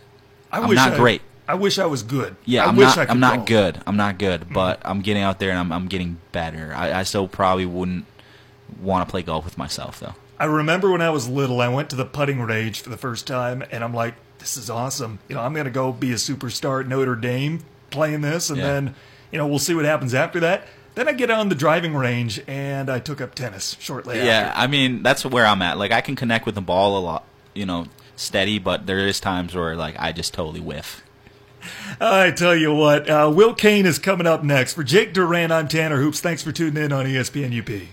I 0.52 0.58
I'm 0.60 0.68
wish 0.68 0.76
not 0.76 0.92
I, 0.92 0.96
great. 0.96 1.22
I 1.48 1.54
wish 1.54 1.78
I 1.78 1.86
was 1.86 2.02
good. 2.02 2.36
Yeah, 2.44 2.64
I 2.64 2.68
I'm 2.68 2.76
wish 2.76 2.86
not. 2.86 2.98
I 2.98 3.04
could 3.06 3.10
I'm 3.12 3.20
not 3.20 3.46
good. 3.46 3.80
I'm 3.86 3.96
not 3.96 4.18
good, 4.18 4.42
Mm-hmm. 4.42 4.52
but 4.54 4.80
I'm 4.84 5.00
getting 5.00 5.22
out 5.22 5.38
there 5.38 5.50
and 5.50 5.58
I'm 5.58 5.72
I'm 5.72 5.86
getting 5.88 6.18
better. 6.32 6.72
I, 6.76 7.00
I 7.00 7.02
still 7.02 7.28
probably 7.28 7.64
wouldn't 7.66 8.04
want 8.80 9.06
to 9.06 9.10
play 9.10 9.22
golf 9.22 9.44
with 9.44 9.56
myself 9.58 10.00
though. 10.00 10.14
I 10.38 10.46
remember 10.46 10.90
when 10.90 11.00
I 11.00 11.10
was 11.10 11.28
little, 11.28 11.60
I 11.60 11.68
went 11.68 11.90
to 11.90 11.96
the 11.96 12.04
putting 12.04 12.40
range 12.40 12.80
for 12.80 12.90
the 12.90 12.96
first 12.96 13.26
time, 13.26 13.62
and 13.70 13.84
I'm 13.84 13.94
like, 13.94 14.14
this 14.38 14.56
is 14.56 14.68
awesome. 14.68 15.20
You 15.28 15.36
know, 15.36 15.42
I'm 15.42 15.52
going 15.54 15.64
to 15.66 15.70
go 15.70 15.92
be 15.92 16.10
a 16.12 16.16
superstar 16.16 16.80
at 16.80 16.88
Notre 16.88 17.14
Dame 17.16 17.60
playing 17.90 18.20
this, 18.22 18.50
and 18.50 18.58
Yeah. 18.58 18.66
then, 18.66 18.94
you 19.30 19.38
know, 19.38 19.46
we'll 19.46 19.58
see 19.60 19.74
what 19.74 19.84
happens 19.84 20.12
after 20.14 20.40
that. 20.40 20.66
Then 20.96 21.08
I 21.08 21.12
get 21.12 21.30
on 21.30 21.48
the 21.48 21.54
driving 21.54 21.94
range, 21.94 22.40
and 22.46 22.88
I 22.90 22.98
took 23.00 23.20
up 23.20 23.34
tennis 23.34 23.76
shortly 23.80 24.16
after. 24.16 24.26
Yeah, 24.26 24.38
after. 24.48 24.60
I 24.60 24.66
mean 24.68 25.02
that's 25.02 25.24
where 25.24 25.44
I'm 25.46 25.60
at. 25.62 25.76
Like 25.78 25.90
I 25.92 26.00
can 26.00 26.14
connect 26.14 26.46
with 26.46 26.54
the 26.54 26.60
ball 26.60 26.96
a 26.98 27.00
lot, 27.00 27.24
you 27.52 27.66
know, 27.66 27.86
steady, 28.16 28.58
but 28.60 28.86
there 28.86 29.00
is 29.06 29.18
times 29.18 29.54
where 29.56 29.74
like 29.76 29.96
I 29.98 30.12
just 30.12 30.32
totally 30.34 30.60
whiff. 30.60 31.02
I 32.00 32.30
tell 32.30 32.54
you 32.54 32.72
what, 32.74 33.08
uh, 33.10 33.32
Will 33.34 33.54
Kane 33.54 33.86
is 33.86 33.98
coming 33.98 34.26
up 34.26 34.44
next. 34.44 34.74
For 34.74 34.84
Jake 34.84 35.12
Duran, 35.14 35.50
I'm 35.50 35.66
Tanner 35.66 35.96
Hoops. 36.00 36.20
Thanks 36.20 36.42
for 36.42 36.52
tuning 36.52 36.82
in 36.84 36.92
on 36.92 37.06
ESPN 37.06 37.58
UP. 37.58 37.88